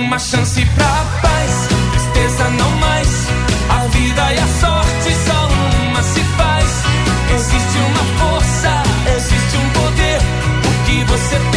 Uma 0.00 0.18
chance 0.18 0.64
pra 0.74 1.04
paz, 1.20 1.68
tristeza 1.92 2.50
não 2.50 2.70
mais. 2.76 3.08
A 3.68 3.86
vida 3.88 4.32
e 4.32 4.38
a 4.38 4.46
sorte 4.60 5.14
só 5.26 5.48
uma 5.88 6.02
se 6.02 6.20
faz. 6.36 6.82
Existe 7.34 7.78
uma 7.78 8.04
força, 8.18 8.82
existe 9.16 9.56
um 9.56 9.70
poder. 9.70 10.20
Porque 10.62 11.04
você 11.04 11.36
tem 11.36 11.49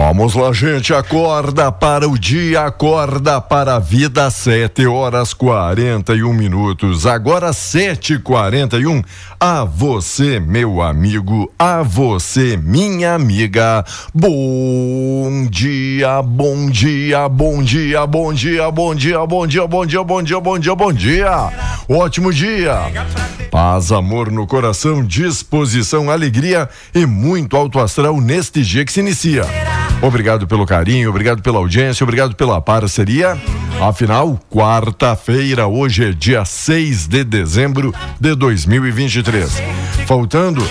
Vamos 0.00 0.36
lá, 0.36 0.52
gente. 0.52 0.94
Acorda 0.94 1.72
para 1.72 2.08
o 2.08 2.16
dia, 2.16 2.62
acorda 2.62 3.40
para 3.40 3.74
a 3.74 3.78
vida. 3.80 4.30
Sete 4.30 4.86
horas 4.86 5.34
41 5.34 6.32
minutos. 6.32 7.04
Agora 7.04 7.52
sete 7.52 8.12
e 8.12 8.18
quarenta 8.20 8.76
e 8.76 8.86
um. 8.86 9.02
A 9.40 9.64
você, 9.64 10.38
meu 10.38 10.80
amigo, 10.80 11.52
a 11.58 11.82
você, 11.82 12.56
minha 12.56 13.14
amiga. 13.14 13.84
Bom 14.14 15.48
dia, 15.50 16.22
bom 16.22 16.70
dia, 16.70 17.28
bom 17.28 17.60
dia, 17.60 18.06
bom 18.06 18.32
dia, 18.32 18.70
bom 18.70 18.94
dia, 18.94 19.26
bom 19.26 19.46
dia, 19.48 19.66
bom 19.66 19.84
dia, 19.84 20.04
bom 20.04 20.22
dia, 20.22 20.40
bom 20.40 20.58
dia, 20.60 20.74
bom 20.76 20.92
dia. 20.92 21.50
Ótimo 21.88 22.32
dia. 22.32 22.76
Paz, 23.50 23.90
amor 23.90 24.30
no 24.30 24.46
coração, 24.46 25.04
disposição, 25.04 26.08
alegria 26.08 26.68
e 26.94 27.04
muito 27.04 27.56
alto 27.56 27.80
astral 27.80 28.20
neste 28.20 28.62
dia 28.62 28.84
que 28.84 28.92
se 28.92 29.00
inicia. 29.00 29.44
Obrigado 30.00 30.46
pelo 30.46 30.64
carinho, 30.64 31.10
obrigado 31.10 31.42
pela 31.42 31.58
audiência, 31.58 32.04
obrigado 32.04 32.34
pela 32.36 32.60
parceria. 32.60 33.36
Afinal, 33.80 34.38
quarta-feira, 34.48 35.66
hoje 35.66 36.04
é 36.04 36.12
dia 36.12 36.44
6 36.44 37.08
de 37.08 37.24
dezembro 37.24 37.92
de 38.20 38.34
2023. 38.34 39.60
Faltando 40.06 40.64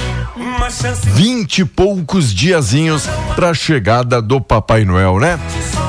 vinte 1.14 1.60
e 1.60 1.66
poucos 1.66 2.34
diazinhos 2.34 3.08
para 3.36 3.50
a 3.50 3.54
chegada 3.54 4.22
do 4.22 4.40
Papai 4.40 4.86
Noel, 4.86 5.20
né? 5.20 5.40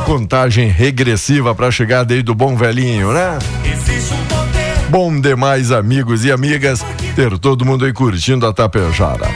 Contagem 0.04 0.68
regressiva 0.68 1.54
para 1.54 1.68
a 1.68 1.70
chegada 1.70 2.14
aí 2.14 2.22
do 2.22 2.34
bom 2.34 2.56
velhinho, 2.56 3.12
né? 3.12 3.38
Bom 4.88 5.20
demais, 5.20 5.70
amigos 5.70 6.24
e 6.24 6.32
amigas, 6.32 6.84
ter 7.14 7.38
todo 7.38 7.64
mundo 7.64 7.84
aí 7.84 7.92
curtindo 7.92 8.46
a 8.46 8.52
Tapejara. 8.52 9.28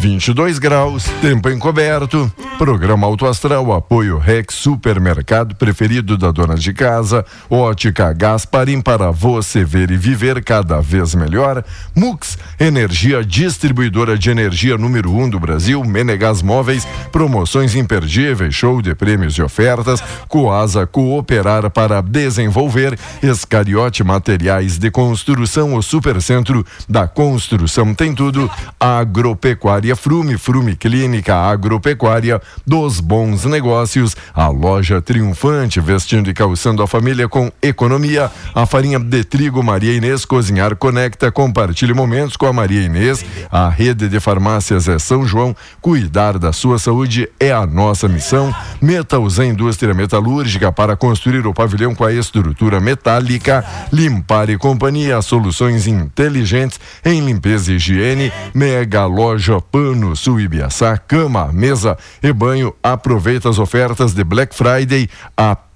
22 0.00 0.58
graus, 0.58 1.04
tempo 1.20 1.50
encoberto, 1.50 2.32
programa 2.56 3.06
Auto 3.06 3.26
Astral, 3.26 3.70
apoio 3.70 4.16
Rex 4.16 4.54
Supermercado 4.54 5.54
preferido 5.54 6.16
da 6.16 6.30
dona 6.30 6.54
de 6.54 6.72
casa, 6.72 7.22
Ótica 7.50 8.10
Gasparim 8.14 8.80
para 8.80 9.10
você 9.10 9.62
ver 9.62 9.90
e 9.90 9.98
viver 9.98 10.42
cada 10.42 10.80
vez 10.80 11.14
melhor, 11.14 11.62
Mux, 11.94 12.38
energia 12.58 13.22
distribuidora 13.22 14.16
de 14.16 14.30
energia 14.30 14.78
número 14.78 15.10
1 15.12 15.22
um 15.22 15.28
do 15.28 15.38
Brasil, 15.38 15.84
Menegas 15.84 16.40
Móveis, 16.40 16.88
promoções 17.12 17.74
imperdíveis, 17.74 18.54
show 18.54 18.80
de 18.80 18.94
prêmios 18.94 19.34
e 19.34 19.42
ofertas, 19.42 20.02
Coasa 20.28 20.86
Cooperar 20.86 21.68
para 21.68 22.00
desenvolver, 22.00 22.98
Escariote 23.22 24.02
Materiais 24.02 24.78
de 24.78 24.90
Construção, 24.90 25.74
o 25.74 25.82
Supercentro 25.82 26.64
da 26.88 27.06
Construção. 27.06 27.92
Tem 27.94 28.14
tudo, 28.14 28.50
Agropecuária 28.80 29.89
Frume, 29.96 30.36
Frume 30.38 30.76
Clínica 30.76 31.34
Agropecuária 31.34 32.40
dos 32.66 33.00
Bons 33.00 33.44
Negócios, 33.44 34.16
a 34.34 34.48
loja 34.48 35.00
triunfante, 35.00 35.80
vestindo 35.80 36.30
e 36.30 36.34
calçando 36.34 36.82
a 36.82 36.86
família 36.86 37.28
com 37.28 37.50
economia, 37.62 38.30
a 38.54 38.66
farinha 38.66 38.98
de 38.98 39.24
trigo 39.24 39.62
Maria 39.62 39.94
Inês 39.94 40.24
Cozinhar 40.24 40.76
Conecta, 40.76 41.30
compartilhe 41.30 41.94
momentos 41.94 42.36
com 42.36 42.46
a 42.46 42.52
Maria 42.52 42.82
Inês, 42.82 43.24
a 43.50 43.68
rede 43.68 44.08
de 44.08 44.20
farmácias 44.20 44.88
é 44.88 44.98
São 44.98 45.26
João, 45.26 45.54
cuidar 45.80 46.38
da 46.38 46.52
sua 46.52 46.78
saúde 46.78 47.28
é 47.38 47.52
a 47.52 47.66
nossa 47.66 48.08
missão, 48.08 48.54
Metalzan 48.80 49.46
Indústria 49.46 49.94
Metalúrgica 49.94 50.70
para 50.72 50.96
construir 50.96 51.46
o 51.46 51.54
pavilhão 51.54 51.94
com 51.94 52.04
a 52.04 52.12
estrutura 52.12 52.80
metálica, 52.80 53.64
Limpar 53.92 54.50
e 54.50 54.58
Companhia, 54.58 55.20
soluções 55.22 55.86
inteligentes 55.86 56.78
em 57.04 57.24
limpeza 57.24 57.72
e 57.72 57.76
higiene, 57.76 58.32
Mega 58.54 59.06
Loja 59.06 59.60
Pano 59.80 60.14
Sul 60.14 60.42
Ibiaçá, 60.42 60.98
cama, 60.98 61.50
mesa 61.54 61.96
e 62.22 62.30
banho. 62.34 62.74
Aproveita 62.82 63.48
as 63.48 63.58
ofertas 63.58 64.12
de 64.12 64.22
Black 64.22 64.54
Friday 64.54 65.08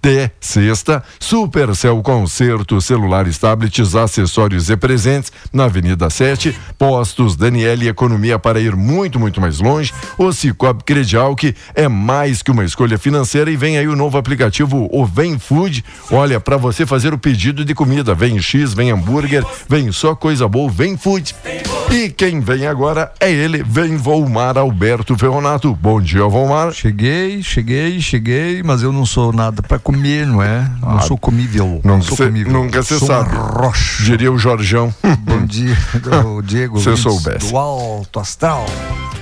até 0.05 0.31
sexta. 0.39 1.03
Supercell 1.19 2.03
Concerto, 2.03 2.79
celulares, 2.79 3.39
tablets, 3.39 3.95
acessórios 3.95 4.69
e 4.69 4.77
presentes 4.77 5.33
na 5.51 5.65
Avenida 5.65 6.11
7. 6.11 6.55
Postos 6.79 7.35
Daniel 7.35 7.83
e 7.83 7.89
Economia 7.89 8.39
para 8.39 8.61
ir 8.61 8.77
muito, 8.77 9.19
muito 9.19 9.41
mais 9.41 9.61
longe. 9.61 9.95
O 10.19 10.31
Cicobi 10.31 10.85
Credial, 10.85 11.35
que 11.35 11.55
é 11.75 11.89
mais 11.89 12.43
que 12.43 12.51
uma 12.51 12.65
escolha 12.65 12.99
financeira. 12.99 13.51
E 13.51 13.57
vem 13.57 13.79
aí 13.79 13.89
o 13.89 13.97
novo 13.97 14.19
aplicativo, 14.19 14.91
o 14.93 15.07
Vem 15.07 15.39
Food. 15.39 15.83
Olha, 16.11 16.39
para 16.39 16.59
você 16.59 16.85
fazer 16.85 17.15
o 17.15 17.19
pedido 17.19 17.65
de 17.65 17.75
comida. 17.75 18.15
Vem 18.15 18.39
X, 18.43 18.75
vem 18.75 18.91
hambúrguer, 18.91 19.43
vem 19.67 19.91
só 19.91 20.15
coisa 20.15 20.47
boa, 20.47 20.71
Vem 20.71 20.99
Food. 20.99 21.35
E 21.91 22.11
quem 22.11 22.41
vem 22.41 22.67
agora 22.67 23.13
é 23.21 23.31
ele, 23.31 23.63
vem 23.63 23.97
Volmar 23.97 24.59
Alberto 24.59 25.17
Ferronato. 25.17 25.73
Bom 25.75 26.01
dia, 26.01 26.27
Volmar. 26.27 26.73
Cheguei, 26.73 27.41
cheguei, 27.43 28.01
cheguei, 28.01 28.63
mas 28.65 28.83
eu 28.83 28.93
não 28.93 29.07
sou 29.07 29.33
nada 29.33 29.63
para 29.63 29.79
comer, 29.79 29.94
não 29.97 30.43
é? 30.43 30.71
Não 30.81 30.99
Ah, 30.99 31.01
sou 31.01 31.17
comível. 31.17 31.81
Não 31.85 32.01
sou 32.03 32.17
cê- 32.17 32.27
comível. 32.27 32.53
nunca 32.53 32.83
Sou 32.83 32.99
sabe. 32.99 33.35
rocha. 33.37 34.03
Diria 34.05 34.31
o 34.33 34.39
Jorjão. 34.39 34.95
Bom 35.21 35.45
dia, 35.47 35.77
o 36.27 36.43
Diego. 36.43 36.81
Se 36.81 36.97
soubesse. 36.97 37.51
Do 37.51 37.57
Alto 37.59 38.19
Astral. 38.21 38.67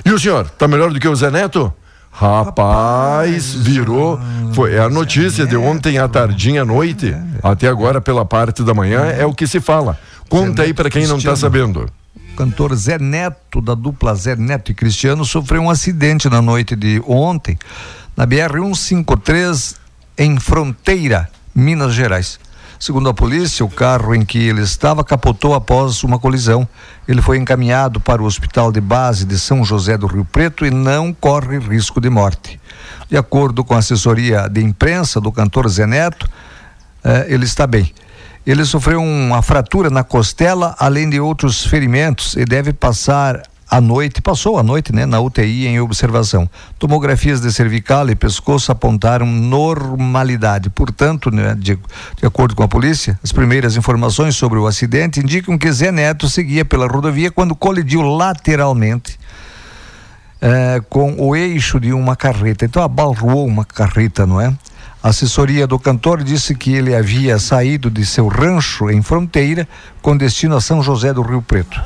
E 0.04 0.10
o 0.10 0.19
senhor, 0.19 0.48
tá 0.50 0.66
melhor 0.66 0.92
do 0.92 0.98
que 0.98 1.06
o 1.08 1.14
Zé 1.14 1.30
Neto? 1.30 1.72
Rapaz, 2.10 3.54
virou. 3.54 4.19
Foi 4.54 4.78
a 4.78 4.88
notícia 4.88 5.46
de 5.46 5.56
ontem 5.56 5.98
à 5.98 6.06
tardinha 6.08 6.62
à 6.62 6.64
noite, 6.64 7.14
até 7.42 7.68
agora 7.68 8.00
pela 8.00 8.25
parte 8.25 8.62
da 8.62 8.75
manhã, 8.75 9.00
é 9.06 9.25
o 9.25 9.32
que 9.32 9.46
se 9.46 9.60
fala. 9.60 9.98
Conta 10.28 10.62
aí 10.62 10.75
para 10.75 10.90
quem 10.90 11.02
não 11.02 11.10
tá 11.18 11.30
Cristiano. 11.32 11.36
sabendo. 11.36 11.86
O 12.32 12.36
cantor 12.36 12.75
Zé 12.75 12.98
Neto, 12.98 13.60
da 13.60 13.75
dupla 13.75 14.14
Zé 14.14 14.34
Neto 14.36 14.70
e 14.70 14.75
Cristiano, 14.75 15.25
sofreu 15.25 15.62
um 15.62 15.70
acidente 15.70 16.28
na 16.28 16.40
noite 16.42 16.75
de 16.75 17.02
ontem, 17.06 17.58
na 18.16 18.26
BR-153, 18.26 19.75
em 20.22 20.38
Fronteira, 20.38 21.28
Minas 21.52 21.94
Gerais. 21.94 22.38
Segundo 22.78 23.08
a 23.08 23.14
polícia, 23.14 23.64
o 23.64 23.69
carro 23.69 24.14
em 24.14 24.24
que 24.24 24.38
ele 24.38 24.62
estava 24.62 25.02
capotou 25.02 25.52
após 25.52 26.04
uma 26.04 26.16
colisão. 26.16 26.66
Ele 27.08 27.20
foi 27.20 27.38
encaminhado 27.38 27.98
para 27.98 28.22
o 28.22 28.24
hospital 28.24 28.70
de 28.70 28.80
base 28.80 29.24
de 29.24 29.36
São 29.36 29.64
José 29.64 29.98
do 29.98 30.06
Rio 30.06 30.24
Preto 30.24 30.64
e 30.64 30.70
não 30.70 31.12
corre 31.12 31.58
risco 31.58 32.00
de 32.00 32.08
morte. 32.08 32.60
De 33.10 33.16
acordo 33.16 33.64
com 33.64 33.74
a 33.74 33.78
assessoria 33.78 34.48
de 34.48 34.62
imprensa 34.62 35.20
do 35.20 35.32
cantor 35.32 35.69
Zé 35.69 35.88
Neto, 35.88 36.30
eh, 37.02 37.26
ele 37.28 37.44
está 37.44 37.66
bem. 37.66 37.92
Ele 38.46 38.64
sofreu 38.64 39.02
uma 39.02 39.42
fratura 39.42 39.90
na 39.90 40.04
costela, 40.04 40.76
além 40.78 41.10
de 41.10 41.18
outros 41.18 41.66
ferimentos, 41.66 42.36
e 42.36 42.44
deve 42.44 42.72
passar 42.72 43.42
a 43.72 43.80
noite, 43.80 44.20
passou 44.20 44.58
a 44.58 44.62
noite, 44.62 44.94
né, 44.94 45.06
na 45.06 45.19
UTI 45.19 45.66
em 45.66 45.80
observação. 45.80 46.46
Tomografias 46.78 47.40
de 47.40 47.50
cervical 47.50 48.10
e 48.10 48.14
pescoço 48.14 48.70
apontaram 48.70 49.24
normalidade. 49.24 50.69
Portanto, 50.69 51.30
né, 51.30 51.54
de, 51.58 51.78
de 52.19 52.26
acordo 52.26 52.54
com 52.54 52.62
a 52.62 52.69
polícia, 52.69 53.19
as 53.24 53.32
primeiras 53.32 53.74
informações 53.74 54.36
sobre 54.36 54.58
o 54.58 54.66
acidente 54.66 55.20
indicam 55.20 55.56
que 55.56 55.72
Zé 55.72 55.90
Neto 55.90 56.28
seguia 56.28 56.66
pela 56.66 56.86
rodovia 56.86 57.30
quando 57.30 57.54
colidiu 57.54 58.02
lateralmente 58.02 59.19
eh, 60.42 60.82
com 60.90 61.14
o 61.18 61.34
eixo 61.34 61.80
de 61.80 61.94
uma 61.94 62.14
carreta. 62.14 62.66
Então 62.66 62.82
abalroou 62.82 63.46
uma 63.46 63.64
carreta, 63.64 64.26
não 64.26 64.38
é? 64.38 64.52
A 65.02 65.08
assessoria 65.08 65.66
do 65.66 65.78
cantor 65.78 66.22
disse 66.22 66.54
que 66.54 66.75
ele 66.75 66.94
havia 66.94 67.38
saído 67.38 67.90
de 67.90 68.04
seu 68.04 68.28
rancho 68.28 68.90
em 68.90 69.00
fronteira 69.00 69.66
com 70.02 70.14
destino 70.14 70.56
a 70.56 70.60
São 70.60 70.82
José 70.82 71.10
do 71.14 71.22
Rio 71.22 71.40
Preto. 71.40 71.80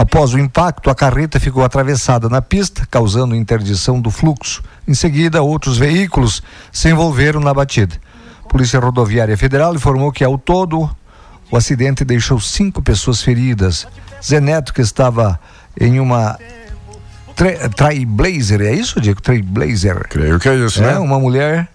Após 0.00 0.32
o 0.32 0.38
impacto, 0.38 0.88
a 0.88 0.94
carreta 0.94 1.38
ficou 1.38 1.62
atravessada 1.62 2.26
na 2.26 2.40
pista, 2.40 2.88
causando 2.90 3.34
interdição 3.34 4.00
do 4.00 4.10
fluxo. 4.10 4.62
Em 4.88 4.94
seguida, 4.94 5.42
outros 5.42 5.76
veículos 5.76 6.42
se 6.72 6.88
envolveram 6.88 7.38
na 7.38 7.52
batida. 7.52 7.96
Polícia 8.48 8.80
Rodoviária 8.80 9.36
Federal 9.36 9.74
informou 9.74 10.10
que, 10.10 10.24
ao 10.24 10.38
todo, 10.38 10.88
o 11.50 11.54
acidente 11.54 12.02
deixou 12.02 12.40
cinco 12.40 12.80
pessoas 12.80 13.20
feridas. 13.20 13.86
Zé 14.24 14.40
Neto, 14.40 14.72
que 14.72 14.80
estava 14.80 15.38
em 15.78 16.00
uma 16.00 16.38
Trailblazer, 17.76 18.62
é 18.62 18.72
isso, 18.72 19.02
Diego? 19.02 19.20
Trailblazer. 19.20 20.08
Creio 20.08 20.38
que 20.38 20.48
é 20.48 20.54
isso, 20.56 20.82
é, 20.82 20.94
né? 20.94 20.98
Uma 20.98 21.20
mulher 21.20 21.68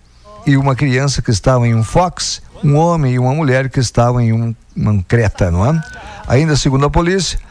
e 0.48 0.57
uma 0.57 0.75
criança 0.75 1.21
que 1.21 1.30
estavam 1.30 1.68
em 1.68 1.75
um 1.75 1.83
Fox, 1.83 2.42
um 2.63 2.75
homem 2.75 3.13
e 3.13 3.19
uma 3.19 3.36
mulher 3.36 3.69
que 3.69 3.80
estavam 3.80 4.19
em 4.19 4.33
um, 4.33 4.56
uma 4.75 5.04
Creta, 5.04 5.51
não 5.51 5.63
é? 5.63 5.80
Ainda 6.28 6.56
segundo 6.56 6.88
a 6.88 6.89
polícia, 6.89 7.44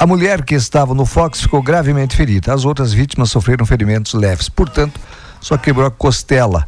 a 0.00 0.06
mulher 0.06 0.42
que 0.44 0.54
estava 0.54 0.94
no 0.94 1.04
Fox 1.04 1.42
ficou 1.42 1.62
gravemente 1.62 2.16
ferida. 2.16 2.52
As 2.54 2.64
outras 2.64 2.92
vítimas 2.92 3.30
sofreram 3.30 3.64
ferimentos 3.66 4.14
leves. 4.14 4.48
Portanto, 4.48 4.98
só 5.40 5.56
quebrou 5.58 5.86
a 5.86 5.90
costela. 5.90 6.66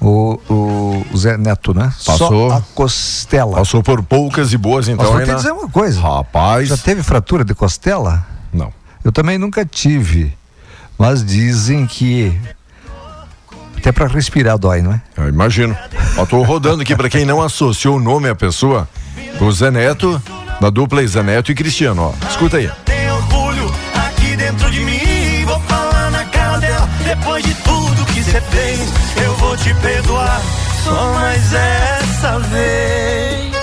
O, 0.00 0.38
o 0.50 1.16
Zé 1.16 1.38
Neto, 1.38 1.72
né? 1.72 1.90
Passou. 2.04 2.50
Só 2.50 2.56
a 2.56 2.60
costela. 2.74 3.56
Passou 3.56 3.82
por 3.82 4.02
poucas 4.02 4.52
e 4.52 4.58
boas, 4.58 4.86
então. 4.86 5.04
Mas 5.06 5.14
vou 5.14 5.22
te 5.24 5.28
na- 5.30 5.34
dizer 5.36 5.52
uma 5.52 5.68
coisa. 5.68 5.98
Rapaz. 6.00 6.68
Já 6.68 6.76
teve 6.76 7.02
fratura 7.02 7.42
de 7.42 7.54
costela? 7.54 8.26
Não. 8.52 8.70
Eu 9.02 9.10
também 9.10 9.38
nunca 9.38 9.64
tive. 9.64 10.36
Mas 10.98 11.24
dizem 11.24 11.86
que 11.86 12.38
até 13.78 13.92
para 13.92 14.06
respirar 14.06 14.58
dói, 14.58 14.80
não 14.82 14.92
é? 14.92 15.02
Eu 15.16 15.28
imagino. 15.28 15.76
Tô 16.28 16.42
rodando 16.42 16.82
aqui 16.82 16.94
para 16.94 17.08
quem 17.08 17.24
não 17.24 17.40
associou 17.42 17.96
o 17.96 18.00
nome 18.00 18.28
à 18.28 18.34
pessoa. 18.34 18.88
O 19.40 19.50
Zé 19.52 19.70
Neto, 19.70 20.20
da 20.60 20.70
dupla 20.70 21.06
Zé 21.06 21.22
Neto 21.22 21.52
e 21.52 21.54
Cristiano, 21.54 22.14
ó. 22.14 22.28
Escuta 22.28 22.56
aí. 22.58 22.70
Tem 22.84 23.10
orgulho 23.10 23.72
aqui 24.06 24.36
dentro 24.36 24.70
de 24.70 24.80
mim. 24.80 25.44
Vou 25.46 25.60
falar 25.60 26.10
na 26.10 26.24
cara 26.24 26.58
dela. 26.58 26.88
Depois 27.04 27.44
de 27.44 27.54
tudo 27.54 28.04
que 28.06 28.22
você 28.22 28.40
fez, 28.40 28.80
eu 29.24 29.34
vou 29.36 29.56
te 29.56 29.74
perdoar. 29.74 30.40
Só 30.84 31.14
mais 31.14 31.52
essa 31.52 32.38
vez. 32.40 33.54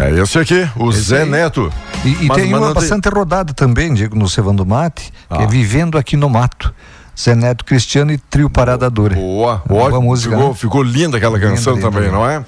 É 0.00 0.10
esse 0.20 0.38
aqui, 0.38 0.68
o 0.76 0.90
Zé 0.92 1.22
aí. 1.22 1.28
Neto. 1.30 1.72
E, 2.04 2.08
e 2.08 2.26
Mas- 2.26 2.36
tem 2.36 2.50
mas 2.50 2.60
uma 2.60 2.66
tem- 2.66 2.74
bastante 2.74 3.08
rodada 3.08 3.54
também, 3.54 3.94
digo, 3.94 4.16
no 4.16 4.28
Cevando 4.28 4.66
Mate, 4.66 5.04
que 5.04 5.12
Ah. 5.30 5.42
é 5.42 5.46
Vivendo 5.46 5.96
Aqui 5.96 6.16
no 6.16 6.28
Mato. 6.28 6.74
Zé 7.18 7.34
Neto 7.36 7.64
Cristiano 7.64 8.10
e 8.12 8.18
Trio 8.18 8.50
Parada 8.50 8.90
Dura. 8.90 9.14
Boa, 9.14 9.52
É 9.68 9.72
ótimo. 9.72 9.88
boa 9.90 10.00
música, 10.00 10.34
ficou, 10.34 10.48
né? 10.48 10.54
ficou 10.56 10.82
linda 10.82 11.16
aquela 11.16 11.38
canção 11.38 11.74
linda, 11.76 11.86
também, 11.86 12.02
linda. 12.08 12.12
não 12.16 12.28
é? 12.28 12.44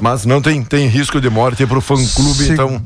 Mas 0.00 0.24
não 0.24 0.40
tem, 0.40 0.62
tem 0.62 0.86
risco 0.86 1.20
de 1.20 1.28
morte 1.28 1.66
pro 1.66 1.80
fã 1.80 1.94
clube, 1.94 2.44
então. 2.52 2.78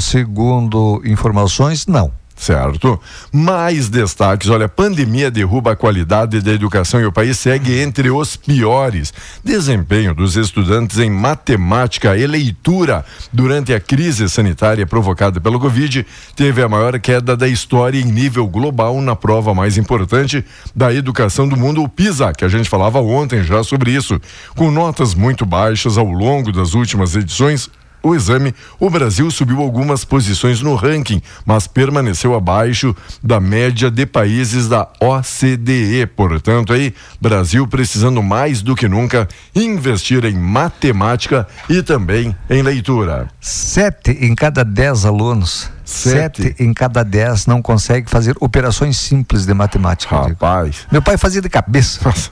Segundo 0.00 1.02
informações, 1.04 1.86
não. 1.86 2.10
Certo. 2.36 3.00
Mais 3.32 3.88
destaques. 3.88 4.50
Olha, 4.50 4.66
a 4.66 4.68
pandemia 4.68 5.30
derruba 5.30 5.72
a 5.72 5.76
qualidade 5.76 6.42
da 6.42 6.52
educação 6.52 7.00
e 7.00 7.06
o 7.06 7.12
país 7.12 7.38
segue 7.38 7.80
entre 7.80 8.10
os 8.10 8.36
piores. 8.36 9.12
Desempenho 9.42 10.14
dos 10.14 10.36
estudantes 10.36 10.98
em 10.98 11.10
matemática 11.10 12.16
e 12.16 12.26
leitura 12.26 13.04
durante 13.32 13.72
a 13.72 13.80
crise 13.80 14.28
sanitária 14.28 14.86
provocada 14.86 15.40
pelo 15.40 15.58
Covid 15.58 16.06
teve 16.36 16.62
a 16.62 16.68
maior 16.68 17.00
queda 17.00 17.34
da 17.34 17.48
história 17.48 17.98
em 17.98 18.04
nível 18.04 18.46
global 18.46 19.00
na 19.00 19.16
prova 19.16 19.54
mais 19.54 19.78
importante 19.78 20.44
da 20.74 20.92
educação 20.92 21.48
do 21.48 21.56
mundo, 21.56 21.82
o 21.82 21.88
PISA, 21.88 22.34
que 22.34 22.44
a 22.44 22.48
gente 22.48 22.68
falava 22.68 23.00
ontem 23.00 23.42
já 23.42 23.64
sobre 23.64 23.92
isso. 23.92 24.20
Com 24.54 24.70
notas 24.70 25.14
muito 25.14 25.46
baixas 25.46 25.96
ao 25.96 26.06
longo 26.06 26.52
das 26.52 26.74
últimas 26.74 27.16
edições, 27.16 27.70
o 28.06 28.14
exame, 28.14 28.54
o 28.78 28.88
Brasil 28.90 29.30
subiu 29.30 29.60
algumas 29.60 30.04
posições 30.04 30.60
no 30.60 30.74
ranking, 30.74 31.20
mas 31.44 31.66
permaneceu 31.66 32.34
abaixo 32.34 32.94
da 33.22 33.40
média 33.40 33.90
de 33.90 34.06
países 34.06 34.68
da 34.68 34.88
OCDE. 35.00 36.06
Portanto, 36.16 36.72
aí, 36.72 36.94
Brasil 37.20 37.66
precisando 37.66 38.22
mais 38.22 38.62
do 38.62 38.74
que 38.74 38.88
nunca 38.88 39.28
investir 39.54 40.24
em 40.24 40.34
matemática 40.36 41.46
e 41.68 41.82
também 41.82 42.34
em 42.48 42.62
leitura. 42.62 43.28
Sete 43.40 44.10
em 44.20 44.34
cada 44.34 44.64
dez 44.64 45.04
alunos, 45.04 45.70
Sete. 45.84 46.42
sete, 46.42 46.62
em 46.62 46.72
cada 46.72 47.02
dez 47.04 47.46
não 47.46 47.60
consegue 47.62 48.08
fazer 48.10 48.36
operações 48.40 48.98
simples 48.98 49.46
de 49.46 49.54
matemática. 49.54 50.16
Rapaz, 50.16 50.86
Meu 50.90 51.02
pai 51.02 51.16
fazia 51.16 51.40
de 51.40 51.48
cabeça. 51.48 52.00
nossa, 52.04 52.30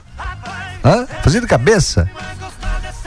Hã? 0.83 1.07
Fazia 1.23 1.41
de 1.41 1.47
cabeça? 1.47 2.09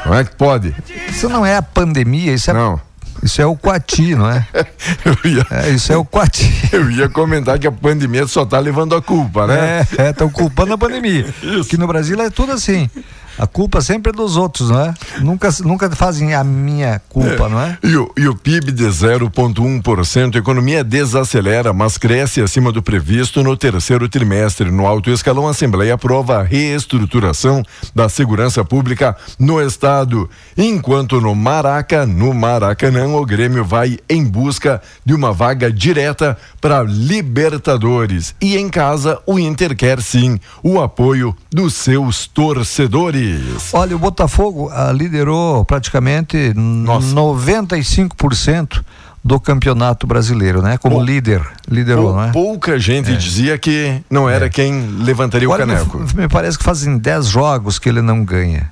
Como 0.03 0.15
é 0.15 0.25
que 0.25 0.35
pode? 0.37 0.75
Isso 1.09 1.29
não 1.29 1.45
é 1.45 1.56
a 1.56 1.62
pandemia, 1.62 2.33
isso 2.33 2.50
é, 2.50 2.55
Não. 2.55 2.81
isso 3.23 3.41
é 3.43 3.47
o 3.47 3.56
Quati, 3.56 4.15
não 4.15 4.31
é? 4.31 4.47
Ia, 5.25 5.47
É, 5.50 5.71
isso 5.71 5.93
é 5.93 5.97
o 5.97 6.05
Quati. 6.05 6.50
eu 6.73 6.91
ia 6.91 7.09
comentar 7.09 7.59
que 7.59 7.67
a 7.67 7.73
pandemia 7.73 8.27
só 8.27 8.45
tá 8.45 8.59
levando 8.59 8.95
a 8.95 9.03
culpa, 9.03 9.47
né? 9.47 9.87
É, 9.99 10.11
estão 10.11 10.31
culpando 10.31 10.73
a 10.73 10.79
pandemia. 10.79 11.27
Isso. 11.43 11.69
Que 11.69 11.77
no 11.77 11.87
Brasil 11.87 12.21
é 12.21 12.31
tudo 12.31 12.53
assim. 12.53 12.89
A 13.38 13.46
culpa 13.46 13.81
sempre 13.81 14.11
é 14.11 14.12
dos 14.12 14.37
outros, 14.37 14.70
não 14.70 14.81
é? 14.81 14.94
Nunca, 15.20 15.49
nunca 15.61 15.88
fazem 15.90 16.35
a 16.35 16.43
minha 16.43 17.00
culpa, 17.08 17.49
não 17.49 17.61
é? 17.61 17.79
E 17.85 17.96
o, 17.96 18.11
e 18.17 18.26
o 18.26 18.35
PIB 18.35 18.73
de 18.73 18.85
0,1%, 18.85 20.35
a 20.35 20.38
economia 20.38 20.82
desacelera, 20.82 21.73
mas 21.73 21.96
cresce 21.96 22.40
acima 22.40 22.73
do 22.73 22.82
previsto 22.82 23.43
no 23.44 23.56
terceiro 23.56 24.08
trimestre. 24.08 24.70
No 24.70 24.87
alto 24.87 25.11
escalão, 25.11 25.46
a 25.46 25.52
Assembleia 25.52 25.94
aprova 25.94 26.38
a 26.38 26.43
reestruturação 26.43 27.62
da 27.94 28.08
segurança 28.08 28.64
pública 28.64 29.17
no 29.39 29.60
Estado. 29.60 30.29
Enquanto 30.56 31.20
no 31.20 31.34
Maraca, 31.34 32.05
no 32.05 32.34
Maracanã, 32.34 33.06
o 33.06 33.24
Grêmio 33.24 33.65
vai 33.65 33.98
em 34.08 34.24
busca 34.24 34.82
de 35.05 35.15
uma 35.15 35.32
vaga 35.32 35.70
direta 35.70 36.36
para 36.60 36.82
Libertadores. 36.82 38.34
E 38.41 38.56
em 38.56 38.69
casa, 38.69 39.20
o 39.24 39.39
Inter 39.39 39.77
quer 39.77 40.03
sim 40.03 40.41
o 40.63 40.81
apoio 40.81 41.36
dos 41.53 41.74
seus 41.74 42.27
torcedores. 42.27 43.28
Olha, 43.73 43.94
o 43.97 43.99
Botafogo 43.99 44.70
ah, 44.73 44.93
liderou 44.93 45.65
praticamente 45.65 46.53
Nossa. 46.55 47.15
95% 47.15 48.82
do 49.25 49.39
campeonato 49.41 50.06
brasileiro, 50.06 50.63
né? 50.63 50.79
Como 50.79 50.97
Pou- 50.97 51.05
líder, 51.05 51.43
liderou, 51.69 52.06
Pou- 52.06 52.13
não 52.15 52.23
é? 52.25 52.32
Pouca 52.32 52.79
gente 52.79 53.17
dizia 53.17 53.58
que 53.58 54.01
não 54.11 54.29
era 54.29 54.49
quem 54.49 54.87
levantaria 55.01 55.49
Olha, 55.51 55.65
o 55.65 55.67
caneco. 55.67 55.99
me, 55.99 56.23
me 56.23 56.29
parece 56.29 56.56
que 56.56 56.65
fazem 56.65 56.97
10 56.97 57.27
jogos 57.27 57.79
que 57.79 57.89
ele 57.89 58.01
não 58.01 58.25
ganha. 58.25 58.70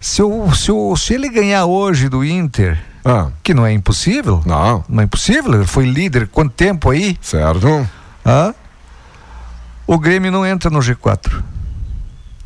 Se, 0.00 0.22
o, 0.22 0.52
se, 0.54 0.70
o, 0.70 0.96
se 0.96 1.14
ele 1.14 1.28
ganhar 1.28 1.64
hoje 1.66 2.08
do 2.08 2.24
Inter, 2.24 2.78
Ah, 3.04 3.28
que 3.42 3.52
não 3.52 3.66
é 3.66 3.72
impossível, 3.72 4.42
não, 4.46 4.84
não 4.88 5.00
é 5.00 5.04
impossível, 5.04 5.54
ele 5.54 5.66
foi 5.66 5.84
líder 5.86 6.28
quanto 6.28 6.52
tempo 6.52 6.90
aí? 6.90 7.18
certo? 7.20 7.86
Hã? 8.24 8.54
O 9.86 9.98
Grêmio 9.98 10.30
não 10.32 10.46
entra 10.46 10.70
no 10.70 10.78
G4. 10.78 11.42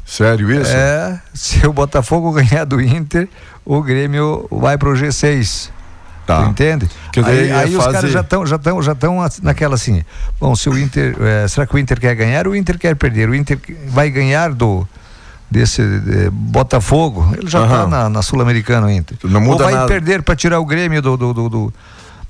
Sério 0.08 0.50
isso? 0.50 0.72
É, 0.74 1.20
se 1.34 1.66
o 1.66 1.72
Botafogo 1.72 2.32
ganhar 2.32 2.64
do 2.64 2.80
Inter, 2.80 3.28
o 3.64 3.82
Grêmio 3.82 4.48
vai 4.50 4.78
pro 4.78 4.92
G6. 4.94 5.68
Tá. 6.26 6.44
Tu 6.44 6.50
entende? 6.50 6.88
Aí 7.24 7.48
é 7.48 7.54
aí 7.54 7.76
os 7.76 7.82
fase- 7.84 7.94
caras 7.96 8.10
já 8.12 8.20
estão 8.20 8.44
já 8.46 8.58
tão, 8.58 8.82
já 8.82 8.94
tão 8.94 9.18
naquela 9.42 9.74
assim. 9.74 10.02
Bom, 10.40 10.54
se 10.54 10.68
o 10.68 10.78
Inter. 10.78 11.14
eh, 11.20 11.46
será 11.48 11.66
que 11.66 11.74
o 11.74 11.78
Inter 11.78 11.98
quer 12.00 12.14
ganhar 12.14 12.46
ou 12.46 12.52
o 12.52 12.56
Inter 12.56 12.78
quer 12.78 12.94
perder? 12.96 13.28
O 13.28 13.34
Inter 13.34 13.58
vai 13.88 14.10
ganhar 14.10 14.52
do. 14.52 14.86
Desse 15.50 15.80
eh, 15.80 16.28
Botafogo, 16.30 17.26
ele 17.34 17.48
já 17.48 17.64
está 17.64 17.86
na, 17.86 18.10
na 18.10 18.20
Sul-Americana 18.20 18.86
o 18.86 18.90
Inter. 18.90 19.16
Não 19.24 19.40
muda 19.40 19.64
ou 19.64 19.70
vai 19.70 19.72
nada. 19.72 19.86
perder 19.88 20.22
para 20.22 20.36
tirar 20.36 20.60
o 20.60 20.64
Grêmio 20.66 21.00
do, 21.00 21.16
do, 21.16 21.32
do, 21.32 21.48
do, 21.48 21.74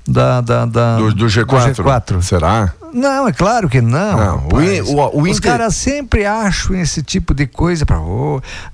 da, 0.07 0.41
da, 0.41 0.65
da 0.65 0.97
do, 0.97 1.13
do 1.13 1.25
G4. 1.27 1.75
do 1.75 1.83
G4. 1.83 2.21
Será? 2.21 2.73
Não, 2.93 3.27
é 3.27 3.31
claro 3.31 3.69
que 3.69 3.81
não. 3.81 4.17
Não, 4.17 4.47
o 4.51 4.95
o- 4.95 5.19
o 5.19 5.21
Os 5.23 5.37
Inter- 5.37 5.51
caras 5.51 5.75
sempre 5.75 6.25
acham 6.25 6.75
esse 6.75 7.03
tipo 7.03 7.33
de 7.35 7.45
coisa 7.45 7.85
para 7.85 7.97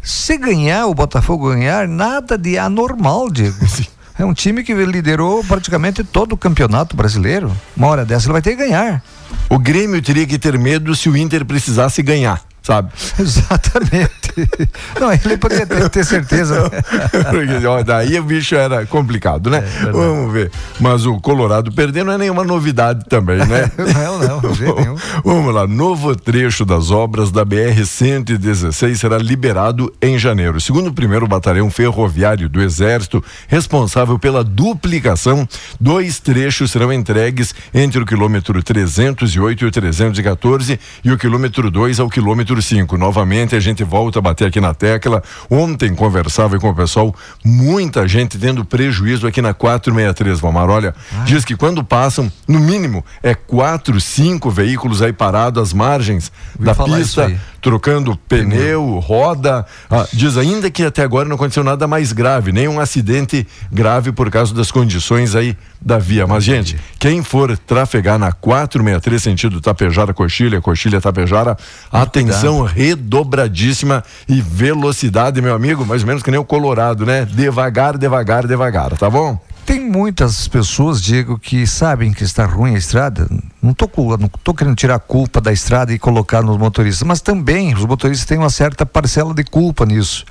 se 0.02 0.38
ganhar, 0.38 0.86
o 0.88 0.94
Botafogo 0.94 1.50
ganhar, 1.50 1.88
nada 1.88 2.38
de 2.38 2.58
anormal, 2.58 3.30
Diego. 3.30 3.56
É 4.18 4.24
um 4.24 4.34
time 4.34 4.64
que 4.64 4.74
liderou 4.74 5.44
praticamente 5.44 6.02
todo 6.02 6.32
o 6.32 6.38
campeonato 6.38 6.96
brasileiro. 6.96 7.52
Uma 7.76 7.88
hora 7.88 8.06
dessa 8.06 8.28
ele 8.28 8.32
vai 8.32 8.42
ter 8.42 8.52
que 8.52 8.64
ganhar. 8.66 9.04
O 9.50 9.60
Grêmio 9.60 10.02
teria 10.02 10.26
que 10.26 10.40
ter 10.40 10.58
medo 10.58 10.96
se 10.96 11.10
o 11.10 11.18
Inter 11.18 11.44
precisasse 11.44 12.02
ganhar, 12.02 12.42
sabe? 12.64 12.94
Exatamente. 13.20 14.25
Não, 15.00 15.12
ele 15.12 15.38
poderia 15.38 15.66
ter, 15.66 15.90
ter 15.90 16.06
certeza. 16.06 16.64
né? 16.64 16.70
Porque, 17.30 17.84
daí 17.86 18.20
o 18.20 18.24
bicho 18.24 18.56
era 18.56 18.86
complicado, 18.86 19.50
né? 19.50 19.64
Vamos 19.92 20.32
ver. 20.32 20.52
Mas 20.80 21.06
o 21.06 21.20
Colorado 21.20 21.72
perder 21.72 22.04
não 22.04 22.14
é 22.14 22.18
nenhuma 22.18 22.44
novidade 22.44 23.06
também, 23.10 23.38
né? 23.38 23.72
Não, 23.96 24.20
não, 24.20 24.40
de 24.40 24.54
jeito 24.58 24.76
nenhum. 24.76 24.96
Vamos 25.24 25.54
lá, 25.54 25.68
novo 25.68 26.16
trecho 26.16 26.66
das 26.66 26.92
obras 26.92 27.32
da 27.32 27.46
BR-116 27.46 28.96
será 28.96 29.18
liberado 29.18 29.94
em 30.02 30.18
janeiro. 30.18 30.60
Segundo 30.60 30.88
o 30.88 30.94
primeiro 30.94 31.28
batalhão 31.28 31.70
ferroviário 31.70 32.50
do 32.50 32.62
Exército, 32.62 33.24
responsável 33.48 34.20
pela 34.20 34.44
duplicação, 34.44 35.48
dois 35.80 36.20
trechos 36.20 36.72
serão 36.72 36.92
entregues 36.92 37.54
entre 37.74 38.02
o 38.02 38.06
quilômetro 38.06 38.62
308 38.62 39.64
e 39.64 39.68
o 39.68 39.72
314 39.72 40.80
e 41.04 41.12
o 41.12 41.18
quilômetro 41.18 41.72
2 41.72 42.00
ao 42.00 42.10
quilômetro 42.10 42.62
5. 42.62 42.98
Novamente, 42.98 43.56
a 43.56 43.60
gente 43.60 43.84
volta 43.84 44.22
bater 44.26 44.48
aqui 44.48 44.60
na 44.60 44.74
tecla. 44.74 45.24
Ontem 45.50 45.94
conversava 45.96 46.58
com 46.60 46.70
o 46.70 46.76
pessoal, 46.76 47.16
muita 47.44 48.08
gente 48.08 48.38
tendo 48.38 48.66
prejuízo 48.66 49.28
aqui 49.28 49.42
na 49.42 49.54
463, 49.54 50.40
Vomar. 50.40 50.70
Olha, 50.70 50.94
diz 51.26 51.46
que 51.46 51.56
quando 51.56 51.84
passam, 51.84 52.32
no 52.48 52.60
mínimo, 52.60 53.06
é 53.22 53.34
quatro, 53.34 54.00
cinco 54.02 54.50
veículos 54.50 55.02
aí 55.02 55.14
parados 55.14 55.62
às 55.62 55.74
margens 55.74 56.32
Ouvi 56.56 56.66
da 56.66 56.76
pista. 56.76 57.32
Trocando 57.66 58.16
pneu, 58.30 59.00
roda. 59.00 59.66
Ah, 59.90 60.06
diz 60.14 60.38
ainda 60.38 60.70
que 60.70 60.84
até 60.84 61.02
agora 61.02 61.28
não 61.28 61.36
aconteceu 61.36 61.64
nada 61.64 61.88
mais 61.88 62.12
grave, 62.12 62.52
nenhum 62.52 62.80
acidente 62.80 63.48
grave 63.72 64.12
por 64.12 64.30
causa 64.30 64.54
das 64.54 64.70
condições 64.70 65.34
aí 65.34 65.58
da 65.82 65.98
via. 65.98 66.28
Mas, 66.28 66.44
gente, 66.44 66.78
quem 67.00 67.24
for 67.24 67.58
trafegar 67.58 68.20
na 68.20 68.32
463 68.32 69.24
sentido 69.24 69.60
Tapejara, 69.60 70.14
Coxilha, 70.14 70.62
Coxilha, 70.62 71.02
Tapejara, 71.02 71.58
atenção 71.92 72.62
redobradíssima 72.62 74.04
e 74.30 74.40
velocidade, 74.42 75.42
meu 75.42 75.56
amigo, 75.56 75.84
mais 75.84 76.04
ou 76.04 76.08
menos 76.08 76.22
que 76.22 76.30
nem 76.30 76.40
o 76.40 76.46
Colorado, 76.46 77.04
né? 77.04 77.26
Devagar, 77.26 77.98
devagar, 77.98 78.46
devagar, 78.46 78.96
tá 78.96 79.10
bom? 79.10 79.40
Tem 79.66 79.80
muitas 79.80 80.48
pessoas, 80.48 81.02
Diego, 81.02 81.40
que 81.40 81.66
sabem 81.66 82.14
que 82.14 82.24
está 82.24 82.46
ruim 82.46 82.76
a 82.76 82.78
estrada. 82.78 83.28
Não 83.62 83.74
cu- 83.74 84.16
não 84.18 84.30
tô 84.44 84.54
querendo 84.54 84.76
tirar 84.76 84.96
a 84.96 85.00
culpa 85.00 85.42
da 85.42 85.52
estrada 85.52 85.92
e 85.92 85.98
colocar 85.98 86.44
nos 86.44 86.58
motoristas, 86.58 87.06
mas 87.08 87.20
também 87.20 87.74
os 87.74 87.84
motoristas 87.84 88.28
têm 88.28 88.38
uma 88.38 88.52
certa 88.52 88.86
parcela 88.86 89.34
de 89.34 89.44
culpa 89.44 89.84
nisso. 89.86 90.24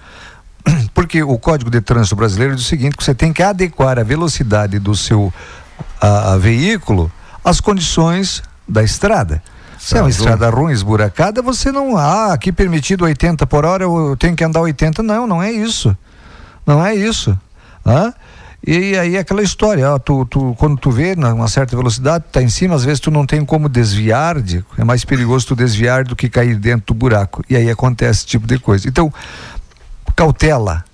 Porque 0.94 1.20
o 1.22 1.36
Código 1.36 1.68
de 1.68 1.80
Trânsito 1.80 2.14
Brasileiro 2.14 2.54
diz 2.54 2.64
o 2.64 2.68
seguinte, 2.68 2.96
que 2.96 3.02
você 3.02 3.14
tem 3.14 3.32
que 3.32 3.42
adequar 3.42 3.98
a 3.98 4.04
velocidade 4.04 4.78
do 4.78 4.94
seu 4.94 5.34
a- 6.00 6.34
a 6.34 6.38
veículo 6.38 7.10
às 7.44 7.60
condições 7.60 8.40
da 8.68 8.84
estrada. 8.84 9.42
Se 9.80 9.96
é 9.96 10.00
uma 10.00 10.08
estrada 10.10 10.48
ruim, 10.48 10.72
esburacada, 10.72 11.42
você 11.42 11.72
não. 11.72 11.96
Ah, 11.96 12.32
aqui 12.32 12.52
permitido 12.52 13.04
80 13.04 13.44
por 13.48 13.66
hora, 13.66 13.82
eu 13.82 14.16
tenho 14.16 14.36
que 14.36 14.44
andar 14.44 14.60
80. 14.60 15.02
Não, 15.02 15.26
não 15.26 15.42
é 15.42 15.50
isso. 15.50 15.94
Não 16.64 16.82
é 16.86 16.94
isso. 16.94 17.36
Hã? 17.84 18.14
E 18.66 18.96
aí 18.96 19.16
é 19.16 19.18
aquela 19.18 19.42
história, 19.42 19.90
ó, 19.92 19.98
tu, 19.98 20.24
tu, 20.24 20.54
quando 20.58 20.78
tu 20.78 20.90
vê 20.90 21.14
na- 21.14 21.34
uma 21.34 21.48
certa 21.48 21.76
velocidade, 21.76 22.24
tá 22.32 22.40
em 22.42 22.48
cima, 22.48 22.74
às 22.74 22.82
vezes 22.84 22.98
tu 23.00 23.10
não 23.10 23.26
tem 23.26 23.44
como 23.44 23.68
desviar, 23.68 24.40
Diego. 24.40 24.66
é 24.78 24.84
mais 24.84 25.04
perigoso 25.04 25.48
tu 25.48 25.54
desviar 25.56 26.04
do 26.04 26.16
que 26.16 26.30
cair 26.30 26.56
dentro 26.56 26.86
do 26.86 26.94
buraco. 26.94 27.44
E 27.50 27.56
aí 27.56 27.68
acontece 27.70 28.20
esse 28.20 28.26
tipo 28.26 28.46
de 28.46 28.58
coisa. 28.58 28.88
Então, 28.88 29.12
cautela, 30.16 30.84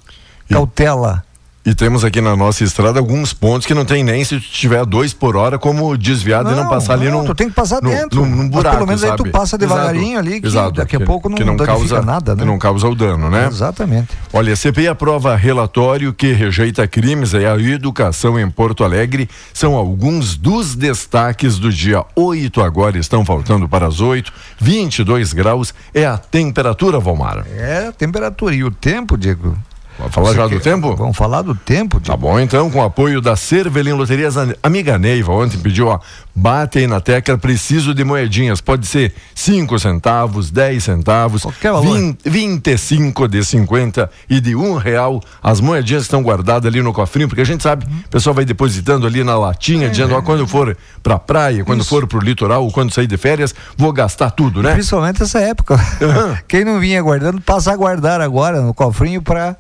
cautela. 0.49 1.25
E 1.71 1.75
temos 1.75 2.05
aqui 2.05 2.21
na 2.21 2.35
nossa 2.35 2.65
estrada 2.65 2.99
alguns 2.99 3.33
pontos 3.33 3.65
que 3.65 3.73
não 3.73 3.85
tem 3.85 4.03
nem 4.03 4.25
se 4.25 4.41
tiver 4.41 4.85
dois 4.85 5.15
por 5.15 5.37
hora 5.37 5.57
como 5.57 5.97
desviado 5.97 6.51
e 6.51 6.55
não 6.57 6.69
passar 6.69 6.95
ali 6.95 7.09
não, 7.09 7.19
num, 7.19 7.27
tu 7.27 7.33
tem 7.33 7.49
que 7.49 7.55
passar 7.55 7.81
num- 7.81 7.91
dentro. 7.91 8.21
num, 8.23 8.27
num 8.27 8.49
buraco, 8.49 8.75
pelo 8.75 8.89
menos 8.89 9.05
aí 9.05 9.13
tu 9.13 9.19
sabe? 9.19 9.31
passa 9.31 9.57
devagarinho 9.57 10.19
Exato, 10.19 10.29
ali, 10.29 10.41
que 10.41 10.47
exato, 10.49 10.73
daqui 10.73 10.97
a 10.97 11.01
pouco 11.01 11.29
não 11.29 11.37
que 11.37 11.45
não 11.45 11.57
causa 11.57 12.03
nada, 12.03 12.35
né? 12.35 12.41
Que 12.43 12.45
não 12.45 12.59
causa 12.59 12.89
o 12.89 12.95
dano, 12.97 13.31
né? 13.31 13.47
Exatamente. 13.47 14.09
Olha, 14.33 14.53
a 14.53 14.57
CPI 14.57 14.89
aprova 14.89 15.37
relatório 15.37 16.13
que 16.13 16.33
rejeita 16.33 16.89
crimes 16.89 17.35
e 17.35 17.47
a 17.47 17.57
educação 17.57 18.37
em 18.37 18.51
Porto 18.51 18.83
Alegre. 18.83 19.31
São 19.55 19.77
alguns 19.77 20.37
dos 20.37 20.75
destaques 20.75 21.57
do 21.57 21.73
dia 21.73 22.05
8 22.17 22.63
agora, 22.63 22.99
estão 22.99 23.25
faltando 23.25 23.69
para 23.69 23.87
as 23.87 24.01
8. 24.01 24.33
22 24.61 25.33
graus 25.33 25.73
é 25.95 26.05
a 26.05 26.19
temperatura, 26.19 26.99
Valmar. 26.99 27.47
É 27.57 27.87
a 27.87 27.93
temperatura 27.93 28.57
e 28.57 28.65
o 28.65 28.73
tempo, 28.73 29.17
Diego. 29.17 29.57
Vamos 30.01 30.15
falar 30.15 30.29
Você 30.31 30.37
já 30.37 30.47
do 30.47 30.61
tempo? 30.61 30.97
Vamos 30.97 31.17
falar 31.17 31.43
do 31.43 31.55
tempo, 31.55 32.01
Tá 32.01 32.15
Diego. 32.15 32.21
bom, 32.21 32.41
então, 32.41 32.71
com 32.71 32.79
o 32.81 32.85
apoio 32.85 33.21
da 33.21 33.37
Cervelim 33.37 33.93
Loterias, 33.93 34.35
amiga 34.63 34.99
Neiva 34.99 35.33
ontem 35.33 35.59
pediu, 35.59 35.89
ó, 35.89 35.99
bate 36.35 36.79
aí 36.79 36.87
na 36.87 37.01
tecla, 37.01 37.37
preciso 37.37 37.95
de 37.95 38.03
moedinhas, 38.05 38.61
pode 38.61 38.87
ser 38.87 39.13
5 39.35 39.79
centavos, 39.79 40.51
10 40.51 40.83
centavos, 40.83 41.43
Qualquer 41.43 41.73
valor. 41.73 41.95
20, 41.97 42.19
25 42.29 43.29
de 43.29 43.45
50 43.45 44.11
e 44.29 44.41
de 44.41 44.57
um 44.57 44.77
real, 44.77 45.21
as 45.43 45.61
moedinhas 45.61 46.03
estão 46.03 46.23
guardadas 46.23 46.67
ali 46.67 46.83
no 46.83 46.93
cofrinho, 46.93 47.29
porque 47.29 47.43
a 47.43 47.47
gente 47.47 47.63
sabe, 47.63 47.85
o 47.85 48.09
pessoal 48.09 48.35
vai 48.35 48.45
depositando 48.45 49.07
ali 49.07 49.23
na 49.23 49.39
latinha, 49.39 49.89
dizendo, 49.91 50.15
ó, 50.15 50.23
quando 50.23 50.47
for 50.47 50.77
pra 51.03 51.19
praia, 51.19 51.65
quando 51.65 51.85
for 51.85 52.07
pro 52.07 52.21
litoral, 52.21 52.65
ou 52.65 52.73
quando 52.73 52.93
sair 52.93 53.07
de 53.07 53.17
férias, 53.17 53.55
vou 53.77 53.93
gastar 53.93 54.31
tudo, 54.31 54.63
né? 54.63 54.73
Principalmente 54.73 55.23
essa 55.23 55.41
época. 55.41 55.79
Quem 56.49 56.65
não 56.65 56.81
vinha 56.81 57.03
guardando, 57.03 57.41
passa 57.41 57.73
a 57.73 57.77
guardar 57.77 58.21
agora 58.21 58.61
no 58.63 58.73
cofrinho 58.73 59.21
para 59.21 59.57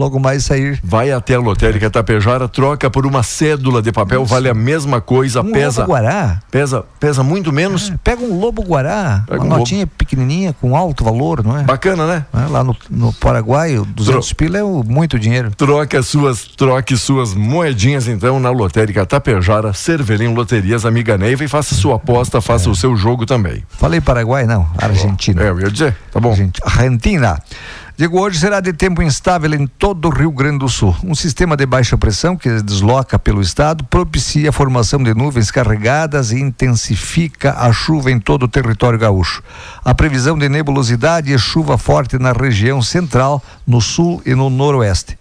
logo 0.00 0.18
mais 0.18 0.44
sair. 0.44 0.80
Vai 0.82 1.12
até 1.12 1.34
a 1.34 1.38
lotérica 1.40 1.90
Tapejara, 1.90 2.48
troca 2.48 2.90
por 2.90 3.06
uma 3.06 3.22
cédula 3.22 3.80
de 3.82 3.92
papel, 3.92 4.24
vale 4.24 4.48
a 4.48 4.54
mesma 4.54 5.00
coisa, 5.00 5.42
Um 5.42 5.52
pesa, 5.52 5.82
lobo 5.82 5.92
guará. 5.92 6.40
pesa, 6.50 6.84
pesa 6.98 7.22
muito 7.22 7.52
menos, 7.52 7.90
É, 7.90 7.94
Pega 8.02 8.22
um 8.22 8.38
lobo 8.40 8.62
guará, 8.62 9.24
Pega 9.28 9.42
uma 9.44 9.54
um 9.56 9.58
notinha 9.58 9.86
pequenininha 9.86 10.54
com 10.60 10.74
alto 10.76 11.04
valor, 11.04 11.44
não 11.44 11.56
é? 11.58 11.62
bacana, 11.64 12.06
né? 12.06 12.24
É, 12.34 12.50
Lá 12.50 12.64
no, 12.64 12.74
no 12.90 13.12
Paraguai, 13.12 13.78
o 13.78 13.84
200 13.84 14.32
pila 14.32 14.58
é 14.58 14.62
muito 14.62 15.18
dinheiro. 15.18 15.50
Troca 15.56 16.02
suas, 16.02 16.44
troque 16.44 16.96
suas 16.96 17.34
moedinhas 17.34 18.08
então 18.08 18.40
na 18.40 18.50
lotérica 18.50 19.04
Tapejara, 19.06 19.72
Cervelim 19.74 20.32
Loterias, 20.34 20.84
amiga 20.86 21.18
Neiva 21.18 21.44
e 21.44 21.48
faça 21.48 21.74
sua 21.74 21.96
aposta, 21.96 22.40
faça 22.40 22.70
o 22.70 22.74
seu 22.74 22.96
jogo 22.96 23.26
também. 23.26 23.62
Falei 23.68 24.00
Paraguai, 24.00 24.46
não, 24.46 24.66
Argentina. 24.78 25.42
É, 25.42 25.50
eu 25.50 25.60
ia 25.60 25.70
dizer, 25.70 25.94
tá 26.10 26.18
bom. 26.18 26.30
Argent- 26.30 26.58
Argentina. 26.64 27.38
Digo, 28.00 28.18
hoje 28.18 28.38
será 28.38 28.60
de 28.60 28.72
tempo 28.72 29.02
instável 29.02 29.52
em 29.52 29.66
todo 29.66 30.08
o 30.08 30.10
Rio 30.10 30.32
Grande 30.32 30.60
do 30.60 30.70
Sul. 30.70 30.96
Um 31.04 31.14
sistema 31.14 31.54
de 31.54 31.66
baixa 31.66 31.98
pressão 31.98 32.34
que 32.34 32.48
desloca 32.62 33.18
pelo 33.18 33.42
estado 33.42 33.84
propicia 33.84 34.48
a 34.48 34.52
formação 34.52 35.02
de 35.02 35.12
nuvens 35.12 35.50
carregadas 35.50 36.32
e 36.32 36.40
intensifica 36.40 37.52
a 37.58 37.70
chuva 37.74 38.10
em 38.10 38.18
todo 38.18 38.44
o 38.44 38.48
território 38.48 38.98
gaúcho. 38.98 39.42
A 39.84 39.94
previsão 39.94 40.38
de 40.38 40.48
nebulosidade 40.48 41.30
e 41.30 41.38
chuva 41.38 41.76
forte 41.76 42.18
na 42.18 42.32
região 42.32 42.80
central, 42.80 43.42
no 43.66 43.82
sul 43.82 44.22
e 44.24 44.34
no 44.34 44.48
noroeste. 44.48 45.18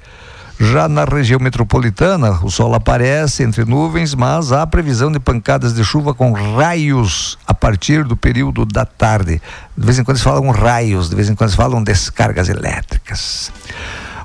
Já 0.62 0.90
na 0.90 1.06
região 1.06 1.40
metropolitana, 1.40 2.32
o 2.44 2.52
sol 2.52 2.76
aparece 2.76 3.44
entre 3.44 3.64
nuvens, 3.64 4.14
mas 4.14 4.52
há 4.52 4.68
previsão 4.68 5.10
de 5.10 5.18
pancadas 5.18 5.74
de 5.74 5.86
chuva 5.86 6.14
com 6.14 6.34
raios 6.34 7.38
a 7.48 7.54
partir 7.54 8.04
do 8.04 8.18
período 8.18 8.66
da 8.66 8.84
tarde. 8.84 9.42
De 9.78 9.86
vez 9.86 9.98
em 9.98 10.04
quando 10.04 10.18
eles 10.18 10.24
falam 10.24 10.50
raios, 10.50 11.10
de 11.10 11.16
vez 11.16 11.30
em 11.30 11.34
quando 11.36 11.48
eles 11.48 11.56
falam 11.56 11.82
descargas 11.82 12.50
elétricas. 12.50 13.54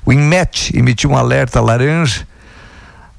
O 0.05 0.13
INMET 0.13 0.77
emitiu 0.77 1.11
um 1.11 1.17
alerta 1.17 1.61
laranja, 1.61 2.27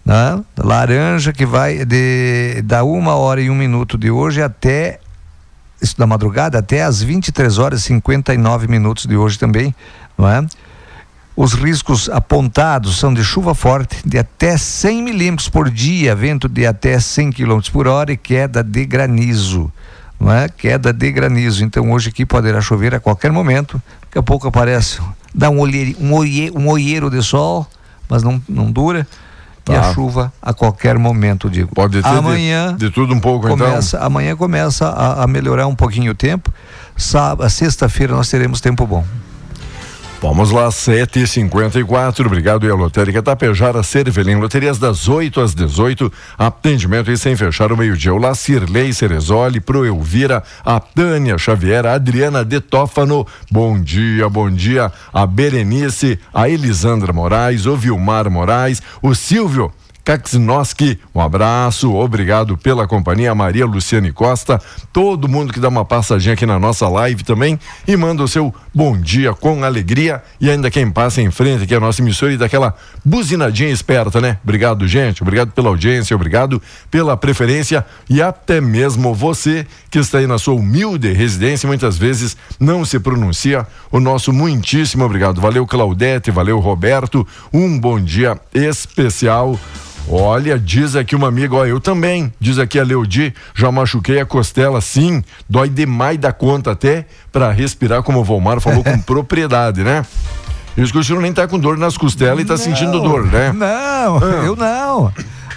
né? 0.04 0.44
laranja 0.58 1.32
que 1.32 1.46
vai 1.46 1.86
de 1.86 2.62
da 2.66 2.84
uma 2.84 3.16
hora 3.16 3.40
e 3.40 3.50
um 3.50 3.56
minuto 3.56 3.98
de 3.98 4.12
hoje 4.12 4.42
até 4.42 5.00
isso 5.82 5.98
da 5.98 6.06
madrugada 6.06 6.60
até 6.60 6.84
às 6.84 7.02
23 7.02 7.60
horas 7.60 7.80
e 7.80 7.84
59 7.84 8.68
minutos 8.68 9.06
de 9.06 9.16
hoje 9.16 9.40
também, 9.40 9.74
não 10.18 10.28
é? 10.28 10.46
Os 11.38 11.54
riscos 11.54 12.10
apontados 12.10 12.98
são 12.98 13.14
de 13.14 13.22
chuva 13.24 13.54
forte 13.54 13.98
de 14.06 14.18
até 14.18 14.58
100 14.58 15.04
milímetros 15.04 15.50
por 15.50 15.70
dia, 15.70 16.16
vento 16.16 16.48
de 16.48 16.66
até 16.66 16.98
100 16.98 17.32
quilômetros 17.32 17.70
por 17.70 17.88
hora 17.88 18.14
e 18.14 18.18
queda 18.18 18.64
de 18.64 18.86
granizo. 18.86 19.70
Não 20.18 20.32
é? 20.32 20.48
Queda 20.48 20.94
de 20.94 21.12
granizo. 21.12 21.64
Então 21.66 21.92
hoje 21.92 22.08
aqui 22.10 22.26
poderá 22.26 22.62
chover 22.62 22.96
a 22.96 23.02
qualquer 23.02 23.34
momento. 23.34 23.82
Daqui 24.04 24.18
a 24.18 24.24
pouco 24.24 24.48
aparece, 24.48 25.00
dá 25.34 25.50
um, 25.50 25.60
olhe, 25.60 25.98
um, 26.00 26.14
olhe, 26.14 26.50
um 26.56 26.70
olheiro 26.70 27.10
de 27.10 27.22
sol, 27.22 27.68
mas 28.08 28.24
não, 28.24 28.42
não 28.48 28.72
dura. 28.72 29.06
E 29.68 29.74
Tá. 29.74 29.80
a 29.90 29.94
chuva 29.96 30.32
a 30.40 30.54
qualquer 30.54 30.96
momento, 31.00 31.50
digo. 31.50 31.74
Pode 31.74 32.00
ter 32.00 32.08
de- 32.08 32.18
amanhã 32.18 32.76
de, 32.78 32.92
tudo 32.92 33.16
um 33.16 33.20
pouco 33.20 33.48
começa, 33.48 33.98
amanhã 34.00 34.36
começa 34.36 34.88
a, 34.88 35.24
a 35.24 35.28
melhorar 35.28 35.66
um 35.66 35.74
pouquinho 35.76 36.12
o 36.12 36.16
tempo. 36.16 36.54
Sábado, 36.96 37.50
sexta-feira 37.50 38.14
nós 38.16 38.30
teremos 38.30 38.62
tempo 38.62 38.86
bom. 38.86 39.04
Vamos 40.28 40.50
lá, 40.50 40.70
7h54. 40.70 42.26
Obrigado, 42.26 42.66
e 42.66 42.72
a 42.72 42.74
Lotérica 42.74 43.22
Tapejara, 43.22 43.84
Cervelim, 43.84 44.38
loterias 44.38 44.80
das 44.80 45.08
8 45.08 45.40
às 45.40 45.54
18. 45.54 46.12
Atendimento 46.36 47.12
e 47.12 47.18
sem 47.18 47.36
fechar 47.36 47.72
o 47.72 47.78
meio-dia. 47.78 48.12
O 48.12 48.18
Lacirlei 48.18 48.92
Cerezoli, 48.92 49.62
Pro 49.62 49.86
Elvira, 49.86 50.42
a 50.66 50.80
Tânia 50.80 51.38
Xavier, 51.38 51.86
a 51.86 51.94
Adriana 51.94 52.44
Detófano. 52.44 53.24
Bom 53.52 53.80
dia, 53.80 54.28
bom 54.28 54.50
dia. 54.50 54.92
A 55.14 55.28
Berenice, 55.28 56.20
a 56.34 56.50
Elisandra 56.50 57.14
Moraes, 57.14 57.68
o 57.68 57.78
Vilmar 57.78 58.28
Moraes, 58.28 58.82
o 59.04 59.14
Silvio. 59.14 59.72
Kaczynowski, 60.06 61.00
um 61.16 61.20
abraço, 61.20 61.92
obrigado 61.92 62.56
pela 62.56 62.88
companhia, 62.88 63.34
Maria 63.34 63.66
Luciane 63.66 64.12
Costa, 64.12 64.62
todo 64.94 65.28
mundo 65.28 65.52
que 65.52 65.60
dá 65.60 65.68
uma 65.68 65.84
passadinha 65.84 66.36
aqui 66.36 66.46
na 66.46 66.60
nossa 66.60 66.88
live 66.88 67.24
também 67.24 67.60
e 67.88 67.98
manda 67.98 68.22
o 68.22 68.28
seu 68.28 68.54
bom 68.72 68.96
dia 68.96 69.34
com 69.34 69.64
alegria 69.64 70.22
e 70.40 70.48
ainda 70.48 70.70
quem 70.70 70.92
passa 70.92 71.24
em 71.24 71.32
frente 71.32 71.64
aqui 71.64 71.74
a 71.74 71.80
nossa 71.80 72.04
emissora 72.04 72.32
e 72.32 72.38
daquela 72.38 72.76
buzinadinha 73.04 73.72
esperta, 73.72 74.22
né? 74.22 74.38
Obrigado, 74.44 74.88
gente, 74.88 75.24
obrigado 75.24 75.52
pela 75.54 75.70
audiência, 75.70 76.16
obrigado 76.16 76.62
pela 76.92 77.18
preferência 77.18 77.84
e 78.08 78.22
até 78.22 78.62
mesmo 78.62 79.12
você 79.12 79.66
que 79.90 79.98
está 79.98 80.20
aí 80.20 80.28
na 80.28 80.38
sua 80.38 80.54
humilde 80.54 81.12
residência, 81.14 81.66
muitas 81.66 81.98
vezes 81.98 82.38
não 82.60 82.86
se 82.86 83.00
pronuncia, 83.00 83.66
o 83.92 84.00
nosso 84.00 84.32
muitíssimo 84.32 85.04
obrigado. 85.04 85.42
Valeu, 85.42 85.66
Claudete, 85.66 86.30
valeu, 86.30 86.60
Roberto, 86.60 87.28
um 87.52 87.80
bom 87.80 88.00
dia 88.00 88.40
especial 88.54 89.60
Olha, 90.08 90.60
diz 90.60 90.96
aqui 90.96 91.16
uma 91.16 91.28
amiga, 91.28 91.56
ó, 91.56 91.66
eu 91.66 91.80
também, 91.80 92.32
diz 92.40 92.60
aqui 92.60 92.80
a 92.80 92.84
Leodi, 92.84 93.34
já 93.56 93.72
machuquei 93.72 94.20
a 94.20 94.26
costela, 94.26 94.80
sim, 94.80 95.24
dói 95.50 95.68
demais 95.68 96.20
da 96.20 96.32
conta 96.32 96.72
até 96.72 97.08
para 97.32 97.52
respirar, 97.52 98.04
como 98.04 98.20
o 98.20 98.24
Volmar 98.24 98.62
falou 98.62 98.84
com 98.84 99.00
propriedade, 99.02 99.84
né? 99.84 100.06
Isso 100.78 100.92
que 100.92 101.00
o 101.00 101.04
senhor 101.04 101.22
nem 101.22 101.34
tá 101.34 101.48
com 101.48 101.58
dor 101.58 101.78
nas 101.78 101.98
costelas 101.98 102.44
e 102.44 102.46
tá 102.46 102.58
sentindo 102.58 103.00
dor, 103.00 103.26
né? 103.26 103.52
Não, 103.52 104.18
ah. 104.18 104.44
eu 104.46 104.56
não. 104.56 105.12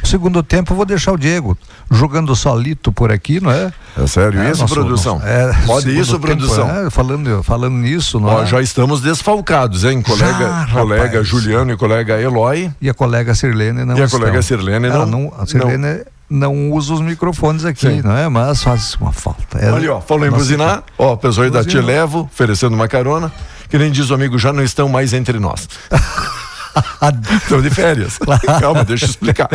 Segundo 0.05 0.43
tempo, 0.43 0.73
eu 0.73 0.77
vou 0.77 0.87
deixar 0.87 1.13
o 1.13 1.17
Diego 1.17 1.57
jogando 1.91 2.35
solito 2.37 2.93
por 2.93 3.11
aqui, 3.11 3.41
não 3.41 3.51
é? 3.51 3.73
É 3.97 4.07
sério 4.07 4.41
é, 4.41 4.51
isso, 4.51 4.63
nosso, 4.63 4.75
produção? 4.75 5.21
É, 5.25 5.53
Pode 5.67 5.99
isso, 5.99 6.13
tempo, 6.13 6.27
produção? 6.27 6.69
É, 6.71 6.91
falando, 6.91 7.43
falando 7.43 7.75
nisso, 7.75 8.21
não 8.21 8.29
Ó, 8.29 8.43
é? 8.43 8.47
Já 8.47 8.61
estamos 8.61 9.01
desfalcados, 9.01 9.85
hein? 9.85 10.01
Colega, 10.03 10.67
já, 10.67 10.67
colega 10.73 11.23
Juliano 11.25 11.73
e 11.73 11.77
colega 11.77 12.21
Eloy. 12.21 12.71
E 12.81 12.89
a 12.89 12.95
colega 12.95 13.35
Sirlene 13.35 13.85
não 13.85 13.97
E 13.97 14.03
a 14.03 14.05
estão. 14.05 14.21
colega 14.21 14.41
Sirlene 14.43 14.89
não. 14.89 15.07
não 15.07 15.33
a 15.39 15.47
Sirlene 15.47 16.05
não. 16.29 16.53
não 16.53 16.73
usa 16.73 16.95
os 16.95 17.01
microfones 17.01 17.65
aqui, 17.65 17.89
Sim. 17.89 18.03
não 18.03 18.17
é? 18.17 18.29
Mas 18.29 18.63
faz 18.63 18.95
uma 19.01 19.13
falta. 19.13 19.59
É 19.59 19.71
Olha, 19.71 19.95
ó, 19.95 20.01
falou 20.01 20.27
em 20.27 20.31
buzinar, 20.31 20.83
ó, 20.97 21.17
pessoal 21.17 21.51
da 21.51 21.65
Te 21.65 21.81
Levo, 21.81 22.29
oferecendo 22.33 22.75
uma 22.75 22.87
carona, 22.89 23.33
que 23.69 23.79
nem 23.79 23.91
diz 23.91 24.11
o 24.11 24.15
amigo, 24.15 24.39
já 24.39 24.53
não 24.53 24.63
estão 24.63 24.89
mais 24.89 25.13
entre 25.13 25.39
nós. 25.39 25.69
Estão 27.43 27.61
de 27.61 27.71
férias. 27.71 28.19
Calma, 28.61 28.85
deixa 28.85 29.05
eu 29.07 29.11
explicar. 29.11 29.49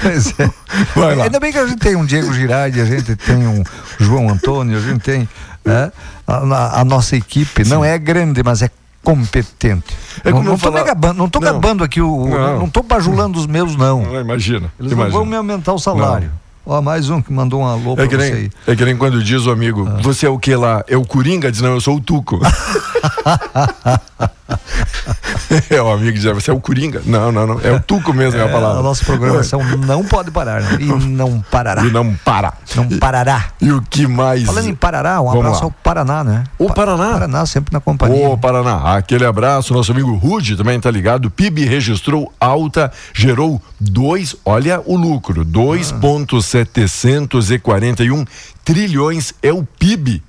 Pois 0.00 0.38
é. 0.38 0.50
Vai 0.94 1.14
lá. 1.14 1.24
Ainda 1.24 1.40
bem 1.40 1.52
que 1.52 1.58
a 1.58 1.66
gente 1.66 1.78
tem 1.78 1.96
um 1.96 2.04
Diego 2.04 2.32
Girardi, 2.32 2.80
a 2.80 2.84
gente 2.84 3.16
tem 3.16 3.46
um 3.46 3.62
João 3.98 4.28
Antônio, 4.28 4.76
a 4.76 4.80
gente 4.80 5.00
tem 5.00 5.28
né, 5.64 5.90
a, 6.26 6.80
a, 6.80 6.84
nossa 6.84 7.16
equipe. 7.16 7.64
Sim. 7.64 7.70
Não 7.70 7.84
é 7.84 7.98
grande, 7.98 8.42
mas 8.42 8.62
é 8.62 8.70
competente. 9.02 9.96
É 10.24 10.30
não, 10.30 10.42
não, 10.42 10.58
falar... 10.58 10.82
gabando, 10.82 11.18
não 11.18 11.28
tô 11.28 11.40
não. 11.40 11.52
gabando 11.52 11.84
aqui 11.84 12.00
o. 12.00 12.28
Não, 12.28 12.60
não 12.60 12.68
tô 12.68 12.82
bajulando 12.82 13.38
os 13.38 13.46
meus, 13.46 13.76
não. 13.76 14.02
não 14.02 14.20
imagina. 14.20 14.72
Eles 14.78 14.92
imagina. 14.92 15.04
não 15.04 15.10
vão 15.10 15.24
me 15.26 15.36
aumentar 15.36 15.72
o 15.72 15.78
salário. 15.78 16.30
Ó, 16.66 16.80
mais 16.80 17.10
um 17.10 17.20
que 17.20 17.30
mandou 17.30 17.60
um 17.60 17.66
alô 17.66 17.94
é 17.98 18.06
que 18.08 18.16
nem, 18.16 18.32
aí. 18.32 18.50
É 18.66 18.74
que 18.74 18.84
nem 18.86 18.96
quando 18.96 19.22
diz 19.22 19.44
o 19.44 19.50
amigo, 19.50 19.86
ah. 19.86 20.00
você 20.00 20.24
é 20.24 20.30
o 20.30 20.38
que 20.38 20.56
lá? 20.56 20.82
É 20.88 20.96
o 20.96 21.04
Coringa? 21.04 21.52
Diz, 21.52 21.60
não, 21.60 21.74
eu 21.74 21.80
sou 21.80 21.96
o 21.96 22.00
Tuco. 22.00 22.40
é, 25.70 25.82
o 25.82 25.90
amigo 25.90 26.12
diz, 26.12 26.24
você 26.24 26.50
é 26.50 26.54
o 26.54 26.60
Coringa? 26.60 27.02
Não, 27.04 27.30
não, 27.30 27.46
não. 27.46 27.60
É 27.60 27.72
o 27.72 27.80
Tuco 27.80 28.12
mesmo, 28.12 28.38
é, 28.38 28.42
é 28.42 28.48
a 28.48 28.52
palavra. 28.52 28.80
A 28.80 28.82
nossa 28.82 29.04
programação 29.04 29.60
é. 29.60 29.76
não 29.76 30.04
pode 30.04 30.30
parar. 30.30 30.60
Né? 30.62 30.78
E 30.80 30.84
não 30.84 31.40
parará. 31.50 31.84
E 31.84 31.90
não 31.90 32.14
para. 32.14 32.54
Não 32.74 32.88
parará. 32.98 33.50
E, 33.60 33.66
e 33.66 33.72
o 33.72 33.82
que 33.82 34.06
mais? 34.06 34.44
Falando 34.44 34.68
em 34.68 34.74
Parará, 34.74 35.20
um 35.20 35.24
Vamos 35.26 35.40
abraço 35.40 35.60
lá. 35.60 35.66
ao 35.66 35.70
Paraná, 35.70 36.24
né? 36.24 36.44
O 36.58 36.72
Paraná? 36.72 37.12
Paraná, 37.12 37.46
sempre 37.46 37.72
na 37.72 37.80
companhia. 37.80 38.28
O 38.28 38.38
Paraná. 38.38 38.96
Aquele 38.96 39.24
abraço, 39.24 39.74
nosso 39.74 39.92
amigo 39.92 40.14
Rude 40.14 40.56
também 40.56 40.78
tá 40.80 40.90
ligado. 40.90 41.30
PIB 41.30 41.64
registrou 41.64 42.32
alta, 42.40 42.92
gerou 43.12 43.60
dois, 43.80 44.36
olha 44.44 44.80
o 44.84 44.96
lucro, 44.96 45.44
2,700 45.44 47.34
241 47.34 48.24
trilhões 48.64 49.34
é 49.42 49.52
o 49.52 49.64
PIB, 49.64 50.22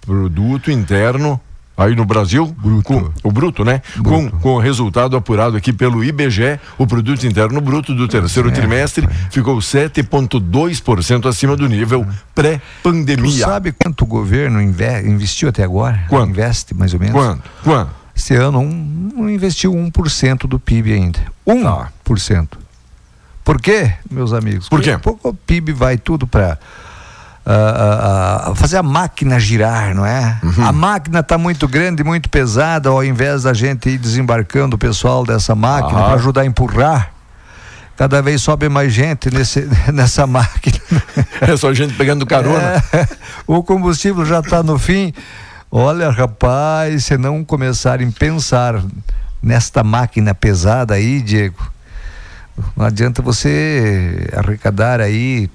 produto 0.00 0.70
interno 0.70 1.40
aí 1.84 1.96
no 1.96 2.04
Brasil, 2.04 2.46
bruto. 2.46 2.82
Com, 2.84 3.28
o 3.28 3.32
bruto, 3.32 3.64
né? 3.64 3.82
Bruto. 3.96 4.30
Com, 4.30 4.30
com 4.38 4.54
o 4.54 4.58
resultado 4.58 5.16
apurado 5.16 5.56
aqui 5.56 5.72
pelo 5.72 6.04
IBGE, 6.04 6.60
o 6.78 6.86
produto 6.86 7.26
interno 7.26 7.60
bruto 7.60 7.94
do 7.94 8.06
terceiro 8.06 8.48
é, 8.48 8.52
trimestre 8.52 9.08
ficou 9.30 9.58
7,2% 9.58 11.26
acima 11.26 11.56
do 11.56 11.68
nível 11.68 12.06
pré-pandemia. 12.34 13.44
sabe 13.44 13.72
quanto 13.72 14.02
o 14.02 14.06
governo 14.06 14.60
investiu 14.60 15.48
até 15.48 15.62
agora? 15.62 16.04
Quanto? 16.08 16.30
Investe 16.30 16.74
mais 16.74 16.92
ou 16.94 17.00
menos? 17.00 17.14
Quanto? 17.14 17.50
Quanto? 17.62 18.00
Esse 18.16 18.34
ano 18.34 18.58
um, 18.58 19.10
não 19.16 19.30
investiu 19.30 19.72
1% 19.72 20.46
do 20.46 20.58
PIB 20.58 20.92
ainda. 20.92 21.20
1%. 21.46 22.46
Tá. 22.46 22.58
Por 23.42 23.60
quê, 23.60 23.94
meus 24.10 24.32
amigos? 24.32 24.68
Por 24.68 24.80
quê? 24.82 24.98
Porque 24.98 25.26
o 25.26 25.32
PIB 25.34 25.72
vai 25.72 25.96
tudo 25.96 26.26
para 26.26 26.58
uh, 27.50 28.50
uh, 28.50 28.54
fazer 28.54 28.76
a 28.76 28.82
máquina 28.82 29.38
girar, 29.40 29.94
não 29.94 30.06
é? 30.06 30.38
Uhum. 30.42 30.66
A 30.66 30.72
máquina 30.72 31.20
está 31.20 31.36
muito 31.36 31.66
grande, 31.66 32.04
muito 32.04 32.28
pesada, 32.28 32.88
ao 32.88 33.04
invés 33.04 33.42
da 33.42 33.52
gente 33.52 33.88
ir 33.88 33.98
desembarcando 33.98 34.76
o 34.76 34.78
pessoal 34.78 35.24
dessa 35.24 35.54
máquina 35.54 36.00
para 36.00 36.14
ajudar 36.14 36.42
a 36.42 36.46
empurrar. 36.46 37.12
Cada 37.96 38.22
vez 38.22 38.40
sobe 38.40 38.68
mais 38.68 38.92
gente 38.92 39.30
nesse, 39.30 39.68
nessa 39.92 40.26
máquina. 40.26 40.78
É 41.40 41.56
só 41.56 41.72
gente 41.74 41.94
pegando 41.94 42.24
carona. 42.24 42.82
É, 42.92 43.06
o 43.46 43.62
combustível 43.62 44.24
já 44.24 44.40
está 44.40 44.62
no 44.62 44.78
fim. 44.78 45.12
Olha, 45.70 46.10
rapaz, 46.10 47.04
se 47.04 47.18
não 47.18 47.44
começarem 47.44 48.08
a 48.08 48.12
pensar 48.12 48.82
nesta 49.42 49.84
máquina 49.84 50.34
pesada 50.34 50.94
aí, 50.94 51.20
Diego, 51.20 51.70
não 52.76 52.86
adianta 52.86 53.22
você 53.22 54.28
arrecadar 54.34 55.00
aí 55.00 55.48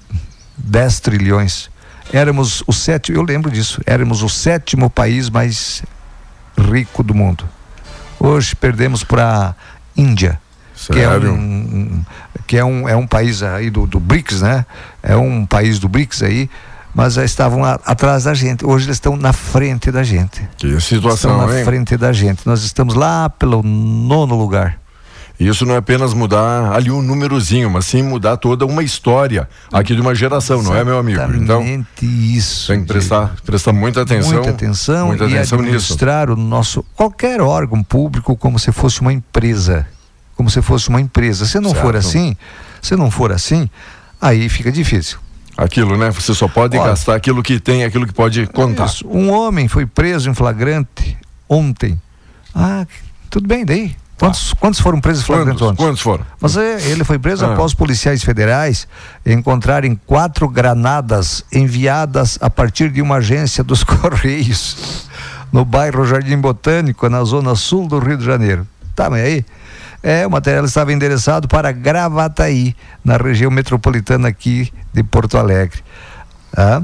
10 0.57 0.99
trilhões. 0.99 1.69
Éramos 2.13 2.63
o 2.67 2.73
sétimo, 2.73 3.17
eu 3.17 3.23
lembro 3.23 3.51
disso, 3.51 3.81
éramos 3.85 4.21
o 4.21 4.29
sétimo 4.29 4.89
país 4.89 5.29
mais 5.29 5.83
rico 6.57 7.03
do 7.03 7.13
mundo. 7.13 7.43
Hoje 8.19 8.55
perdemos 8.55 9.03
para 9.03 9.55
Índia, 9.95 10.39
que 10.91 10.99
é 10.99 11.09
um, 11.09 12.03
que 12.47 12.57
é 12.57 12.65
um, 12.65 12.87
é 12.87 12.95
um 12.95 13.07
país 13.07 13.41
aí 13.43 13.69
do, 13.69 13.85
do 13.85 13.99
BRICS, 13.99 14.41
né? 14.41 14.65
É 15.01 15.15
um 15.15 15.45
país 15.45 15.79
do 15.79 15.89
BRICS 15.89 16.23
aí, 16.23 16.49
mas 16.93 17.15
já 17.15 17.25
estavam 17.25 17.63
a, 17.63 17.73
atrás 17.85 18.23
da 18.23 18.33
gente. 18.33 18.65
Hoje 18.65 18.85
eles 18.85 18.97
estão 18.97 19.17
na 19.17 19.33
frente 19.33 19.91
da 19.91 20.03
gente. 20.03 20.47
Que 20.57 20.79
situação, 20.79 21.31
estão 21.31 21.47
na 21.47 21.59
hein? 21.59 21.65
frente 21.65 21.97
da 21.97 22.13
gente. 22.13 22.45
Nós 22.45 22.63
estamos 22.63 22.93
lá 22.95 23.29
pelo 23.29 23.61
nono 23.61 24.35
lugar. 24.35 24.79
Isso 25.39 25.65
não 25.65 25.75
é 25.75 25.77
apenas 25.77 26.13
mudar 26.13 26.71
ali 26.71 26.89
um 26.89 27.01
númerozinho, 27.01 27.69
mas 27.69 27.85
sim 27.85 28.01
mudar 28.01 28.37
toda 28.37 28.65
uma 28.65 28.83
história 28.83 29.49
aqui 29.71 29.93
de 29.93 29.99
uma 29.99 30.15
geração, 30.15 30.63
não 30.63 30.75
é, 30.75 30.83
meu 30.83 30.97
amigo? 30.97 31.21
Então, 31.35 31.63
isso. 32.01 32.67
Tem 32.67 32.81
que 32.81 32.87
prestar, 32.87 33.35
prestar 33.45 33.73
muita 33.73 34.01
atenção. 34.01 34.33
Muita 34.33 34.49
atenção 34.51 35.07
muita 35.07 35.25
e 35.25 35.33
atenção 35.33 35.59
administrar 35.59 36.29
nisso. 36.29 36.39
o 36.39 36.43
nosso 36.43 36.85
qualquer 36.95 37.41
órgão 37.41 37.83
público 37.83 38.35
como 38.37 38.57
se 38.57 38.71
fosse 38.71 39.01
uma 39.01 39.11
empresa, 39.11 39.85
como 40.35 40.49
se 40.49 40.61
fosse 40.61 40.87
uma 40.87 41.01
empresa. 41.01 41.45
Se 41.45 41.59
não 41.59 41.71
certo. 41.71 41.81
for 41.81 41.95
assim, 41.97 42.37
se 42.81 42.95
não 42.95 43.11
for 43.11 43.33
assim, 43.33 43.69
aí 44.21 44.47
fica 44.47 44.71
difícil. 44.71 45.19
Aquilo, 45.57 45.97
né? 45.97 46.11
Você 46.11 46.33
só 46.33 46.47
pode 46.47 46.77
Olha, 46.77 46.89
gastar 46.89 47.15
aquilo 47.15 47.43
que 47.43 47.59
tem, 47.59 47.83
aquilo 47.83 48.07
que 48.07 48.13
pode 48.13 48.45
contar. 48.47 48.85
Isso. 48.85 49.07
Um 49.07 49.31
homem 49.31 49.67
foi 49.67 49.85
preso 49.85 50.29
em 50.29 50.33
flagrante 50.33 51.17
ontem. 51.47 51.99
Ah, 52.53 52.85
tudo 53.29 53.47
bem, 53.47 53.65
daí 53.65 53.95
Quantos, 54.17 54.51
ah. 54.53 54.57
quantos 54.59 54.79
foram 54.79 55.01
presos 55.01 55.23
flagrantes 55.25 55.61
ontem? 55.61 55.83
Quantos 55.83 56.01
foram? 56.01 56.25
Mas 56.39 56.55
é, 56.55 56.81
ele 56.89 57.03
foi 57.03 57.19
preso 57.19 57.45
ah. 57.45 57.53
após 57.53 57.73
policiais 57.73 58.23
federais 58.23 58.87
encontrarem 59.25 59.99
quatro 60.05 60.47
granadas 60.47 61.43
enviadas 61.51 62.37
a 62.41 62.49
partir 62.49 62.89
de 62.89 63.01
uma 63.01 63.17
agência 63.17 63.63
dos 63.63 63.83
Correios 63.85 65.07
no 65.51 65.63
bairro 65.63 66.05
Jardim 66.05 66.37
Botânico, 66.37 67.07
na 67.09 67.23
zona 67.23 67.55
sul 67.55 67.87
do 67.87 67.99
Rio 67.99 68.17
de 68.17 68.25
Janeiro. 68.25 68.67
Tá, 68.95 69.09
mas 69.09 69.23
aí? 69.23 69.45
É, 70.01 70.25
o 70.25 70.29
material 70.29 70.65
estava 70.65 70.93
endereçado 70.93 71.47
para 71.47 71.71
Gravataí, 71.71 72.75
na 73.03 73.17
região 73.17 73.49
metropolitana 73.49 74.27
aqui 74.27 74.71
de 74.93 75.03
Porto 75.03 75.37
Alegre. 75.37 75.83
Ah. 76.55 76.81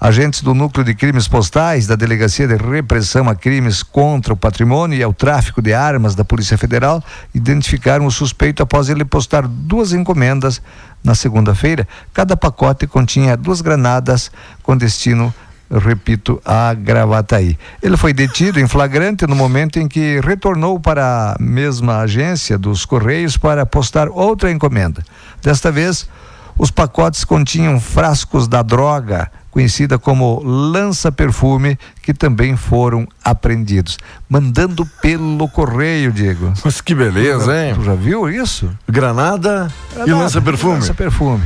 Agentes 0.00 0.42
do 0.42 0.54
Núcleo 0.54 0.84
de 0.84 0.94
Crimes 0.94 1.26
Postais 1.26 1.88
da 1.88 1.96
Delegacia 1.96 2.46
de 2.46 2.54
Repressão 2.54 3.28
a 3.28 3.34
Crimes 3.34 3.82
contra 3.82 4.32
o 4.32 4.36
Patrimônio 4.36 4.96
e 4.96 5.02
ao 5.02 5.12
Tráfico 5.12 5.60
de 5.60 5.74
Armas 5.74 6.14
da 6.14 6.24
Polícia 6.24 6.56
Federal 6.56 7.02
identificaram 7.34 8.06
o 8.06 8.10
suspeito 8.10 8.62
após 8.62 8.88
ele 8.88 9.04
postar 9.04 9.48
duas 9.48 9.92
encomendas 9.92 10.62
na 11.02 11.16
segunda-feira. 11.16 11.86
Cada 12.14 12.36
pacote 12.36 12.86
continha 12.86 13.36
duas 13.36 13.60
granadas 13.60 14.30
com 14.62 14.76
destino 14.76 15.34
eu 15.70 15.80
repito, 15.80 16.40
a 16.46 16.72
Gravataí. 16.72 17.58
Ele 17.82 17.96
foi 17.96 18.14
detido 18.14 18.58
em 18.58 18.66
flagrante 18.66 19.26
no 19.26 19.36
momento 19.36 19.78
em 19.78 19.86
que 19.86 20.18
retornou 20.20 20.80
para 20.80 21.32
a 21.32 21.36
mesma 21.38 21.98
agência 21.98 22.56
dos 22.56 22.86
Correios 22.86 23.36
para 23.36 23.66
postar 23.66 24.08
outra 24.08 24.50
encomenda. 24.50 25.04
Desta 25.42 25.70
vez, 25.70 26.08
os 26.56 26.70
pacotes 26.70 27.22
continham 27.22 27.78
frascos 27.78 28.48
da 28.48 28.62
droga, 28.62 29.30
conhecida 29.58 29.98
como 29.98 30.40
lança-perfume, 30.44 31.76
que 32.00 32.14
também 32.14 32.56
foram 32.56 33.08
apreendidos. 33.24 33.98
Mandando 34.30 34.86
pelo 35.02 35.48
correio, 35.48 36.12
Diego. 36.12 36.52
Mas 36.64 36.80
que 36.80 36.94
beleza, 36.94 37.66
hein? 37.66 37.74
Tu 37.74 37.82
já 37.82 37.96
viu 37.96 38.30
isso? 38.30 38.70
Granada, 38.88 39.68
Granada 39.90 40.10
e 40.10 40.14
lança-perfume. 40.14 40.74
Lança-perfume. 40.74 41.44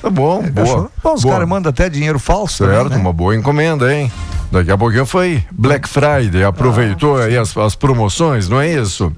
Tá 0.00 0.10
bom, 0.10 0.42
É, 0.44 0.50
boa. 0.50 0.90
Bom, 1.02 1.14
os 1.14 1.24
caras 1.24 1.48
mandam 1.48 1.70
até 1.70 1.88
dinheiro 1.88 2.18
falso. 2.18 2.64
Certo, 2.64 2.84
também, 2.84 2.98
né? 2.98 3.04
uma 3.04 3.12
boa 3.12 3.34
encomenda, 3.34 3.92
hein? 3.92 4.10
Daqui 4.50 4.70
a 4.70 4.78
pouquinho 4.78 5.04
foi 5.04 5.42
Black 5.50 5.88
Friday, 5.88 6.44
aproveitou 6.44 7.18
aí 7.18 7.36
as, 7.36 7.56
as 7.56 7.74
promoções, 7.74 8.48
não 8.48 8.60
é 8.60 8.72
isso? 8.72 9.12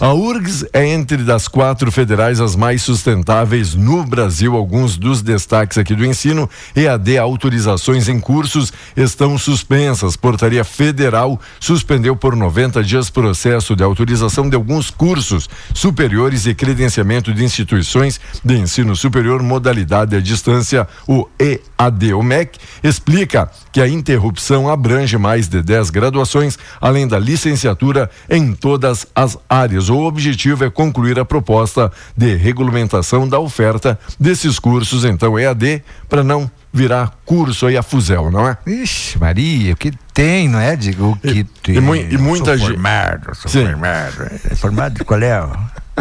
A 0.00 0.14
URGS 0.14 0.66
é 0.72 0.86
entre 0.86 1.18
das 1.18 1.48
quatro 1.48 1.90
federais 1.90 2.40
as 2.40 2.54
mais 2.54 2.82
sustentáveis 2.82 3.74
no 3.74 4.04
Brasil. 4.04 4.56
Alguns 4.56 4.96
dos 4.96 5.20
destaques 5.20 5.78
aqui 5.78 5.96
do 5.96 6.06
ensino, 6.06 6.48
EAD, 6.76 7.18
autorizações 7.18 8.08
em 8.08 8.20
cursos 8.20 8.72
estão 8.96 9.36
suspensas. 9.36 10.16
Portaria 10.16 10.62
Federal 10.62 11.40
suspendeu 11.58 12.14
por 12.14 12.36
90 12.36 12.82
dias 12.84 13.10
processo 13.10 13.74
de 13.74 13.82
autorização 13.82 14.48
de 14.48 14.54
alguns 14.54 14.90
cursos 14.90 15.48
superiores 15.74 16.46
e 16.46 16.54
credenciamento 16.54 17.34
de 17.34 17.44
instituições 17.44 18.20
de 18.44 18.56
ensino 18.56 18.94
superior 18.94 19.42
modalidade 19.42 20.14
à 20.18 20.20
distância, 20.20 20.86
o 21.06 21.26
EAD. 21.38 22.12
O 22.14 22.22
MEC 22.22 22.58
explica 22.82 23.50
que 23.72 23.80
a 23.80 23.88
interrupção 23.88 24.68
abrange 24.68 25.16
mais 25.16 25.48
de 25.48 25.62
10 25.62 25.90
graduações, 25.90 26.58
além 26.80 27.06
da 27.08 27.18
licenciatura 27.18 28.10
em 28.28 28.52
todas 28.52 29.06
as 29.14 29.38
áreas. 29.48 29.88
O 29.88 29.98
objetivo 30.00 30.64
é 30.64 30.70
concluir 30.70 31.18
a 31.18 31.24
proposta 31.24 31.90
de 32.16 32.34
regulamentação 32.36 33.28
da 33.28 33.38
oferta 33.38 33.98
desses 34.18 34.58
cursos, 34.58 35.04
então 35.04 35.38
EAD, 35.38 35.82
para 36.08 36.22
não 36.22 36.50
virar 36.72 37.12
curso 37.24 37.66
aí 37.66 37.76
a 37.76 37.82
fuzel, 37.82 38.30
não 38.30 38.46
é? 38.46 38.56
Ixi, 38.66 39.18
Maria, 39.18 39.72
o 39.72 39.76
que 39.76 39.90
tem, 40.12 40.48
não 40.48 40.60
é? 40.60 40.76
Digo, 40.76 41.12
o 41.12 41.16
que 41.16 41.44
tem. 41.62 41.76
e 41.76 41.80
mui- 41.80 42.06
e 42.10 42.18
muita 42.18 42.56
gente- 42.58 42.72
formado, 42.72 43.34
sou 43.34 43.50
Sim. 43.50 43.64
formado. 43.66 44.30
É 44.50 44.54
Formado 44.54 44.94
de 44.98 45.04
qual 45.04 45.20
é? 45.22 45.48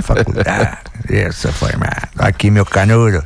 Faculdade. 0.01 0.77
Sou 1.33 1.51
formado. 1.53 2.09
Aqui, 2.17 2.51
meu 2.51 2.65
canudo. 2.65 3.25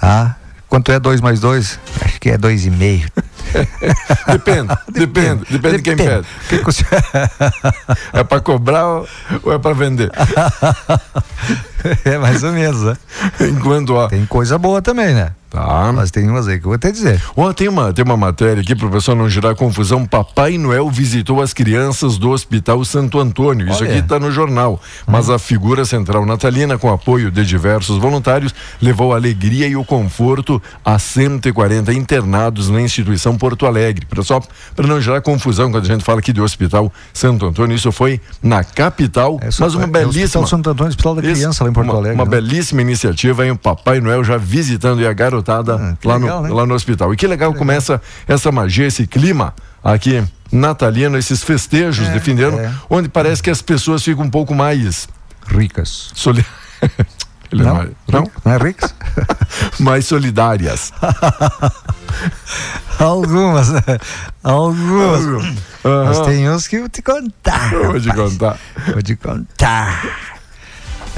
Ah, 0.00 0.34
quanto 0.68 0.92
é 0.92 0.98
dois 0.98 1.20
mais 1.20 1.40
dois? 1.40 1.78
Acho 2.04 2.20
que 2.20 2.30
é 2.30 2.38
dois 2.38 2.64
e 2.66 2.70
meio. 2.70 3.08
Depende, 4.28 4.78
depende, 4.88 5.44
depende 5.48 5.76
de 5.78 5.82
quem 5.82 5.96
pede. 5.96 6.26
Que 6.48 6.58
que 6.58 6.70
É 8.12 8.24
para 8.24 8.40
cobrar 8.40 8.86
ou 9.42 9.52
é 9.52 9.58
para 9.58 9.74
vender? 9.74 10.10
é 12.04 12.18
mais 12.18 12.42
ou 12.42 12.52
menos, 12.52 12.82
né? 12.82 12.96
Enquanto, 13.40 13.94
ó. 13.94 14.08
Tem 14.08 14.26
coisa 14.26 14.58
boa 14.58 14.82
também, 14.82 15.14
né? 15.14 15.32
Tá. 15.50 15.92
Mas 15.94 16.10
tem 16.10 16.28
umas 16.28 16.46
aí 16.46 16.58
que 16.58 16.66
eu 16.66 16.70
vou 16.70 16.74
até 16.74 16.92
dizer. 16.92 17.22
Ó, 17.36 17.52
tem 17.52 17.68
uma, 17.68 17.92
tem 17.92 18.04
uma 18.04 18.16
matéria 18.16 18.60
aqui, 18.60 18.74
pro 18.74 18.90
pessoal 18.90 19.16
não 19.16 19.28
gerar 19.28 19.54
confusão. 19.54 20.04
Papai 20.04 20.58
Noel 20.58 20.90
visitou 20.90 21.40
as 21.40 21.54
crianças 21.54 22.18
do 22.18 22.30
Hospital 22.30 22.84
Santo 22.84 23.18
Antônio. 23.18 23.68
Isso 23.68 23.82
Olha. 23.82 23.92
aqui 23.92 24.00
está 24.00 24.18
no 24.18 24.30
jornal. 24.30 24.80
Mas 25.06 25.30
a 25.30 25.38
figura 25.38 25.84
central 25.84 26.26
natalina, 26.26 26.76
com 26.76 26.92
apoio 26.92 27.30
de 27.30 27.44
diversos 27.46 27.96
voluntários, 27.98 28.54
levou 28.80 29.12
a 29.12 29.16
alegria 29.16 29.66
e 29.66 29.74
o 29.74 29.84
conforto 29.84 30.60
a 30.84 30.98
140 30.98 31.92
internados 31.94 32.68
na 32.68 32.80
instituição 32.80 33.36
Porto 33.36 33.66
Alegre. 33.66 34.04
Pessoal, 34.06 34.44
para 34.76 34.86
não 34.86 35.00
gerar 35.00 35.20
confusão 35.22 35.70
quando 35.70 35.84
a 35.84 35.88
gente 35.88 36.04
fala 36.04 36.18
aqui 36.18 36.32
do 36.32 36.42
Hospital 36.42 36.92
Santo 37.12 37.46
Antônio, 37.46 37.74
isso 37.74 37.90
foi 37.90 38.20
na 38.42 38.62
capital, 38.62 39.38
É, 39.42 39.48
mas 39.58 39.74
uma 39.74 39.84
é 39.84 39.86
o 39.86 39.90
belíssima. 39.90 40.24
Hospital 40.24 40.46
Santo 40.46 40.70
Antônio, 40.70 40.90
Hospital 40.90 41.14
da 41.14 41.22
Criança, 41.22 41.64
lá 41.64 41.70
em 41.70 41.72
Porto 41.72 41.88
uma, 41.88 41.98
Alegre. 41.98 42.14
Uma 42.14 42.24
né? 42.24 42.30
belíssima 42.30 42.82
iniciativa, 42.82 43.44
hein? 43.44 43.52
O 43.52 43.58
Papai 43.58 44.00
Noel 44.00 44.22
já 44.22 44.36
visitando 44.36 45.00
e 45.00 45.06
a 45.06 45.12
garotada 45.38 45.74
Ah, 45.76 45.96
lá, 46.04 46.16
legal, 46.16 46.42
no, 46.42 46.48
né? 46.48 46.54
lá 46.54 46.66
no 46.66 46.74
hospital. 46.74 47.12
E 47.12 47.16
que 47.16 47.26
legal, 47.26 47.52
começa 47.54 48.00
essa 48.26 48.50
magia, 48.52 48.86
esse 48.86 49.06
clima 49.06 49.54
aqui 49.82 50.22
natalino, 50.50 51.16
esses 51.18 51.42
festejos 51.42 52.10
de 52.12 52.20
fim 52.20 52.34
de 52.34 52.42
ano, 52.42 52.58
é. 52.58 52.72
onde 52.90 53.08
parece 53.08 53.42
que 53.42 53.50
as 53.50 53.62
pessoas 53.62 54.02
ficam 54.02 54.24
um 54.24 54.30
pouco 54.30 54.54
mais 54.54 55.08
Ricas. 55.46 56.10
soli... 56.14 56.44
É 57.50 57.56
Não? 57.56 57.74
mais- 57.76 57.90
não? 58.06 58.30
Não 58.44 58.52
é 58.52 58.58
ricas? 58.58 58.94
mais 59.80 60.04
solidárias. 60.04 60.92
Algumas, 63.00 63.70
né? 63.70 63.80
Algumas. 64.44 65.24
Mas 65.82 66.18
Aham. 66.18 66.24
tem 66.26 66.50
uns 66.50 66.66
que 66.66 66.76
eu 66.76 66.80
vou 66.80 66.88
te 66.90 67.00
contar. 67.00 67.72
Eu 67.72 67.92
vou 67.92 68.00
te 68.02 68.12
contar. 68.12 68.58
Vou 68.92 69.00
te 69.02 69.16
contar. 69.16 70.37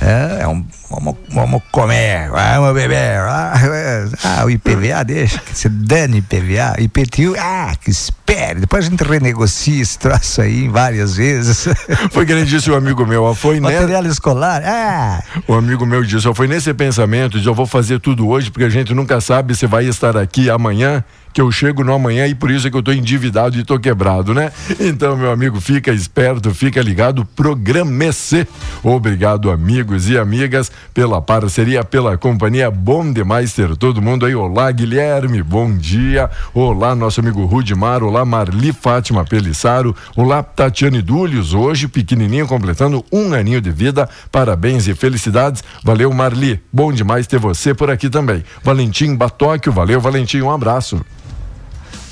É, 0.00 0.42
é 0.42 0.48
um, 0.48 0.64
vamos, 0.88 1.14
vamos 1.28 1.62
comer, 1.70 2.30
vamos 2.30 2.74
beber. 2.74 3.18
Ah, 3.20 3.52
ah, 4.24 4.44
o 4.46 4.50
IPVA 4.50 5.04
deixa, 5.04 5.38
que 5.40 5.56
se 5.56 5.68
dane 5.68 6.18
IPVA. 6.18 6.80
IPTU, 6.80 7.34
ah, 7.38 7.74
que 7.78 7.90
espere. 7.90 8.60
Depois 8.60 8.86
a 8.86 8.88
gente 8.88 9.04
renegocia 9.04 9.82
esse 9.82 9.98
troço 9.98 10.40
aí 10.40 10.68
várias 10.68 11.16
vezes. 11.16 11.68
Foi 12.12 12.24
que 12.24 12.34
nem 12.34 12.44
disse 12.44 12.70
o 12.70 12.74
amigo 12.74 13.04
meu, 13.06 13.34
foi? 13.34 13.60
Material 13.60 14.06
escolar, 14.06 14.62
ah, 14.64 15.22
O 15.46 15.54
amigo 15.54 15.84
meu 15.84 16.02
disse, 16.02 16.32
foi 16.34 16.46
nesse 16.46 16.72
pensamento 16.72 17.38
de 17.38 17.46
eu 17.46 17.54
vou 17.54 17.66
fazer 17.66 18.00
tudo 18.00 18.28
hoje, 18.28 18.50
porque 18.50 18.64
a 18.64 18.70
gente 18.70 18.94
nunca 18.94 19.20
sabe 19.20 19.54
se 19.54 19.66
vai 19.66 19.84
estar 19.84 20.16
aqui 20.16 20.48
amanhã, 20.48 21.04
que 21.32 21.40
eu 21.40 21.50
chego 21.50 21.84
no 21.84 21.92
amanhã 21.92 22.26
e 22.26 22.34
por 22.34 22.50
isso 22.50 22.66
é 22.66 22.70
que 22.70 22.76
eu 22.76 22.82
tô 22.82 22.92
endividado 22.92 23.56
e 23.58 23.64
tô 23.64 23.78
quebrado, 23.78 24.34
né? 24.34 24.52
Então, 24.80 25.16
meu 25.16 25.30
amigo, 25.30 25.60
fica 25.60 25.92
esperto, 25.92 26.52
fica 26.54 26.80
ligado, 26.82 27.24
programe-se. 27.24 28.46
Obrigado, 28.82 29.50
amigos 29.50 30.08
e 30.08 30.18
amigas, 30.18 30.70
pela 30.92 31.20
parceria, 31.20 31.84
pela 31.84 32.16
companhia. 32.16 32.70
Bom 32.70 33.12
demais 33.12 33.52
ter 33.52 33.76
todo 33.76 34.02
mundo 34.02 34.26
aí. 34.26 34.34
Olá, 34.34 34.70
Guilherme, 34.72 35.42
bom 35.42 35.76
dia. 35.76 36.30
Olá, 36.54 36.94
nosso 36.94 37.20
amigo 37.20 37.44
Rudimar. 37.44 38.02
Olá, 38.02 38.24
Marli 38.24 38.72
Fátima 38.72 39.24
Pelissaro. 39.24 39.94
Olá, 40.16 40.42
Tatiane 40.42 41.02
Dúlios, 41.02 41.54
hoje 41.54 41.86
pequenininho, 41.86 42.46
completando 42.46 43.04
um 43.12 43.32
aninho 43.34 43.60
de 43.60 43.70
vida. 43.70 44.08
Parabéns 44.32 44.88
e 44.88 44.94
felicidades. 44.94 45.62
Valeu, 45.84 46.12
Marli. 46.12 46.60
Bom 46.72 46.92
demais 46.92 47.26
ter 47.26 47.38
você 47.38 47.74
por 47.74 47.90
aqui 47.90 48.08
também. 48.08 48.42
Valentim 48.62 49.14
Batóquio, 49.14 49.72
valeu, 49.72 50.00
Valentim, 50.00 50.40
um 50.40 50.50
abraço. 50.50 51.00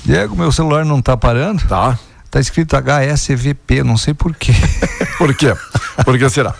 Diego, 0.03 0.35
meu 0.35 0.51
celular 0.51 0.85
não 0.85 1.01
tá 1.01 1.15
parando. 1.15 1.63
Tá? 1.67 1.97
Tá 2.29 2.39
escrito 2.39 2.75
HSVP, 2.75 3.83
não 3.83 3.97
sei 3.97 4.13
porquê. 4.13 4.53
Por 5.17 5.33
quê? 5.33 5.53
Por 6.05 6.17
que 6.17 6.29
será? 6.29 6.53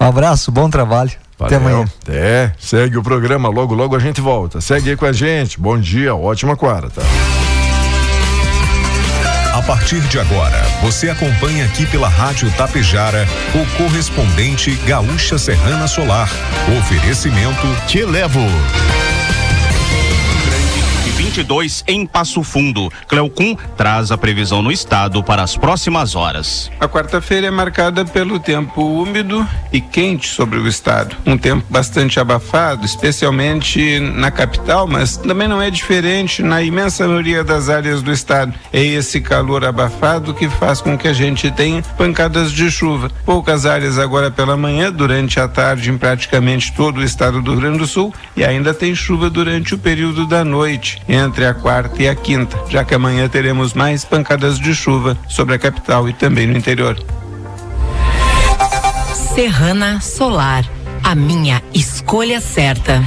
Um 0.00 0.06
abraço, 0.06 0.50
bom 0.50 0.70
trabalho. 0.70 1.10
Até 1.38 1.58
Valeu. 1.58 1.78
amanhã. 1.78 1.92
É, 2.08 2.52
segue 2.58 2.96
o 2.96 3.02
programa, 3.02 3.48
logo, 3.48 3.74
logo 3.74 3.96
a 3.96 3.98
gente 3.98 4.20
volta. 4.20 4.60
Segue 4.60 4.90
aí 4.90 4.96
com 4.96 5.04
a 5.04 5.12
gente. 5.12 5.60
Bom 5.60 5.78
dia, 5.78 6.14
ótima 6.14 6.56
quarta. 6.56 7.02
A 9.52 9.60
partir 9.62 10.00
de 10.00 10.18
agora, 10.18 10.60
você 10.80 11.10
acompanha 11.10 11.64
aqui 11.66 11.84
pela 11.86 12.08
Rádio 12.08 12.50
Tapejara 12.52 13.28
o 13.54 13.76
correspondente 13.76 14.74
Gaúcha 14.86 15.38
Serrana 15.38 15.86
Solar. 15.86 16.30
Oferecimento 16.78 17.66
Te 17.86 18.04
Levo. 18.04 18.40
E 21.32 21.42
22 21.42 21.84
em 21.86 22.06
Passo 22.06 22.42
Fundo. 22.42 22.92
Cleocum 23.08 23.56
traz 23.76 24.12
a 24.12 24.18
previsão 24.18 24.62
no 24.62 24.70
estado 24.70 25.22
para 25.22 25.42
as 25.42 25.56
próximas 25.56 26.14
horas. 26.14 26.70
A 26.78 26.86
quarta-feira 26.86 27.46
é 27.46 27.50
marcada 27.50 28.04
pelo 28.04 28.38
tempo 28.38 28.82
úmido 28.82 29.46
e 29.72 29.80
quente 29.80 30.28
sobre 30.28 30.58
o 30.58 30.68
estado. 30.68 31.16
Um 31.24 31.38
tempo 31.38 31.64
bastante 31.70 32.20
abafado, 32.20 32.84
especialmente 32.84 33.98
na 34.00 34.30
capital, 34.30 34.86
mas 34.86 35.16
também 35.16 35.48
não 35.48 35.60
é 35.60 35.70
diferente 35.70 36.42
na 36.42 36.62
imensa 36.62 37.06
maioria 37.06 37.42
das 37.42 37.68
áreas 37.68 38.02
do 38.02 38.12
estado. 38.12 38.52
É 38.72 38.82
esse 38.82 39.20
calor 39.20 39.64
abafado 39.64 40.34
que 40.34 40.48
faz 40.48 40.80
com 40.80 40.98
que 40.98 41.08
a 41.08 41.12
gente 41.12 41.50
tenha 41.50 41.82
pancadas 41.96 42.52
de 42.52 42.70
chuva. 42.70 43.10
Poucas 43.24 43.64
áreas 43.64 43.98
agora 43.98 44.30
pela 44.30 44.56
manhã, 44.56 44.92
durante 44.92 45.40
a 45.40 45.48
tarde 45.48 45.90
em 45.90 45.96
praticamente 45.96 46.72
todo 46.74 46.98
o 46.98 47.04
estado 47.04 47.40
do 47.40 47.52
Rio 47.52 47.60
Grande 47.60 47.78
do 47.78 47.86
Sul 47.86 48.12
e 48.36 48.44
ainda 48.44 48.74
tem 48.74 48.94
chuva 48.94 49.30
durante 49.30 49.74
o 49.74 49.78
período 49.78 50.26
da 50.26 50.44
noite, 50.44 51.00
entre 51.24 51.46
a 51.46 51.54
quarta 51.54 52.02
e 52.02 52.08
a 52.08 52.14
quinta, 52.14 52.58
já 52.68 52.84
que 52.84 52.94
amanhã 52.94 53.28
teremos 53.28 53.72
mais 53.72 54.04
pancadas 54.04 54.58
de 54.58 54.74
chuva 54.74 55.16
sobre 55.28 55.54
a 55.54 55.58
capital 55.58 56.08
e 56.08 56.12
também 56.12 56.46
no 56.46 56.56
interior. 56.56 56.96
Serrana 59.34 60.00
Solar, 60.00 60.64
a 61.02 61.14
minha 61.14 61.62
escolha 61.72 62.40
certa. 62.40 63.02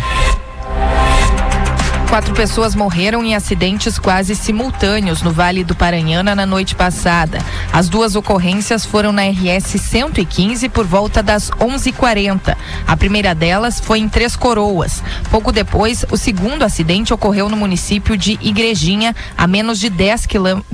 Quatro 2.09 2.33
pessoas 2.33 2.75
morreram 2.75 3.23
em 3.25 3.35
acidentes 3.35 3.99
quase 3.99 4.35
simultâneos 4.35 5.21
no 5.21 5.31
Vale 5.31 5.65
do 5.65 5.75
Paranhana 5.75 6.33
na 6.33 6.45
noite 6.45 6.73
passada. 6.73 7.39
As 7.73 7.89
duas 7.89 8.15
ocorrências 8.15 8.85
foram 8.85 9.11
na 9.11 9.23
RS 9.23 9.81
115 9.81 10.69
por 10.69 10.85
volta 10.85 11.21
das 11.21 11.49
11:40. 11.59 12.55
A 12.87 12.95
primeira 12.95 13.35
delas 13.35 13.81
foi 13.81 13.99
em 13.99 14.07
Três 14.07 14.35
Coroas. 14.37 15.03
Pouco 15.29 15.51
depois, 15.51 16.05
o 16.09 16.15
segundo 16.15 16.63
acidente 16.63 17.13
ocorreu 17.13 17.49
no 17.49 17.57
município 17.57 18.15
de 18.15 18.39
Igrejinha, 18.41 19.13
a 19.37 19.45
menos 19.45 19.77
de 19.77 19.89
10 19.89 20.25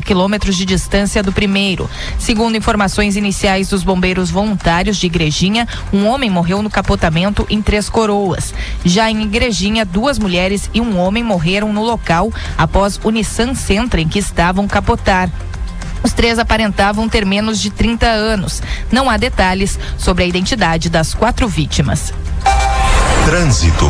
quilômetros 0.06 0.56
de 0.56 0.66
distância 0.66 1.24
do 1.24 1.32
primeiro. 1.32 1.90
Segundo 2.20 2.56
informações 2.56 3.16
iniciais 3.16 3.70
dos 3.70 3.84
bombeiros 3.84 4.30
voluntários 4.30 4.98
de 4.98 5.08
Igrejinha, 5.08 5.68
um 5.92 6.06
homem 6.06 6.30
morreu 6.30 6.62
no 6.62 6.70
capotamento 6.70 7.48
em 7.50 7.64
Três 7.64 7.90
Coroas. 7.90 8.54
Já 8.86 9.10
em 9.10 9.24
Igrejinha, 9.24 9.86
duas 9.86 10.20
mulheres 10.20 10.70
e 10.72 10.80
um 10.80 11.00
homem 11.00 11.21
morreram 11.24 11.72
no 11.72 11.84
local 11.84 12.32
após 12.58 13.00
o 13.04 13.10
Nissan 13.10 13.54
Sentra 13.54 14.02
em 14.02 14.08
que 14.08 14.20
estavam 14.20 14.68
capotar. 14.68 15.30
Os 16.04 16.14
três 16.14 16.40
aparentavam 16.40 17.08
ter 17.08 17.26
menos 17.26 17.60
de 17.60 17.70
30 17.70 18.08
anos. 18.08 18.62
Não 18.92 19.10
há 19.10 19.18
detalhes 19.18 19.80
sobre 19.98 20.24
a 20.24 20.28
identidade 20.28 20.90
das 20.90 21.14
quatro 21.14 21.48
vítimas. 21.48 22.14
Trânsito. 23.26 23.88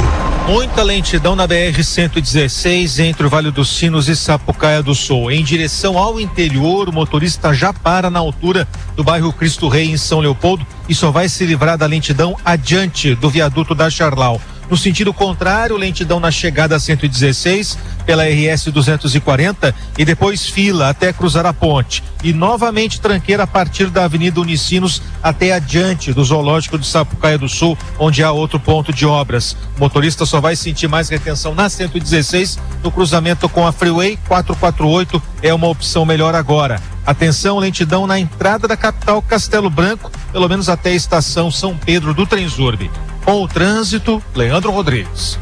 Muita 0.47 0.83
lentidão 0.83 1.35
na 1.35 1.47
BR-116 1.47 2.99
entre 2.99 3.25
o 3.25 3.29
Vale 3.29 3.51
dos 3.51 3.69
Sinos 3.69 4.09
e 4.09 4.15
Sapucaia 4.15 4.83
do 4.83 4.93
Sul. 4.93 5.31
Em 5.31 5.43
direção 5.43 5.97
ao 5.97 6.19
interior, 6.19 6.89
o 6.89 6.93
motorista 6.93 7.53
já 7.53 7.71
para 7.71 8.09
na 8.09 8.19
altura 8.19 8.67
do 8.95 9.03
bairro 9.03 9.31
Cristo 9.31 9.69
Rei, 9.69 9.89
em 9.89 9.97
São 9.97 10.19
Leopoldo, 10.19 10.65
e 10.89 10.95
só 10.95 11.11
vai 11.11 11.29
se 11.29 11.45
livrar 11.45 11.77
da 11.77 11.85
lentidão 11.85 12.35
adiante 12.43 13.15
do 13.15 13.29
viaduto 13.29 13.73
da 13.73 13.89
Charlau. 13.89 14.41
No 14.71 14.77
sentido 14.77 15.13
contrário, 15.13 15.75
lentidão 15.75 16.17
na 16.17 16.31
chegada 16.31 16.77
a 16.77 16.79
116 16.79 17.77
pela 18.05 18.23
RS 18.23 18.67
240 18.71 19.75
e 19.97 20.05
depois 20.05 20.45
fila 20.45 20.87
até 20.87 21.11
cruzar 21.11 21.45
a 21.45 21.51
ponte. 21.51 22.01
E 22.23 22.31
novamente 22.31 23.01
tranqueira 23.01 23.43
a 23.43 23.47
partir 23.47 23.87
da 23.87 24.05
Avenida 24.05 24.39
Unicinos 24.39 25.01
até 25.21 25.51
adiante 25.51 26.13
do 26.13 26.23
Zoológico 26.23 26.79
de 26.79 26.87
Sapucaia 26.87 27.37
do 27.37 27.49
Sul, 27.49 27.77
onde 27.99 28.23
há 28.23 28.31
outro 28.31 28.61
ponto 28.61 28.93
de 28.93 29.05
obras. 29.05 29.57
O 29.75 29.81
motorista 29.81 30.25
só 30.25 30.39
vai 30.39 30.55
sentir 30.55 30.87
mais 30.87 31.09
retenção 31.09 31.53
na 31.53 31.67
116 31.67 32.57
no 32.81 32.89
cruzamento 32.89 33.49
com 33.49 33.67
a 33.67 33.73
Freeway 33.73 34.17
448 34.25 35.21
é 35.41 35.53
uma 35.53 35.67
opção 35.67 36.05
melhor 36.05 36.33
agora. 36.33 36.81
Atenção, 37.05 37.59
lentidão 37.59 38.07
na 38.07 38.17
entrada 38.17 38.69
da 38.69 38.77
capital 38.77 39.21
Castelo 39.21 39.69
Branco, 39.69 40.09
pelo 40.31 40.47
menos 40.47 40.69
até 40.69 40.91
a 40.91 40.95
estação 40.95 41.51
São 41.51 41.75
Pedro 41.75 42.13
do 42.13 42.25
Transurbe. 42.25 42.89
Com 43.25 43.43
o 43.43 43.47
trânsito, 43.47 44.21
Leandro 44.35 44.71
Rodrigues. 44.71 45.39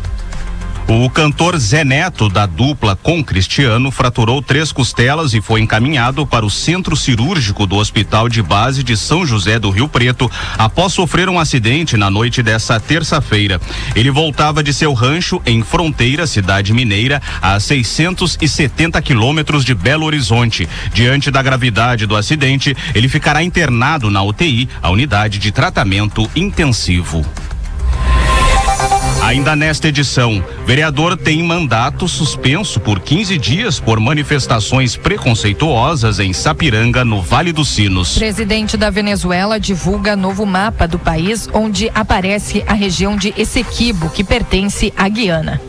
O 0.92 1.08
cantor 1.08 1.56
Zé 1.60 1.86
Neto, 1.86 2.28
da 2.28 2.48
dupla 2.48 2.96
com 2.96 3.24
Cristiano, 3.24 3.92
fraturou 3.92 4.42
três 4.42 4.72
costelas 4.72 5.36
e 5.36 5.40
foi 5.40 5.62
encaminhado 5.62 6.26
para 6.26 6.44
o 6.44 6.50
centro 6.50 6.96
cirúrgico 6.96 7.68
do 7.68 7.76
Hospital 7.76 8.28
de 8.28 8.42
Base 8.42 8.82
de 8.82 8.98
São 8.98 9.24
José 9.24 9.60
do 9.60 9.70
Rio 9.70 9.88
Preto 9.88 10.30
após 10.58 10.92
sofrer 10.92 11.30
um 11.30 11.40
acidente 11.40 11.96
na 11.96 12.10
noite 12.10 12.42
dessa 12.42 12.80
terça-feira. 12.80 13.62
Ele 13.96 14.10
voltava 14.10 14.64
de 14.64 14.74
seu 14.74 14.92
rancho 14.92 15.40
em 15.46 15.62
Fronteira, 15.62 16.26
cidade 16.26 16.74
mineira, 16.74 17.22
a 17.40 17.60
670 17.60 19.00
quilômetros 19.04 19.64
de 19.64 19.76
Belo 19.76 20.08
Horizonte. 20.08 20.68
Diante 20.92 21.30
da 21.30 21.44
gravidade 21.44 22.08
do 22.08 22.16
acidente, 22.16 22.76
ele 22.96 23.08
ficará 23.08 23.44
internado 23.44 24.10
na 24.10 24.24
UTI, 24.24 24.68
a 24.82 24.90
unidade 24.90 25.38
de 25.38 25.52
tratamento 25.52 26.28
intensivo. 26.36 27.24
Ainda 29.30 29.56
nesta 29.56 29.88
edição, 29.88 30.44
vereador 30.66 31.16
tem 31.16 31.44
mandato 31.44 32.08
suspenso 32.08 32.80
por 32.80 33.00
15 33.00 33.38
dias 33.38 33.80
por 33.80 34.00
manifestações 34.00 34.96
preconceituosas 34.96 36.18
em 36.18 36.34
Sapiranga, 36.34 37.06
no 37.06 37.22
Vale 37.22 37.54
dos 37.54 37.70
Sinos. 37.70 38.18
Presidente 38.18 38.76
da 38.76 38.90
Venezuela 38.90 39.60
divulga 39.60 40.16
novo 40.16 40.48
mapa 40.48 40.88
do 40.88 40.98
país 40.98 41.48
onde 41.54 41.92
aparece 41.94 42.64
a 42.66 42.74
região 42.74 43.16
de 43.16 43.32
Essequibo, 43.38 44.10
que 44.10 44.24
pertence 44.24 44.92
à 44.98 45.08
Guiana. 45.08 45.62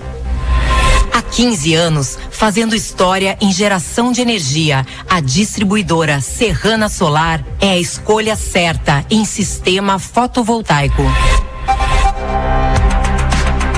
Há 1.12 1.20
15 1.20 1.75
anos, 1.75 2.18
fazendo 2.31 2.75
história 2.75 3.37
em 3.42 3.53
geração 3.53 4.11
de 4.11 4.23
energia, 4.23 4.87
a 5.07 5.20
distribuidora 5.20 6.23
Serrana 6.23 6.88
Solar 6.88 7.44
é 7.61 7.73
a 7.73 7.79
escolha 7.79 8.37
certa 8.37 9.05
em 9.11 9.27
sistema 9.27 9.99
fotovoltaico. 9.99 11.03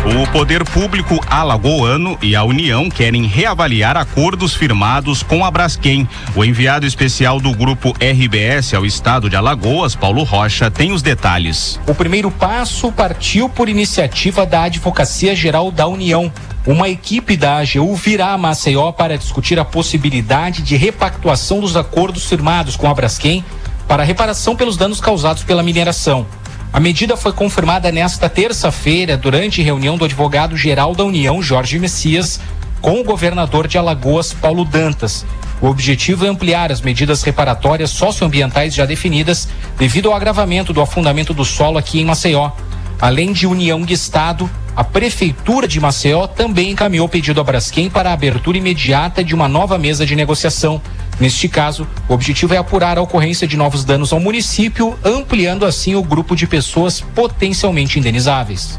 O 0.05 0.27
poder 0.33 0.65
público 0.65 1.21
alagoano 1.29 2.19
e 2.21 2.35
a 2.35 2.43
União 2.43 2.91
querem 2.91 3.25
reavaliar 3.25 3.97
acordos 3.97 4.53
firmados 4.53 5.23
com 5.23 5.45
a 5.45 5.51
Braskem. 5.51 6.09
O 6.35 6.45
enviado 6.45 6.85
especial 6.85 7.38
do 7.38 7.53
grupo 7.53 7.95
RBS 8.01 8.75
ao 8.75 8.85
estado 8.85 9.31
de 9.31 9.37
Alagoas, 9.37 9.95
Paulo 9.95 10.25
Rocha, 10.25 10.69
tem 10.69 10.91
os 10.91 11.03
detalhes. 11.03 11.79
O 11.87 11.95
primeiro 11.95 12.33
passo 12.33 12.91
partiu 12.91 13.49
por 13.49 13.69
iniciativa 13.69 14.45
da 14.45 14.65
Advocacia 14.65 15.37
Geral 15.37 15.71
da 15.71 15.87
União. 15.87 16.33
Uma 16.67 16.88
equipe 16.88 17.37
da 17.37 17.59
AGU 17.59 17.95
virá 17.95 18.33
a 18.33 18.38
Maceió 18.38 18.91
para 18.91 19.17
discutir 19.17 19.57
a 19.61 19.65
possibilidade 19.65 20.62
de 20.62 20.75
repactuação 20.75 21.61
dos 21.61 21.77
acordos 21.77 22.27
firmados 22.27 22.75
com 22.75 22.91
a 22.91 22.95
Braskem 22.95 23.45
para 23.87 24.03
reparação 24.03 24.57
pelos 24.57 24.77
danos 24.77 25.01
causados 25.01 25.45
pela 25.45 25.62
mineração. 25.62 26.27
A 26.72 26.80
medida 26.80 27.18
foi 27.18 27.32
confirmada 27.32 27.92
nesta 27.92 28.30
terça-feira 28.30 29.14
durante 29.14 29.61
reunião 29.61 29.98
do 29.98 30.06
advogado-geral 30.06 30.94
da 30.94 31.04
União, 31.04 31.42
Jorge 31.42 31.78
Messias, 31.78 32.40
com 32.80 32.98
o 32.98 33.04
governador 33.04 33.68
de 33.68 33.76
Alagoas, 33.76 34.32
Paulo 34.32 34.64
Dantas. 34.64 35.26
O 35.61 35.66
objetivo 35.66 36.24
é 36.24 36.28
ampliar 36.28 36.72
as 36.72 36.80
medidas 36.80 37.22
reparatórias 37.22 37.90
socioambientais 37.90 38.74
já 38.74 38.87
definidas 38.87 39.48
devido 39.78 40.08
ao 40.08 40.16
agravamento 40.16 40.72
do 40.72 40.80
afundamento 40.80 41.35
do 41.35 41.44
solo 41.44 41.76
aqui 41.76 42.00
em 42.00 42.06
Maceió. 42.06 42.50
Além 42.98 43.35
de 43.35 43.46
união 43.46 43.82
de 43.82 43.92
Estado, 43.92 44.48
a 44.74 44.82
Prefeitura 44.82 45.68
de 45.68 45.78
Maceió 45.78 46.26
também 46.26 46.70
encaminhou 46.70 47.06
pedido 47.06 47.38
a 47.38 47.44
Braskem 47.44 47.90
para 47.90 48.08
a 48.08 48.14
abertura 48.14 48.56
imediata 48.56 49.22
de 49.22 49.35
uma 49.35 49.46
nova 49.46 49.76
mesa 49.76 50.06
de 50.06 50.16
negociação. 50.16 50.80
Neste 51.22 51.48
caso, 51.48 51.87
o 52.08 52.14
objetivo 52.14 52.52
é 52.52 52.56
apurar 52.56 52.98
a 52.98 53.00
ocorrência 53.00 53.46
de 53.46 53.56
novos 53.56 53.85
danos 53.85 54.12
ao 54.12 54.18
município, 54.18 54.98
ampliando 55.04 55.64
assim 55.64 55.94
o 55.94 56.02
grupo 56.02 56.35
de 56.35 56.48
pessoas 56.48 57.00
potencialmente 57.00 57.96
indenizáveis. 57.96 58.76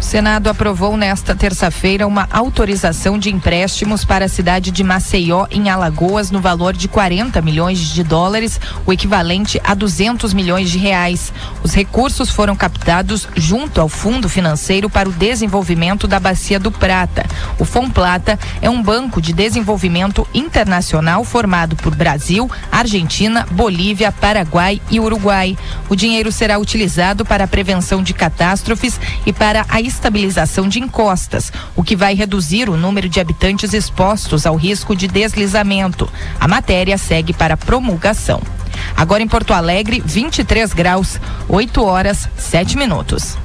O 0.00 0.02
Senado 0.02 0.48
aprovou 0.48 0.96
nesta 0.96 1.36
terça-feira 1.36 2.06
uma 2.06 2.26
autorização 2.32 3.18
de 3.18 3.28
empréstimos 3.28 4.02
para 4.02 4.24
a 4.24 4.28
cidade 4.28 4.70
de 4.70 4.82
Maceió, 4.82 5.46
em 5.50 5.68
Alagoas, 5.68 6.30
no 6.30 6.40
valor 6.40 6.72
de 6.72 6.88
40 6.88 7.42
milhões 7.42 7.78
de 7.78 8.02
dólares, 8.02 8.58
o 8.86 8.94
equivalente 8.94 9.60
a 9.62 9.74
200 9.74 10.32
milhões 10.32 10.70
de 10.70 10.78
reais. 10.78 11.30
Os 11.62 11.74
recursos 11.74 12.30
foram 12.30 12.56
captados 12.56 13.28
junto 13.36 13.78
ao 13.78 13.90
Fundo 13.90 14.26
Financeiro 14.26 14.88
para 14.88 15.06
o 15.06 15.12
Desenvolvimento 15.12 16.08
da 16.08 16.18
Bacia 16.18 16.58
do 16.58 16.72
Prata. 16.72 17.26
O 17.58 17.66
FONPLATA 17.66 18.38
é 18.62 18.70
um 18.70 18.82
banco 18.82 19.20
de 19.20 19.34
desenvolvimento 19.34 20.26
internacional 20.32 21.22
formado 21.24 21.76
por 21.76 21.94
Brasil, 21.94 22.50
Argentina, 22.72 23.46
Bolívia, 23.50 24.10
Paraguai 24.10 24.80
e 24.90 24.98
Uruguai. 24.98 25.58
O 25.90 25.94
dinheiro 25.94 26.32
será 26.32 26.58
utilizado 26.58 27.22
para 27.22 27.44
a 27.44 27.48
prevenção 27.48 28.02
de 28.02 28.14
catástrofes 28.14 28.98
e 29.26 29.32
para 29.32 29.66
a 29.68 29.89
estabilização 29.90 30.68
de 30.68 30.80
encostas, 30.80 31.52
o 31.76 31.82
que 31.82 31.94
vai 31.94 32.14
reduzir 32.14 32.70
o 32.70 32.76
número 32.76 33.08
de 33.08 33.20
habitantes 33.20 33.74
expostos 33.74 34.46
ao 34.46 34.56
risco 34.56 34.96
de 34.96 35.06
deslizamento. 35.06 36.08
A 36.38 36.48
matéria 36.48 36.96
segue 36.96 37.32
para 37.32 37.56
promulgação. 37.56 38.40
Agora 38.96 39.22
em 39.22 39.28
Porto 39.28 39.52
Alegre, 39.52 40.02
23 40.04 40.72
graus, 40.72 41.20
8 41.48 41.82
horas, 41.82 42.28
7 42.36 42.78
minutos. 42.78 43.36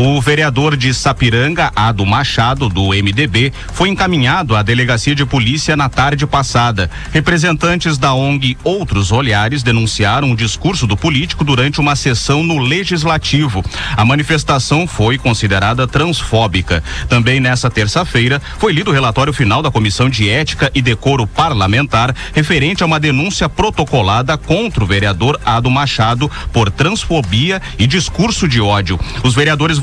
O 0.00 0.20
vereador 0.20 0.76
de 0.76 0.94
Sapiranga, 0.94 1.72
Ado 1.74 2.06
Machado, 2.06 2.68
do 2.68 2.90
MDB, 2.90 3.52
foi 3.72 3.88
encaminhado 3.88 4.54
à 4.54 4.62
delegacia 4.62 5.12
de 5.12 5.26
polícia 5.26 5.76
na 5.76 5.88
tarde 5.88 6.24
passada. 6.24 6.88
Representantes 7.12 7.98
da 7.98 8.14
ONG 8.14 8.56
Outros 8.62 9.10
Olhares 9.10 9.64
denunciaram 9.64 10.30
o 10.30 10.36
discurso 10.36 10.86
do 10.86 10.96
político 10.96 11.42
durante 11.42 11.80
uma 11.80 11.96
sessão 11.96 12.44
no 12.44 12.60
Legislativo. 12.60 13.64
A 13.96 14.04
manifestação 14.04 14.86
foi 14.86 15.18
considerada 15.18 15.84
transfóbica. 15.84 16.80
Também 17.08 17.40
nessa 17.40 17.68
terça-feira 17.68 18.40
foi 18.56 18.72
lido 18.72 18.92
o 18.92 18.94
relatório 18.94 19.32
final 19.32 19.62
da 19.62 19.70
Comissão 19.72 20.08
de 20.08 20.30
Ética 20.30 20.70
e 20.76 20.80
Decoro 20.80 21.26
Parlamentar 21.26 22.14
referente 22.32 22.84
a 22.84 22.86
uma 22.86 23.00
denúncia 23.00 23.48
protocolada 23.48 24.38
contra 24.38 24.84
o 24.84 24.86
vereador 24.86 25.40
Ado 25.44 25.68
Machado 25.68 26.30
por 26.52 26.70
transfobia 26.70 27.60
e 27.76 27.84
discurso 27.84 28.46
de 28.46 28.60
ódio. 28.60 28.96
Os 29.24 29.34
vereadores 29.34 29.80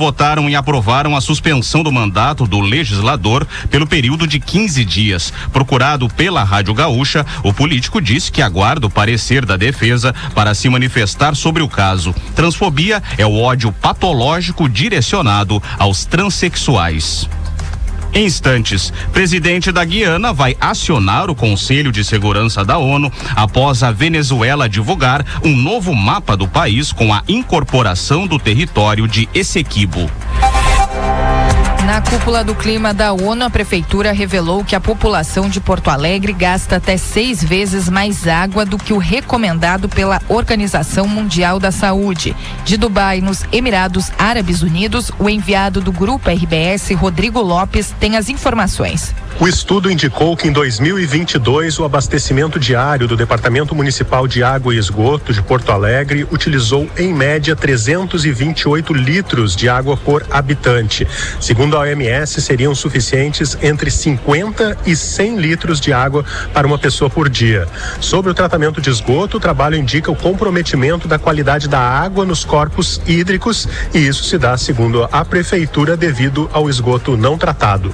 e 0.50 0.56
aprovaram 0.56 1.16
a 1.16 1.22
suspensão 1.22 1.84
do 1.84 1.92
mandato 1.92 2.46
do 2.46 2.60
legislador 2.60 3.48
pelo 3.70 3.88
período 3.88 4.28
de 4.28 4.40
15 4.40 4.86
dias. 4.86 5.34
Procurado 5.52 6.08
pela 6.10 6.44
Rádio 6.44 6.74
Gaúcha, 6.74 7.26
o 7.44 7.54
político 7.54 8.02
disse 8.02 8.32
que 8.32 8.42
aguarda 8.42 8.88
o 8.88 8.90
parecer 8.90 9.46
da 9.46 9.58
defesa 9.58 10.14
para 10.34 10.54
se 10.54 10.70
manifestar 10.70 11.36
sobre 11.36 11.64
o 11.64 11.70
caso. 11.70 12.14
Transfobia 12.36 13.02
é 13.18 13.26
o 13.26 13.40
ódio 13.40 13.72
patológico 13.72 14.70
direcionado 14.70 15.62
aos 15.78 16.06
transexuais. 16.06 17.28
Em 18.16 18.26
instantes. 18.26 18.92
Presidente 19.14 19.72
da 19.72 19.86
Guiana 19.86 20.34
vai 20.34 20.58
acionar 20.60 21.30
o 21.30 21.36
Conselho 21.36 21.92
de 21.92 22.04
Segurança 22.04 22.66
da 22.66 22.78
ONU 22.78 23.12
após 23.36 23.84
a 23.84 23.92
Venezuela 23.92 24.68
divulgar 24.68 25.26
um 25.44 25.56
novo 25.56 25.94
mapa 25.94 26.36
do 26.36 26.48
país 26.48 26.92
com 26.92 27.14
a 27.14 27.22
incorporação 27.28 28.26
do 28.26 28.40
território 28.40 29.08
de 29.08 29.30
Essequibo. 29.34 30.10
Na 31.86 32.02
cúpula 32.02 32.44
do 32.44 32.56
clima 32.56 32.96
da 32.96 33.14
ONU, 33.14 33.46
a 33.46 33.50
prefeitura 33.50 34.12
revelou 34.12 34.66
que 34.66 34.76
a 34.76 34.80
população 34.80 35.48
de 35.48 35.62
Porto 35.62 35.92
Alegre 35.92 36.34
gasta 36.34 36.78
até 36.78 36.98
seis 36.98 37.44
vezes 37.44 37.88
mais 37.88 38.28
água 38.28 38.66
do 38.66 38.76
que 38.76 38.92
o 38.92 38.98
recomendado 38.98 39.88
pela 39.88 40.20
Organização 40.28 41.08
Mundial 41.08 41.60
da 41.60 41.72
Saúde. 41.72 42.36
De 42.64 42.76
Dubai, 42.76 43.22
nos 43.22 43.46
Emirados 43.52 44.12
Árabes 44.18 44.64
Unidos, 44.64 45.12
o 45.20 45.30
enviado 45.30 45.80
do 45.80 45.92
Grupo 45.92 46.28
RBS, 46.28 46.90
Rodrigo 46.96 47.40
Lopes, 47.40 47.94
tem 48.00 48.18
as 48.18 48.30
informações. 48.30 49.14
O 49.38 49.48
estudo 49.48 49.92
indicou 49.92 50.36
que 50.36 50.48
em 50.48 50.52
2022 50.52 51.78
o 51.78 51.84
abastecimento 51.84 52.58
diário 52.58 53.06
do 53.06 53.18
Departamento 53.18 53.76
Municipal 53.76 54.28
de 54.28 54.42
Água 54.42 54.74
e 54.74 54.78
Esgoto 54.78 55.34
de 55.34 55.42
Porto 55.42 55.74
Alegre 55.74 56.26
utilizou 56.32 56.90
em 56.98 57.14
média 57.14 57.54
328 57.54 58.94
litros 58.94 59.54
de 59.54 59.68
água 59.68 59.98
por 59.98 60.26
habitante. 60.32 61.06
Segundo 61.42 61.75
a 61.76 61.80
OMS, 61.80 62.42
seriam 62.42 62.74
suficientes 62.74 63.58
entre 63.62 63.92
50 63.92 64.78
e 64.86 64.96
100 64.96 65.38
litros 65.38 65.80
de 65.80 65.92
água 65.92 66.26
para 66.54 66.66
uma 66.66 66.78
pessoa 66.78 67.10
por 67.10 67.30
dia. 67.30 67.68
Sobre 68.00 68.32
o 68.32 68.34
tratamento 68.34 68.82
de 68.82 68.90
esgoto, 68.90 69.38
o 69.38 69.40
trabalho 69.40 69.76
indica 69.76 70.12
o 70.12 70.16
comprometimento 70.16 71.08
da 71.08 71.20
qualidade 71.20 71.68
da 71.68 71.80
água 71.80 72.26
nos 72.26 72.44
corpos 72.44 73.02
hídricos 73.06 73.68
e 73.94 74.00
isso 74.00 74.24
se 74.24 74.38
dá, 74.38 74.58
segundo 74.58 75.08
a 75.12 75.26
prefeitura, 75.26 75.96
devido 75.96 76.50
ao 76.54 76.70
esgoto 76.70 77.18
não 77.18 77.38
tratado. 77.38 77.94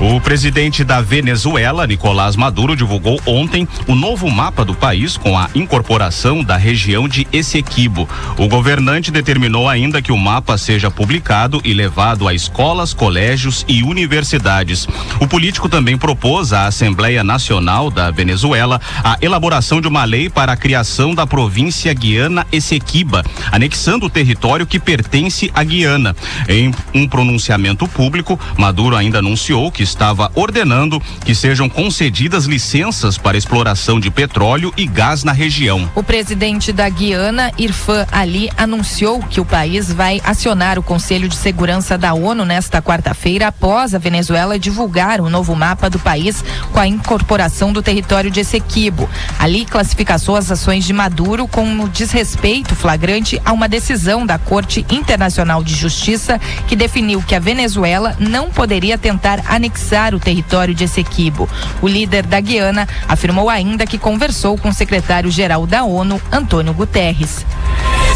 O 0.00 0.20
presidente 0.20 0.84
da 0.84 1.00
Venezuela, 1.00 1.84
Nicolás 1.84 2.36
Maduro, 2.36 2.76
divulgou 2.76 3.20
ontem 3.26 3.66
o 3.88 3.96
novo 3.96 4.30
mapa 4.30 4.64
do 4.64 4.72
país 4.72 5.16
com 5.16 5.36
a 5.36 5.50
incorporação 5.56 6.44
da 6.44 6.56
região 6.56 7.08
de 7.08 7.26
Essequibo. 7.32 8.08
O 8.36 8.46
governante 8.46 9.10
determinou 9.10 9.68
ainda 9.68 10.00
que 10.00 10.12
o 10.12 10.16
mapa 10.16 10.56
seja 10.56 10.88
publicado 10.88 11.60
e 11.64 11.74
levado 11.74 12.28
a 12.28 12.32
escolas, 12.32 12.94
colégios 12.94 13.64
e 13.66 13.82
universidades. 13.82 14.86
O 15.18 15.26
político 15.26 15.68
também 15.68 15.98
propôs 15.98 16.52
à 16.52 16.66
Assembleia 16.66 17.24
Nacional 17.24 17.90
da 17.90 18.08
Venezuela 18.12 18.80
a 19.02 19.18
elaboração 19.20 19.80
de 19.80 19.88
uma 19.88 20.04
lei 20.04 20.28
para 20.30 20.52
a 20.52 20.56
criação 20.56 21.12
da 21.12 21.26
província 21.26 21.92
Guiana 21.92 22.46
Essequiba, 22.52 23.24
anexando 23.50 24.06
o 24.06 24.10
território 24.10 24.64
que 24.64 24.78
pertence 24.78 25.50
à 25.52 25.64
Guiana. 25.64 26.14
Em 26.48 26.72
um 26.94 27.08
pronunciamento 27.08 27.88
público, 27.88 28.38
Maduro 28.56 28.94
ainda 28.94 29.18
anunciou 29.18 29.72
que 29.72 29.87
estava 29.88 30.30
ordenando 30.34 31.00
que 31.24 31.34
sejam 31.34 31.68
concedidas 31.68 32.44
licenças 32.44 33.16
para 33.16 33.38
exploração 33.38 33.98
de 33.98 34.10
petróleo 34.10 34.72
e 34.76 34.86
gás 34.86 35.24
na 35.24 35.32
região. 35.32 35.90
O 35.94 36.02
presidente 36.02 36.72
da 36.72 36.88
Guiana, 36.88 37.50
Irfan 37.58 38.06
Ali, 38.12 38.50
anunciou 38.56 39.20
que 39.20 39.40
o 39.40 39.44
país 39.44 39.92
vai 39.92 40.20
acionar 40.22 40.78
o 40.78 40.82
Conselho 40.82 41.28
de 41.28 41.36
Segurança 41.36 41.96
da 41.96 42.12
ONU 42.14 42.44
nesta 42.44 42.82
quarta-feira 42.82 43.48
após 43.48 43.94
a 43.94 43.98
Venezuela 43.98 44.58
divulgar 44.58 45.20
o 45.20 45.30
novo 45.30 45.56
mapa 45.56 45.88
do 45.88 45.98
país 45.98 46.44
com 46.72 46.78
a 46.78 46.86
incorporação 46.86 47.72
do 47.72 47.82
território 47.82 48.30
de 48.30 48.40
Essequibo. 48.40 49.08
Ali 49.38 49.64
classificou 49.64 50.36
as 50.36 50.50
ações 50.50 50.84
de 50.84 50.92
Maduro 50.92 51.48
como 51.48 51.88
desrespeito 51.88 52.74
flagrante 52.74 53.40
a 53.44 53.52
uma 53.52 53.68
decisão 53.68 54.26
da 54.26 54.38
Corte 54.38 54.84
Internacional 54.90 55.64
de 55.64 55.74
Justiça 55.74 56.40
que 56.66 56.76
definiu 56.76 57.22
que 57.22 57.34
a 57.34 57.40
Venezuela 57.40 58.16
não 58.18 58.50
poderia 58.50 58.98
tentar 58.98 59.42
anexar 59.48 59.77
anexar 59.78 60.14
o 60.14 60.18
território 60.18 60.74
de 60.74 60.84
Essequibo. 60.84 61.48
O 61.80 61.86
líder 61.86 62.26
da 62.26 62.40
Guiana 62.40 62.88
afirmou 63.08 63.48
ainda 63.48 63.86
que 63.86 63.96
conversou 63.96 64.58
com 64.58 64.70
o 64.70 64.72
secretário-geral 64.72 65.66
da 65.66 65.84
ONU, 65.84 66.20
Antônio 66.32 66.74
Guterres. 66.74 67.46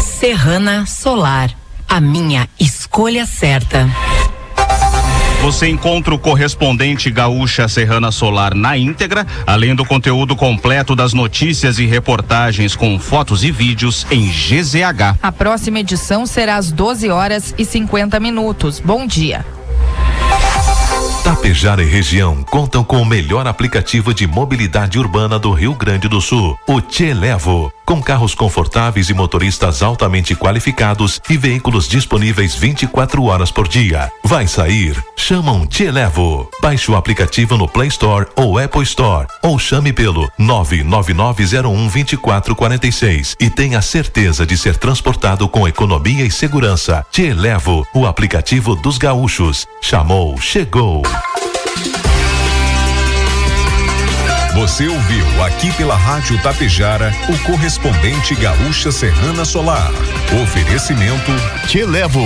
Serrana 0.01 0.85
Solar, 0.85 1.49
a 1.87 2.01
minha 2.01 2.47
escolha 2.59 3.25
certa. 3.25 3.89
Você 5.41 5.67
encontra 5.67 6.13
o 6.13 6.19
correspondente 6.19 7.09
Gaúcha 7.09 7.67
Serrana 7.67 8.11
Solar 8.11 8.55
na 8.55 8.77
íntegra, 8.77 9.27
além 9.45 9.75
do 9.75 9.83
conteúdo 9.83 10.37
completo 10.37 10.95
das 10.95 11.13
notícias 11.13 11.79
e 11.79 11.85
reportagens 11.85 12.77
com 12.77 12.97
fotos 12.97 13.43
e 13.43 13.51
vídeos 13.51 14.07
em 14.09 14.29
GZH. 14.29 15.17
A 15.21 15.31
próxima 15.33 15.79
edição 15.79 16.25
será 16.25 16.55
às 16.55 16.71
12 16.71 17.09
horas 17.09 17.53
e 17.57 17.65
50 17.65 18.21
minutos. 18.21 18.79
Bom 18.79 19.05
dia. 19.05 19.45
Tapejara 21.33 21.81
e 21.81 21.87
região 21.87 22.43
contam 22.43 22.83
com 22.83 23.01
o 23.01 23.05
melhor 23.05 23.47
aplicativo 23.47 24.13
de 24.13 24.27
mobilidade 24.27 24.99
urbana 24.99 25.39
do 25.39 25.51
Rio 25.51 25.73
Grande 25.73 26.07
do 26.07 26.21
Sul, 26.21 26.55
o 26.67 26.79
Te 26.79 27.11
Levo. 27.11 27.73
Com 27.83 27.99
carros 28.01 28.33
confortáveis 28.35 29.09
e 29.09 29.13
motoristas 29.13 29.81
altamente 29.81 30.35
qualificados 30.35 31.19
e 31.29 31.35
veículos 31.35 31.85
disponíveis 31.87 32.55
24 32.55 33.23
horas 33.23 33.51
por 33.51 33.67
dia. 33.67 34.09
Vai 34.23 34.47
sair? 34.47 34.95
Chama 35.17 35.51
um 35.51 35.65
Te 35.65 35.89
Levo. 35.89 36.47
Baixe 36.61 36.91
o 36.91 36.95
aplicativo 36.95 37.57
no 37.57 37.67
Play 37.67 37.87
Store 37.87 38.27
ou 38.35 38.59
Apple 38.59 38.83
Store 38.83 39.25
ou 39.41 39.57
chame 39.57 39.91
pelo 39.91 40.29
999012446 40.39 43.35
e 43.39 43.49
tenha 43.49 43.81
certeza 43.81 44.45
de 44.45 44.55
ser 44.55 44.77
transportado 44.77 45.49
com 45.49 45.67
economia 45.67 46.23
e 46.23 46.29
segurança. 46.31 47.03
Te 47.11 47.33
Levo, 47.33 47.87
o 47.93 48.05
aplicativo 48.05 48.75
dos 48.75 48.99
gaúchos. 48.99 49.67
Chamou, 49.81 50.39
chegou. 50.39 51.01
Você 54.53 54.87
ouviu 54.87 55.43
aqui 55.43 55.71
pela 55.73 55.95
Rádio 55.95 56.39
Tapejara 56.43 57.11
o 57.27 57.37
correspondente 57.39 58.35
Gaúcha 58.35 58.91
Serrana 58.91 59.43
Solar. 59.43 59.91
Oferecimento 60.43 61.31
Te 61.67 61.83
Levo. 61.83 62.21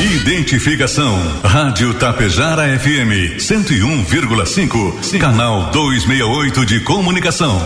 Identificação. 0.00 1.14
Rádio 1.44 1.92
Tapejara 1.94 2.62
FM 2.78 3.36
101,5. 3.38 5.18
Canal 5.20 5.70
268 5.70 6.64
de 6.64 6.80
comunicação. 6.80 7.60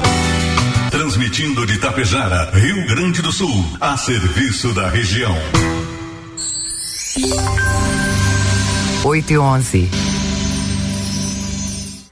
Transmitindo 0.91 1.65
de 1.65 1.79
Tapejara, 1.79 2.51
Rio 2.53 2.87
Grande 2.89 3.23
do 3.23 3.31
Sul, 3.31 3.65
a 3.81 3.97
serviço 3.97 4.75
da 4.75 4.89
região. 4.89 5.37
8 9.05 9.33
e 9.33 9.39
11. 9.39 9.91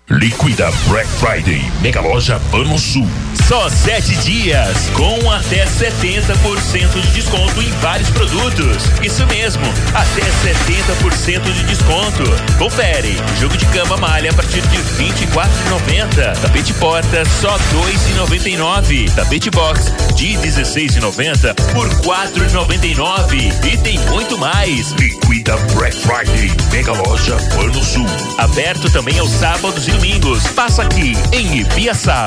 Liquida 0.09 0.71
Black 0.87 1.09
Friday, 1.19 1.61
Mega 1.83 2.01
Loja 2.01 2.41
Pano 2.53 2.79
Sul. 2.79 3.09
Só 3.49 3.69
sete 3.69 4.15
dias, 4.19 4.89
com 4.95 5.31
até 5.33 5.65
70% 5.67 7.01
de 7.01 7.09
desconto 7.09 7.61
em 7.61 7.71
vários 7.81 8.09
produtos. 8.11 8.85
Isso 9.03 9.27
mesmo, 9.27 9.65
até 9.93 10.23
70% 10.23 11.53
de 11.53 11.63
desconto. 11.65 12.23
Confere, 12.57 13.17
jogo 13.41 13.57
de 13.57 13.67
cama 13.67 13.97
malha 13.97 14.31
a 14.31 14.35
partir 14.35 14.63
de 14.63 14.77
24,90. 14.79 16.41
Tapete 16.41 16.73
porta 16.75 17.25
só 17.41 17.59
2,99. 17.59 19.13
Tapete 19.13 19.51
box 19.51 19.93
de 20.15 20.35
16,90 20.39 21.55
por 21.73 21.89
4,99. 22.03 23.73
E 23.73 23.77
tem 23.79 23.99
muito 24.11 24.39
mais. 24.39 24.93
Liquida 24.93 25.57
Black 25.75 25.97
Friday, 25.97 26.53
Mega 26.71 26.93
Loja 26.93 27.37
Pano 27.55 27.83
Sul. 27.83 28.07
Aberto 28.39 28.89
também 28.91 29.19
aos 29.19 29.31
sábados 29.31 29.87
e 29.89 29.96
domingos. 29.97 30.47
Passa 30.49 30.83
aqui 30.83 31.13
em 31.33 31.61
Ibiaçá. 31.61 32.27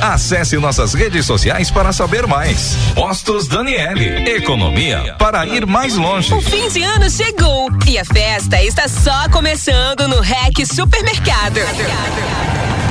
Acesse 0.00 0.56
nossas 0.56 0.94
redes 0.94 1.26
sociais 1.26 1.70
para 1.70 1.92
saber 1.92 2.26
mais. 2.26 2.76
Postos 2.94 3.46
Daniele. 3.46 4.28
Economia 4.30 5.14
para 5.18 5.46
ir 5.46 5.66
mais 5.66 5.96
longe. 5.96 6.32
O 6.32 6.40
fim 6.40 6.68
de 6.68 6.82
ano 6.82 7.10
chegou 7.10 7.68
e 7.86 7.98
a 7.98 8.04
festa 8.04 8.62
está 8.62 8.88
só 8.88 9.28
começando 9.30 10.08
no 10.08 10.20
REC 10.20 10.64
Supermercado. 10.66 11.60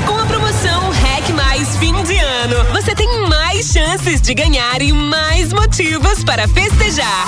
Com 0.06 0.18
a 0.18 0.26
promoção 0.26 0.90
REC 0.92 1.30
Mais 1.34 1.76
Fim 1.78 1.94
de 2.04 2.18
Ano, 2.18 2.74
você 2.74 2.96
tem 2.96 3.28
mais 3.28 3.72
chance 3.72 3.90
chances 3.90 4.22
de 4.22 4.34
ganhar 4.34 4.82
e 4.82 4.94
mais 4.94 5.52
motivos 5.52 6.24
para 6.24 6.48
festejar. 6.48 7.26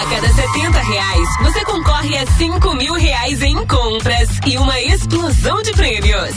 A 0.00 0.06
cada 0.08 0.28
70 0.28 0.80
reais, 0.80 1.28
você 1.42 1.64
concorre 1.64 2.16
a 2.16 2.26
5 2.26 2.74
mil 2.74 2.94
reais 2.94 3.42
em 3.42 3.66
compras 3.66 4.28
e 4.46 4.56
uma 4.56 4.80
explosão 4.80 5.60
de 5.62 5.72
prêmios. 5.72 6.30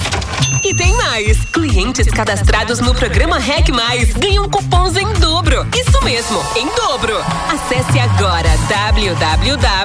E 0.64 0.74
tem 0.76 0.94
mais! 0.96 1.44
Clientes 1.46 2.08
cadastrados 2.08 2.80
no 2.80 2.96
programa 2.96 3.38
REC 3.38 3.70
Mais 3.70 4.14
ganham 4.14 4.50
cupons 4.50 4.96
em 4.96 5.12
dobro. 5.14 5.68
Isso 5.76 6.04
mesmo, 6.04 6.42
em 6.56 6.68
dobro. 6.76 7.18
Acesse 7.50 8.00
agora 8.00 8.50
www.rec.store, 8.68 9.76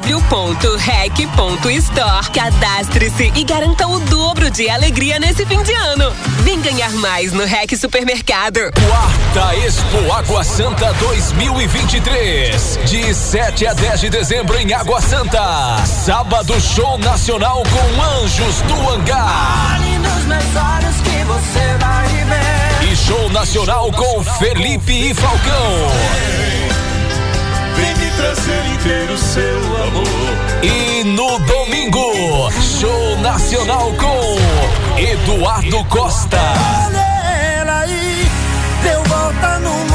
cadastre-se 2.33 3.33
e 3.35 3.45
garanta 3.45 3.87
o 3.87 3.99
dobro 4.01 4.51
de 4.51 4.69
alegria 4.69 5.19
nesse 5.19 5.45
fim 5.47 5.63
de 5.63 5.75
ano. 5.79 6.13
Vem 6.43 6.61
ganhar 6.61 6.91
mais 6.93 7.33
no 7.33 7.45
REC 7.45 7.77
Supermercado. 7.77 8.61
Quarta 8.87 9.57
Expo 9.57 10.13
Água 10.13 10.43
Santa 10.45 10.93
2023. 10.95 12.79
De 12.85 13.15
7 13.15 13.67
a 13.67 13.75
10 13.75 14.01
de 14.01 14.11
dezembro 14.11 14.57
em 14.59 14.73
Água 14.73 15.01
Santa. 15.01 15.85
Sábado 15.87 16.61
Show 16.61 16.99
Nacional 16.99 17.63
com 17.63 18.03
Anjos 18.23 18.63
do 18.63 18.91
Hangar. 18.91 19.81
nos 19.99 20.25
meus 20.25 20.57
olhos 20.57 20.97
que 21.03 21.25
você 21.25 21.77
vai 21.81 22.09
ver. 22.25 22.93
E 22.93 22.97
show 22.97 23.29
nacional 23.31 23.93
com 23.93 24.25
Felipe 24.25 25.11
e 25.11 25.15
Falcão. 25.15 25.89
Vem 27.77 27.95
me 27.97 28.11
trazer 28.13 28.67
inteiro 28.75 29.19
seu 29.19 29.83
amor. 29.85 30.39
E 30.63 31.05
no 31.05 31.39
domingo, 31.41 32.51
show 32.61 33.19
nacional 33.19 33.93
com 33.93 34.38
Eduardo 35.01 35.85
Costa. 35.85 36.41
Olha 36.87 36.99
ela 37.61 37.81
aí, 37.83 38.29
deu 38.83 39.01
volta 39.05 39.61
no 39.61 39.88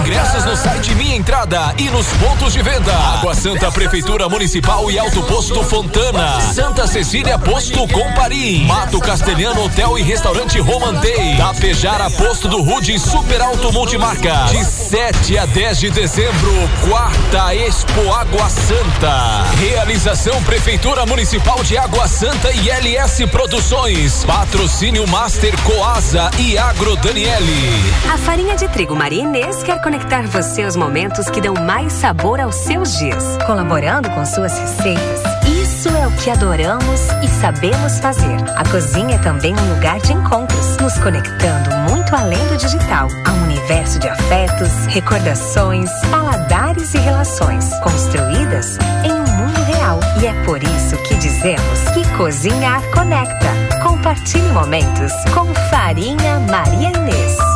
Ingressos 0.00 0.44
no 0.46 0.56
site 0.56 0.94
Minha 0.94 1.16
Entrada 1.16 1.74
e 1.76 1.90
nos 1.90 2.06
pontos 2.14 2.54
de 2.54 2.62
venda. 2.62 2.94
Água 2.94 3.34
Santa 3.34 3.70
Prefeitura 3.70 4.26
Municipal 4.26 4.90
e 4.90 4.98
Alto 4.98 5.22
Posto 5.24 5.62
Fontana. 5.62 6.40
Santa 6.40 6.86
Cecília 6.86 7.38
Posto 7.38 7.86
Comparim. 7.88 8.64
Mato 8.64 8.98
Castelhano 9.00 9.64
Hotel 9.64 9.98
e 9.98 10.02
Restaurante 10.02 10.58
Romantei. 10.60 11.36
Tapejara 11.36 12.08
Posto 12.10 12.48
do 12.48 12.62
Rude 12.62 12.98
Super 12.98 13.42
Alto 13.42 13.70
Multimarca. 13.70 14.46
De 14.50 14.64
7 14.64 15.36
a 15.36 15.44
10 15.44 15.78
de 15.78 15.90
dezembro, 15.90 16.52
quarta 16.88 17.54
Expo 17.54 18.12
Água 18.12 18.48
Santa. 18.48 19.44
Realização 19.58 20.42
Prefeitura 20.44 21.04
Municipal 21.04 21.62
de 21.62 21.76
Água 21.76 22.08
Santa 22.08 22.50
e 22.50 22.70
LS 22.70 23.26
Produções. 23.26 24.24
Patrocínio 24.24 25.06
Master 25.08 25.54
Coasa 25.62 26.30
e 26.38 26.56
Agro 26.56 26.96
Daniele. 26.96 27.94
A 28.10 28.16
farinha 28.16 28.56
de 28.56 28.68
trigo 28.68 28.96
Maria 28.96 29.33
Inês 29.34 29.64
quer 29.64 29.82
conectar 29.82 30.22
você 30.28 30.62
aos 30.62 30.76
momentos 30.76 31.28
que 31.28 31.40
dão 31.40 31.54
mais 31.54 31.92
sabor 31.92 32.38
aos 32.38 32.54
seus 32.54 32.96
dias, 32.96 33.36
colaborando 33.44 34.08
com 34.10 34.24
suas 34.24 34.56
receitas. 34.56 35.22
Isso 35.60 35.88
é 35.88 36.06
o 36.06 36.12
que 36.12 36.30
adoramos 36.30 37.00
e 37.20 37.26
sabemos 37.40 37.98
fazer. 37.98 38.36
A 38.54 38.62
cozinha 38.70 39.16
é 39.16 39.18
também 39.18 39.52
um 39.52 39.74
lugar 39.74 39.98
de 39.98 40.12
encontros, 40.12 40.76
nos 40.76 40.96
conectando 40.98 41.68
muito 41.90 42.14
além 42.14 42.46
do 42.46 42.56
digital, 42.56 43.08
a 43.26 43.32
um 43.32 43.42
universo 43.42 43.98
de 43.98 44.08
afetos, 44.08 44.86
recordações, 44.86 45.90
paladares 46.12 46.94
e 46.94 46.98
relações, 46.98 47.74
construídas 47.80 48.78
em 49.02 49.10
um 49.10 49.36
mundo 49.36 49.60
real. 49.64 49.98
E 50.22 50.28
é 50.28 50.44
por 50.44 50.62
isso 50.62 50.96
que 51.08 51.16
dizemos 51.16 51.80
que 51.92 52.08
cozinhar 52.16 52.80
conecta. 52.92 53.48
Compartilhe 53.82 54.52
momentos 54.52 55.12
com 55.34 55.52
Farinha 55.70 56.38
Maria 56.48 56.90
Inês. 56.90 57.53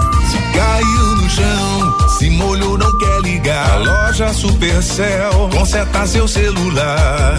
Caiu 0.54 1.16
no 1.16 1.30
chão, 1.30 2.08
se 2.18 2.30
molhou, 2.30 2.78
não 2.78 2.98
quer 2.98 3.20
ligar. 3.22 3.78
Loja 3.80 4.32
Supercell, 4.32 5.48
conserta 5.50 6.06
seu 6.06 6.26
celular. 6.26 7.38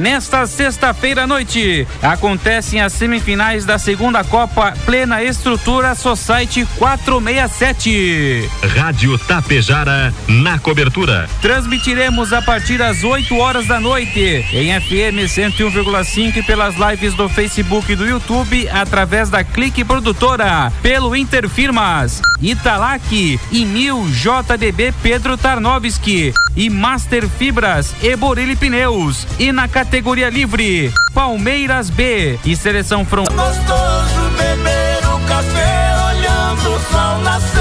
Nesta 0.00 0.46
sexta-feira 0.46 1.24
à 1.24 1.26
noite, 1.26 1.86
acontecem 2.00 2.80
as 2.80 2.94
semifinais 2.94 3.66
da 3.66 3.78
segunda 3.78 4.24
Copa 4.24 4.72
Plena 4.86 5.22
Estrutura 5.22 5.94
Society 5.94 6.66
467. 6.78 8.48
Rádio 8.74 9.18
Tapejara 9.18 10.14
na 10.26 10.58
cobertura. 10.58 11.28
Transmitiremos 11.42 12.32
a 12.32 12.40
partir 12.40 12.78
das 12.78 13.04
8 13.04 13.36
horas 13.36 13.66
da 13.66 13.78
noite 13.78 14.42
em 14.54 14.80
FM 14.80 15.28
101,5 15.28 16.36
e 16.38 16.42
pelas 16.44 16.76
lives 16.76 17.12
do 17.12 17.28
Facebook 17.28 17.92
e 17.92 17.96
do 17.96 18.08
YouTube 18.08 18.70
através 18.70 19.28
da 19.28 19.44
Clique 19.44 19.84
Produtora, 19.84 20.72
pelo 20.80 21.14
Interfirmas, 21.14 22.22
Italac, 22.40 23.38
Imil 23.52 24.06
JDB 24.08 24.94
Pedro 25.02 25.36
Tarnovski 25.36 26.32
e 26.56 26.70
Master 26.70 27.28
Fibras 27.28 27.94
e 28.02 28.16
Borilli 28.16 28.56
Pneus. 28.56 29.26
E 29.38 29.52
na 29.52 29.68
categoria 29.68 29.89
livre, 30.30 30.92
Palmeiras 31.12 31.90
B 31.90 32.38
e 32.44 32.54
Seleção 32.54 33.04
Front. 33.04 33.28
Gostoso 33.28 34.30
beber 34.38 34.98
o 35.08 35.18
café 35.26 35.96
olhando 36.08 36.74
o 36.74 36.80
sol 36.80 37.18
nascer. 37.22 37.59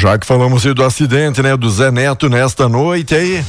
Já 0.00 0.16
que 0.16 0.26
falamos 0.26 0.64
aí 0.64 0.72
do 0.72 0.82
acidente, 0.82 1.42
né, 1.42 1.54
do 1.54 1.68
Zé 1.68 1.90
Neto 1.90 2.26
nesta 2.30 2.66
noite 2.70 3.14
aí. 3.14 3.44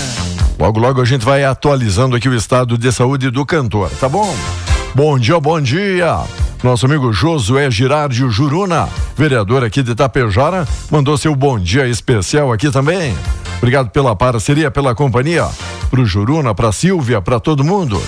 Logo, 0.58 0.78
logo 0.78 1.00
a 1.00 1.04
gente 1.06 1.24
vai 1.24 1.42
atualizando 1.42 2.16
aqui 2.16 2.28
o 2.28 2.34
estado 2.34 2.76
de 2.76 2.92
saúde 2.92 3.30
do 3.30 3.46
cantor, 3.46 3.90
tá 3.98 4.08
bom? 4.10 4.34
Bom 4.94 5.18
dia, 5.18 5.40
bom 5.40 5.58
dia. 5.58 6.18
Nosso 6.62 6.84
amigo 6.84 7.12
Josué 7.14 7.70
Girardi 7.70 8.28
Juruna, 8.28 8.86
vereador 9.16 9.64
aqui 9.64 9.82
de 9.82 9.92
Itapejara, 9.92 10.68
mandou 10.90 11.16
seu 11.16 11.34
bom 11.34 11.58
dia 11.58 11.86
especial 11.86 12.52
aqui 12.52 12.70
também. 12.70 13.14
Obrigado 13.56 13.88
pela 13.88 14.14
parceria, 14.14 14.70
pela 14.70 14.94
companhia. 14.94 15.48
Pro 15.90 16.04
Juruna, 16.04 16.54
pra 16.54 16.72
Silvia, 16.72 17.22
pra 17.22 17.40
todo 17.40 17.64
mundo. 17.64 18.02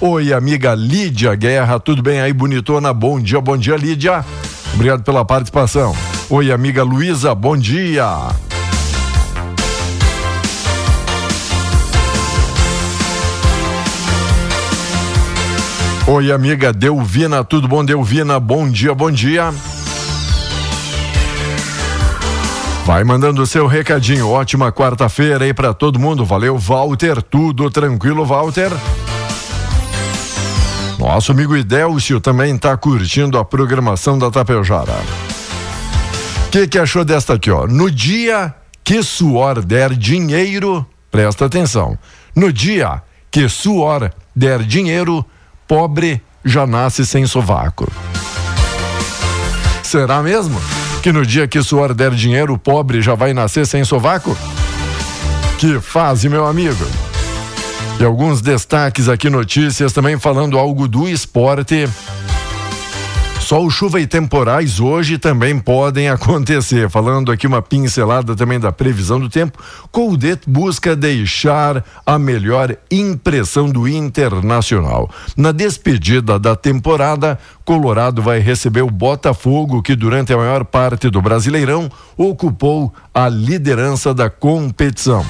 Oi, 0.00 0.32
amiga 0.32 0.74
Lídia 0.74 1.32
Guerra, 1.36 1.78
tudo 1.78 2.02
bem 2.02 2.20
aí, 2.20 2.32
bonitona? 2.32 2.92
Bom 2.92 3.20
dia, 3.20 3.40
bom 3.40 3.56
dia, 3.56 3.76
Lídia. 3.76 4.24
Obrigado 4.74 5.04
pela 5.04 5.24
participação. 5.24 5.94
Oi, 6.28 6.50
amiga 6.50 6.82
Luísa, 6.82 7.34
bom 7.34 7.56
dia. 7.56 8.04
Oi, 16.06 16.32
amiga 16.32 16.72
Delvina, 16.72 17.42
tudo 17.44 17.68
bom, 17.68 17.84
Delvina? 17.84 18.38
Bom 18.40 18.68
dia, 18.68 18.92
bom 18.94 19.10
dia. 19.10 19.54
Vai 22.84 23.02
mandando 23.04 23.40
o 23.40 23.46
seu 23.46 23.66
recadinho. 23.66 24.28
Ótima 24.28 24.70
quarta-feira 24.70 25.46
aí 25.46 25.54
para 25.54 25.72
todo 25.72 25.98
mundo. 25.98 26.24
Valeu, 26.24 26.58
Walter. 26.58 27.22
Tudo 27.22 27.70
tranquilo, 27.70 28.26
Walter? 28.26 28.70
Nosso 31.04 31.32
amigo 31.32 31.54
Idélcio 31.54 32.18
também 32.18 32.54
está 32.54 32.74
curtindo 32.78 33.36
a 33.36 33.44
programação 33.44 34.18
da 34.18 34.30
Tapejara. 34.30 34.94
O 36.46 36.50
que, 36.50 36.66
que 36.66 36.78
achou 36.78 37.04
desta 37.04 37.34
aqui, 37.34 37.50
ó? 37.50 37.66
No 37.66 37.90
dia 37.90 38.54
que 38.82 39.02
suor 39.02 39.62
der 39.62 39.94
dinheiro, 39.94 40.84
presta 41.10 41.44
atenção. 41.44 41.98
No 42.34 42.50
dia 42.50 43.02
que 43.30 43.50
suor 43.50 44.10
der 44.34 44.62
dinheiro, 44.62 45.22
pobre 45.68 46.22
já 46.42 46.66
nasce 46.66 47.04
sem 47.04 47.26
sovaco. 47.26 47.86
Será 49.82 50.22
mesmo? 50.22 50.58
Que 51.02 51.12
no 51.12 51.24
dia 51.24 51.46
que 51.46 51.62
suor 51.62 51.92
der 51.92 52.12
dinheiro, 52.12 52.56
pobre 52.56 53.02
já 53.02 53.14
vai 53.14 53.34
nascer 53.34 53.66
sem 53.66 53.84
sovaco? 53.84 54.34
Que 55.58 55.78
fase, 55.80 56.30
meu 56.30 56.46
amigo. 56.46 56.86
E 57.98 58.04
alguns 58.04 58.40
destaques 58.40 59.08
aqui, 59.08 59.30
notícias 59.30 59.92
também 59.92 60.18
falando 60.18 60.58
algo 60.58 60.88
do 60.88 61.08
esporte. 61.08 61.88
Sol, 63.44 63.68
chuva 63.68 64.00
e 64.00 64.06
temporais 64.06 64.80
hoje 64.80 65.18
também 65.18 65.58
podem 65.58 66.08
acontecer. 66.10 66.88
Falando 66.88 67.30
aqui 67.30 67.46
uma 67.46 67.60
pincelada 67.60 68.34
também 68.34 68.58
da 68.58 68.72
previsão 68.72 69.20
do 69.20 69.28
tempo, 69.28 69.62
Coldet 69.92 70.40
busca 70.46 70.96
deixar 70.96 71.84
a 72.06 72.18
melhor 72.18 72.74
impressão 72.90 73.68
do 73.68 73.86
Internacional. 73.86 75.10
Na 75.36 75.52
despedida 75.52 76.38
da 76.38 76.56
temporada, 76.56 77.38
Colorado 77.66 78.22
vai 78.22 78.38
receber 78.38 78.82
o 78.82 78.90
Botafogo, 78.90 79.82
que 79.82 79.94
durante 79.94 80.32
a 80.32 80.38
maior 80.38 80.64
parte 80.64 81.10
do 81.10 81.20
Brasileirão 81.20 81.90
ocupou 82.16 82.94
a 83.12 83.28
liderança 83.28 84.14
da 84.14 84.30
competição. 84.30 85.24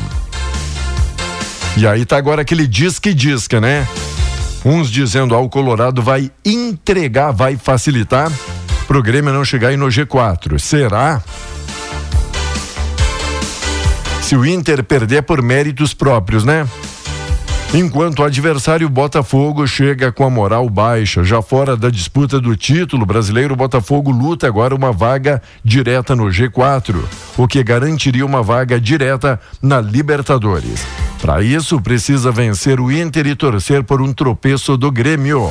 E 1.77 1.87
aí 1.87 2.05
tá 2.05 2.17
agora 2.17 2.43
aquele 2.43 2.67
disque-disca, 2.67 3.61
né? 3.61 3.87
Uns 4.65 4.91
dizendo, 4.91 5.35
ah, 5.35 5.41
o 5.41 5.49
Colorado 5.49 6.01
vai 6.01 6.31
entregar, 6.45 7.33
vai 7.33 7.57
facilitar 7.57 8.31
pro 8.87 9.03
Grêmio 9.03 9.33
não 9.33 9.45
chegar 9.45 9.69
aí 9.69 9.77
no 9.77 9.89
G4. 9.89 10.59
Será? 10.59 11.23
Se 14.23 14.37
o 14.37 14.47
Inter 14.47 14.85
perder 14.85 15.23
por 15.23 15.43
méritos 15.43 15.93
próprios, 15.93 16.45
né? 16.45 16.67
Enquanto 17.77 18.21
o 18.21 18.25
adversário 18.25 18.89
Botafogo 18.89 19.67
chega 19.67 20.13
com 20.13 20.23
a 20.23 20.31
moral 20.31 20.71
baixa, 20.71 21.25
já 21.25 21.43
fora 21.43 21.77
da 21.77 21.91
disputa 21.91 22.41
do 22.41 22.55
título 22.55 23.05
brasileiro, 23.05 23.55
o 23.55 23.57
Botafogo 23.57 24.13
luta 24.13 24.47
agora 24.47 24.73
uma 24.73 24.93
vaga 24.93 25.43
direta 25.65 26.15
no 26.15 26.27
G4, 26.27 26.95
o 27.37 27.49
que 27.49 27.65
garantiria 27.65 28.25
uma 28.25 28.45
vaga 28.45 28.81
direta 28.81 29.41
na 29.61 29.81
Libertadores. 29.81 30.87
Para 31.21 31.43
isso, 31.43 31.81
precisa 31.81 32.31
vencer 32.31 32.79
o 32.79 32.93
Inter 32.93 33.27
e 33.27 33.35
torcer 33.35 33.83
por 33.83 34.01
um 34.01 34.13
tropeço 34.13 34.77
do 34.77 34.93
Grêmio. 34.93 35.51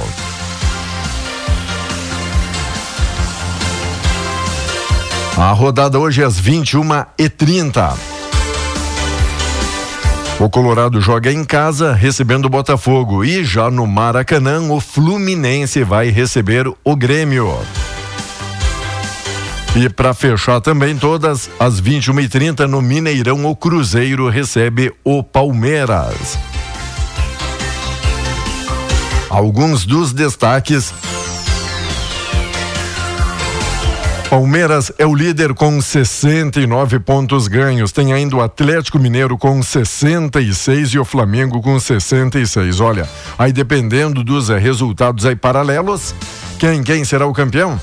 A 5.36 5.52
rodada 5.52 6.00
hoje 6.00 6.22
é 6.22 6.26
às 6.26 6.40
21h30. 6.40 8.13
O 10.44 10.50
Colorado 10.50 11.00
joga 11.00 11.32
em 11.32 11.46
casa, 11.46 11.94
recebendo 11.94 12.48
o 12.48 12.50
Botafogo. 12.50 13.24
E 13.24 13.46
já 13.46 13.72
no 13.72 13.88
Maracanã, 13.88 14.60
o 14.74 14.82
Fluminense 14.82 15.86
vai 15.86 16.10
receber 16.10 16.68
o 16.84 16.96
Grêmio. 16.98 17.58
E 19.74 19.88
para 19.88 20.14
fechar 20.14 20.60
também 20.60 20.98
todas, 20.98 21.50
às 21.58 21.82
21h30 21.82 22.68
no 22.68 22.82
Mineirão, 22.82 23.46
o 23.46 23.56
Cruzeiro 23.56 24.28
recebe 24.28 24.92
o 25.02 25.24
Palmeiras. 25.24 26.38
Alguns 29.30 29.86
dos 29.86 30.12
destaques 30.12 30.94
Palmeiras 34.34 34.92
é 34.98 35.06
o 35.06 35.14
líder 35.14 35.54
com 35.54 35.80
69 35.80 37.00
pontos 37.02 37.48
ganhos. 37.48 37.92
Tem 37.92 38.14
ainda 38.14 38.38
o 38.38 38.42
Atlético 38.42 38.98
Mineiro 38.98 39.38
com 39.38 39.62
66 39.62 40.90
e 40.90 40.98
o 40.98 41.06
Flamengo 41.06 41.62
com 41.62 41.80
66. 41.80 42.80
Olha, 42.80 43.08
aí 43.38 43.54
dependendo 43.54 44.24
dos 44.24 44.50
eh, 44.50 44.58
resultados 44.58 45.28
aí 45.28 45.36
paralelos, 45.36 46.16
quem 46.58 46.82
quem 46.82 47.06
será 47.06 47.28
o 47.28 47.32
campeão? 47.32 47.80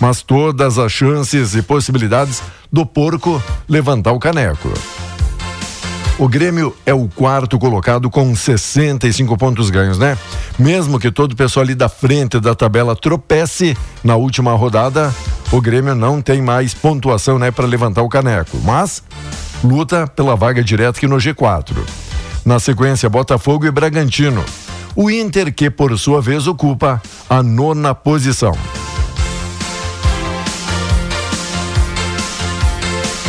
Mas 0.00 0.22
todas 0.22 0.76
as 0.76 0.90
chances 0.90 1.54
e 1.54 1.62
possibilidades 1.62 2.42
do 2.72 2.84
porco 2.84 3.40
levantar 3.68 4.10
o 4.10 4.18
caneco. 4.18 4.72
O 6.18 6.28
Grêmio 6.28 6.76
é 6.84 6.92
o 6.92 7.08
quarto 7.08 7.58
colocado 7.58 8.10
com 8.10 8.34
65 8.36 9.36
pontos 9.36 9.70
ganhos, 9.70 9.98
né? 9.98 10.16
Mesmo 10.58 10.98
que 10.98 11.10
todo 11.10 11.32
o 11.32 11.36
pessoal 11.36 11.64
ali 11.64 11.74
da 11.74 11.88
frente 11.88 12.38
da 12.38 12.54
tabela 12.54 12.94
tropece 12.94 13.76
na 14.04 14.14
última 14.14 14.52
rodada, 14.52 15.12
o 15.50 15.60
Grêmio 15.60 15.94
não 15.94 16.20
tem 16.20 16.42
mais 16.42 16.74
pontuação, 16.74 17.38
né, 17.38 17.50
para 17.50 17.66
levantar 17.66 18.02
o 18.02 18.08
caneco, 18.08 18.58
mas 18.62 19.02
luta 19.64 20.06
pela 20.06 20.36
vaga 20.36 20.62
direta 20.62 20.98
aqui 20.98 21.06
no 21.06 21.16
G4. 21.16 21.76
Na 22.44 22.58
sequência, 22.58 23.08
Botafogo 23.08 23.66
e 23.66 23.70
Bragantino. 23.70 24.44
O 24.94 25.10
Inter 25.10 25.52
que 25.52 25.70
por 25.70 25.98
sua 25.98 26.20
vez 26.20 26.46
ocupa 26.46 27.00
a 27.28 27.42
nona 27.42 27.94
posição. 27.94 28.52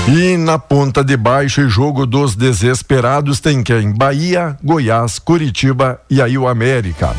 E 0.08 0.36
na 0.36 0.60
ponta 0.60 1.01
de 1.01 1.16
baixo, 1.16 1.70
jogo 1.70 2.06
dos 2.06 2.36
desesperados 2.36 3.39
tem 3.39 3.64
quem? 3.64 3.93
Bahia, 3.93 4.58
Goiás, 4.62 5.18
Curitiba 5.18 5.99
e 6.10 6.22
aí 6.22 6.38
o 6.38 6.45
América. 6.45 7.16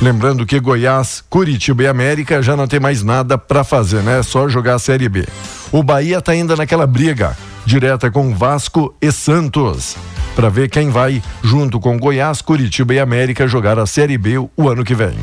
Lembrando 0.00 0.44
que 0.44 0.58
Goiás, 0.58 1.22
Curitiba 1.30 1.84
e 1.84 1.86
América 1.86 2.42
já 2.42 2.56
não 2.56 2.66
tem 2.66 2.80
mais 2.80 3.04
nada 3.04 3.38
para 3.38 3.62
fazer, 3.62 4.02
né? 4.02 4.18
É 4.18 4.22
só 4.24 4.48
jogar 4.48 4.74
a 4.74 4.78
Série 4.80 5.08
B. 5.08 5.24
O 5.70 5.80
Bahia 5.80 6.20
tá 6.20 6.32
ainda 6.32 6.56
naquela 6.56 6.88
briga 6.88 7.36
direta 7.64 8.10
com 8.10 8.34
Vasco 8.34 8.92
e 9.00 9.12
Santos 9.12 9.96
para 10.34 10.48
ver 10.48 10.68
quem 10.68 10.90
vai 10.90 11.22
junto 11.40 11.78
com 11.78 11.96
Goiás, 11.96 12.42
Curitiba 12.42 12.94
e 12.94 12.98
América 12.98 13.46
jogar 13.46 13.78
a 13.78 13.86
Série 13.86 14.18
B 14.18 14.38
o 14.38 14.68
ano 14.68 14.82
que 14.82 14.94
vem. 14.94 15.14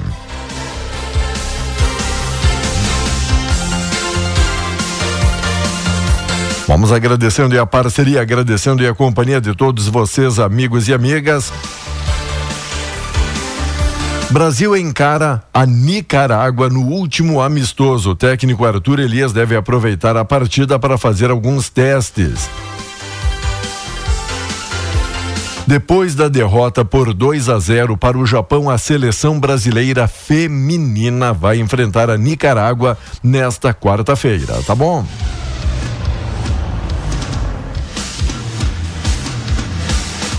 Vamos 6.70 6.92
agradecendo 6.92 7.60
a 7.60 7.66
parceria, 7.66 8.22
agradecendo 8.22 8.88
a 8.88 8.94
companhia 8.94 9.42
de 9.42 9.56
todos 9.56 9.88
vocês, 9.88 10.38
amigos 10.38 10.88
e 10.88 10.94
amigas. 10.94 11.52
Brasil 14.30 14.78
encara 14.78 15.42
a 15.52 15.66
Nicarágua 15.66 16.70
no 16.70 16.82
último 16.82 17.42
amistoso. 17.42 18.12
O 18.12 18.16
técnico 18.16 18.64
Arthur 18.66 19.00
Elias 19.00 19.34
deve 19.34 19.56
aproveitar 19.56 20.16
a 20.16 20.24
partida 20.24 20.78
para 20.78 20.96
fazer 20.96 21.32
alguns 21.32 21.72
testes. 21.72 22.48
Depois 25.66 26.14
da 26.14 26.28
derrota 26.28 26.86
por 26.86 27.16
2 27.16 27.50
a 27.50 27.58
0 27.58 27.98
para 27.98 28.16
o 28.16 28.28
Japão, 28.28 28.70
a 28.70 28.78
seleção 28.78 29.40
brasileira 29.40 30.08
feminina 30.08 31.34
vai 31.34 31.60
enfrentar 31.60 32.12
a 32.12 32.18
Nicarágua 32.18 32.96
nesta 33.24 33.74
quarta-feira, 33.74 34.62
tá 34.68 34.76
bom? 34.76 35.04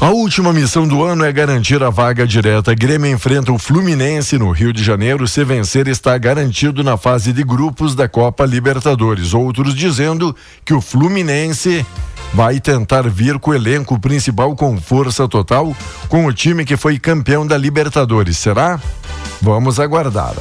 A 0.00 0.08
última 0.08 0.50
missão 0.50 0.88
do 0.88 1.04
ano 1.04 1.26
é 1.26 1.30
garantir 1.30 1.82
a 1.82 1.90
vaga 1.90 2.26
direta. 2.26 2.74
Grêmio 2.74 3.12
enfrenta 3.12 3.52
o 3.52 3.58
Fluminense 3.58 4.38
no 4.38 4.50
Rio 4.50 4.72
de 4.72 4.82
Janeiro. 4.82 5.28
Se 5.28 5.44
vencer, 5.44 5.86
está 5.88 6.16
garantido 6.16 6.82
na 6.82 6.96
fase 6.96 7.34
de 7.34 7.44
grupos 7.44 7.94
da 7.94 8.08
Copa 8.08 8.46
Libertadores. 8.46 9.34
Outros 9.34 9.74
dizendo 9.74 10.34
que 10.64 10.72
o 10.72 10.80
Fluminense 10.80 11.84
vai 12.32 12.58
tentar 12.58 13.10
vir 13.10 13.38
com 13.38 13.50
o 13.50 13.54
elenco 13.54 14.00
principal 14.00 14.56
com 14.56 14.80
força 14.80 15.28
total, 15.28 15.76
com 16.08 16.24
o 16.24 16.32
time 16.32 16.64
que 16.64 16.78
foi 16.78 16.98
campeão 16.98 17.46
da 17.46 17.58
Libertadores. 17.58 18.38
Será? 18.38 18.80
Vamos 19.42 19.78
aguardar. 19.78 20.32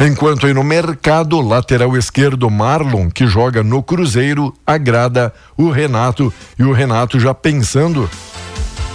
Enquanto 0.00 0.46
aí 0.46 0.54
no 0.54 0.64
mercado, 0.64 1.40
lateral 1.40 1.96
esquerdo 1.96 2.50
Marlon, 2.50 3.08
que 3.08 3.26
joga 3.26 3.62
no 3.62 3.82
Cruzeiro, 3.82 4.52
agrada 4.66 5.32
o 5.56 5.70
Renato 5.70 6.32
e 6.58 6.64
o 6.64 6.72
Renato 6.72 7.20
já 7.20 7.32
pensando 7.32 8.10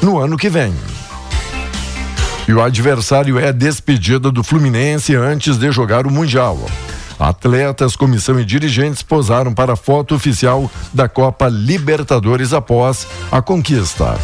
no 0.01 0.19
ano 0.19 0.37
que 0.37 0.49
vem. 0.49 0.73
E 2.47 2.53
o 2.53 2.61
adversário 2.61 3.37
é 3.37 3.51
despedida 3.51 4.31
do 4.31 4.43
Fluminense 4.43 5.15
antes 5.15 5.57
de 5.57 5.71
jogar 5.71 6.07
o 6.07 6.11
Mundial. 6.11 6.57
Atletas, 7.19 7.95
comissão 7.95 8.39
e 8.39 8.45
dirigentes 8.45 9.01
posaram 9.01 9.53
para 9.53 9.73
a 9.73 9.77
foto 9.77 10.15
oficial 10.15 10.69
da 10.93 11.09
Copa 11.09 11.47
Libertadores 11.47 12.53
após 12.53 13.07
a 13.31 13.41
conquista. 13.41 14.17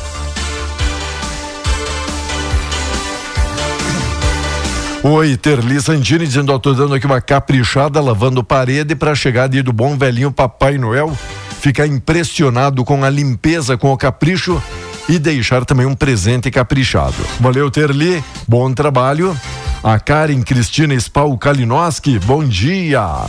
Oi, 5.05 5.35
Terli 5.35 5.81
Santini 5.81 6.25
dizendo, 6.25 6.53
ó, 6.53 6.57
tô 6.57 6.73
dando 6.73 6.95
aqui 6.95 7.05
uma 7.05 7.19
caprichada, 7.19 7.99
lavando 7.99 8.41
parede 8.41 8.95
para 8.95 9.13
chegar 9.13 9.49
do 9.49 9.73
bom 9.73 9.97
velhinho 9.97 10.31
Papai 10.31 10.77
Noel, 10.77 11.11
ficar 11.59 11.85
impressionado 11.85 12.85
com 12.85 13.03
a 13.03 13.09
limpeza, 13.09 13.75
com 13.75 13.91
o 13.91 13.97
capricho 13.97 14.63
e 15.09 15.19
deixar 15.19 15.65
também 15.65 15.85
um 15.85 15.93
presente 15.93 16.49
caprichado. 16.49 17.15
Valeu, 17.41 17.69
Terli, 17.69 18.23
bom 18.47 18.73
trabalho. 18.73 19.37
A 19.83 19.99
Karen 19.99 20.41
Cristina 20.41 20.93
Spal 20.95 21.37
Kalinowski, 21.37 22.17
bom 22.19 22.41
dia. 22.41 23.25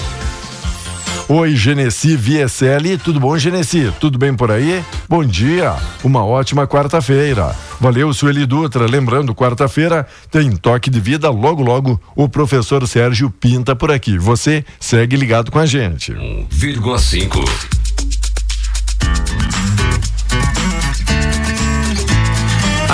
Oi, 1.27 1.57
Genesi 1.57 2.17
VSL, 2.17 2.99
tudo 2.99 3.19
bom, 3.19 3.39
Genesi? 3.39 3.91
Tudo 3.99 4.19
bem 4.19 4.35
por 4.35 4.51
aí? 4.51 4.85
Bom 5.09 5.25
dia, 5.25 5.75
uma 6.03 6.23
ótima 6.23 6.67
quarta-feira. 6.67 7.57
Valeu, 7.81 8.13
Sueli 8.13 8.45
Dutra. 8.45 8.87
Lembrando, 8.87 9.35
quarta-feira 9.35 10.07
tem 10.31 10.55
toque 10.55 10.91
de 10.91 11.01
vida. 11.01 11.31
Logo, 11.31 11.63
logo, 11.63 11.99
o 12.15 12.29
professor 12.29 12.87
Sérgio 12.87 13.31
Pinta 13.31 13.75
por 13.75 13.91
aqui. 13.91 14.19
Você 14.19 14.67
segue 14.79 15.17
ligado 15.17 15.51
com 15.51 15.59
a 15.59 15.65
gente. 15.65 16.13
1,5. 16.13 17.74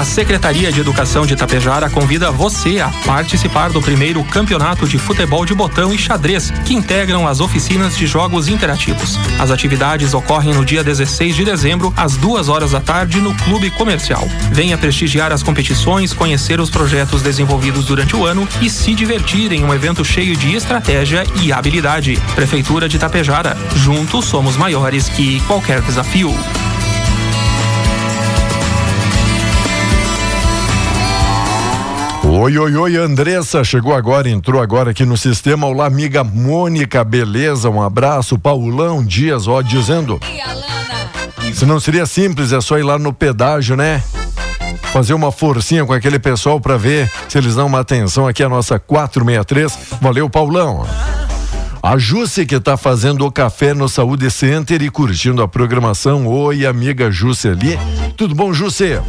A 0.01 0.05
Secretaria 0.05 0.73
de 0.73 0.81
Educação 0.81 1.27
de 1.27 1.35
Itapejara 1.35 1.91
convida 1.91 2.31
você 2.31 2.81
a 2.81 2.89
participar 3.05 3.69
do 3.69 3.83
primeiro 3.83 4.25
campeonato 4.25 4.89
de 4.89 4.97
futebol 4.97 5.45
de 5.45 5.53
botão 5.53 5.93
e 5.93 5.99
xadrez, 5.99 6.51
que 6.65 6.73
integram 6.73 7.29
as 7.29 7.39
oficinas 7.39 7.95
de 7.99 8.07
jogos 8.07 8.49
interativos. 8.49 9.19
As 9.39 9.51
atividades 9.51 10.15
ocorrem 10.15 10.55
no 10.55 10.65
dia 10.65 10.83
16 10.83 11.37
de 11.37 11.45
dezembro, 11.45 11.93
às 11.99 12.17
duas 12.17 12.49
horas 12.49 12.71
da 12.71 12.81
tarde, 12.81 13.21
no 13.21 13.35
Clube 13.45 13.71
Comercial. 13.73 14.27
Venha 14.51 14.79
prestigiar 14.79 15.33
as 15.33 15.43
competições, 15.43 16.15
conhecer 16.15 16.61
os 16.61 16.71
projetos 16.71 17.21
desenvolvidos 17.21 17.85
durante 17.85 18.17
o 18.17 18.25
ano 18.25 18.49
e 18.63 18.71
se 18.71 18.95
divertir 18.95 19.53
em 19.53 19.63
um 19.63 19.75
evento 19.75 20.03
cheio 20.03 20.35
de 20.35 20.55
estratégia 20.55 21.25
e 21.43 21.53
habilidade. 21.53 22.19
Prefeitura 22.35 22.89
de 22.89 22.97
Itapejara. 22.97 23.55
Juntos 23.77 24.25
somos 24.25 24.57
maiores 24.57 25.11
que 25.11 25.41
qualquer 25.41 25.83
desafio. 25.83 26.35
Oi, 32.43 32.57
oi, 32.57 32.75
oi, 32.75 32.97
Andressa, 32.97 33.63
chegou 33.63 33.95
agora, 33.95 34.27
entrou 34.27 34.63
agora 34.63 34.93
aqui 34.93 35.05
no 35.05 35.15
sistema. 35.15 35.67
Olá, 35.67 35.85
amiga 35.85 36.25
Mônica, 36.25 37.05
beleza? 37.05 37.69
Um 37.69 37.83
abraço. 37.83 38.39
Paulão 38.39 39.05
Dias, 39.05 39.47
ó, 39.47 39.61
dizendo. 39.61 40.19
Se 41.53 41.67
não 41.67 41.79
seria 41.79 42.07
simples, 42.07 42.51
é 42.51 42.59
só 42.63 42.79
ir 42.79 42.83
lá 42.83 42.99
no 42.99 43.13
pedágio, 43.13 43.77
né? 43.77 44.03
Fazer 44.85 45.13
uma 45.13 45.31
forcinha 45.31 45.85
com 45.85 45.93
aquele 45.93 46.19
pessoal 46.19 46.59
para 46.59 46.79
ver 46.79 47.13
se 47.29 47.37
eles 47.37 47.57
dão 47.57 47.67
uma 47.67 47.81
atenção 47.81 48.27
aqui 48.27 48.43
a 48.43 48.49
nossa 48.49 48.79
463. 48.79 49.99
Valeu, 50.01 50.31
Paulão. 50.31 50.87
A 51.83 51.97
Jússia 51.97 52.45
que 52.45 52.61
tá 52.61 52.77
fazendo 52.77 53.25
o 53.25 53.33
café 53.33 53.73
no 53.73 53.89
Saúde 53.89 54.31
Center 54.31 54.83
e 54.83 54.91
curtindo 54.91 55.43
a 55.43 55.49
programação. 55.49 56.27
Oi, 56.27 56.67
amiga 56.67 57.11
Jússia 57.11 57.53
ali. 57.53 57.79
Tudo 58.19 58.35
bom, 58.35 58.53
Jússia? 58.53 59.03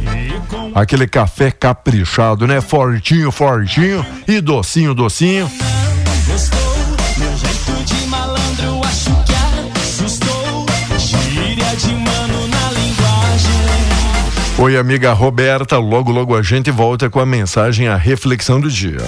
Aquele 0.74 1.06
café 1.06 1.50
caprichado, 1.50 2.46
né? 2.46 2.62
Fortinho, 2.62 3.30
fortinho 3.30 4.04
e 4.26 4.40
docinho, 4.40 4.94
docinho. 4.94 5.50
Oi, 14.58 14.76
amiga 14.78 15.12
Roberta. 15.12 15.76
Logo, 15.76 16.10
logo 16.10 16.34
a 16.34 16.42
gente 16.42 16.70
volta 16.70 17.10
com 17.10 17.20
a 17.20 17.26
mensagem, 17.26 17.88
a 17.88 17.96
reflexão 17.96 18.58
do 18.58 18.70
dia. 18.70 18.98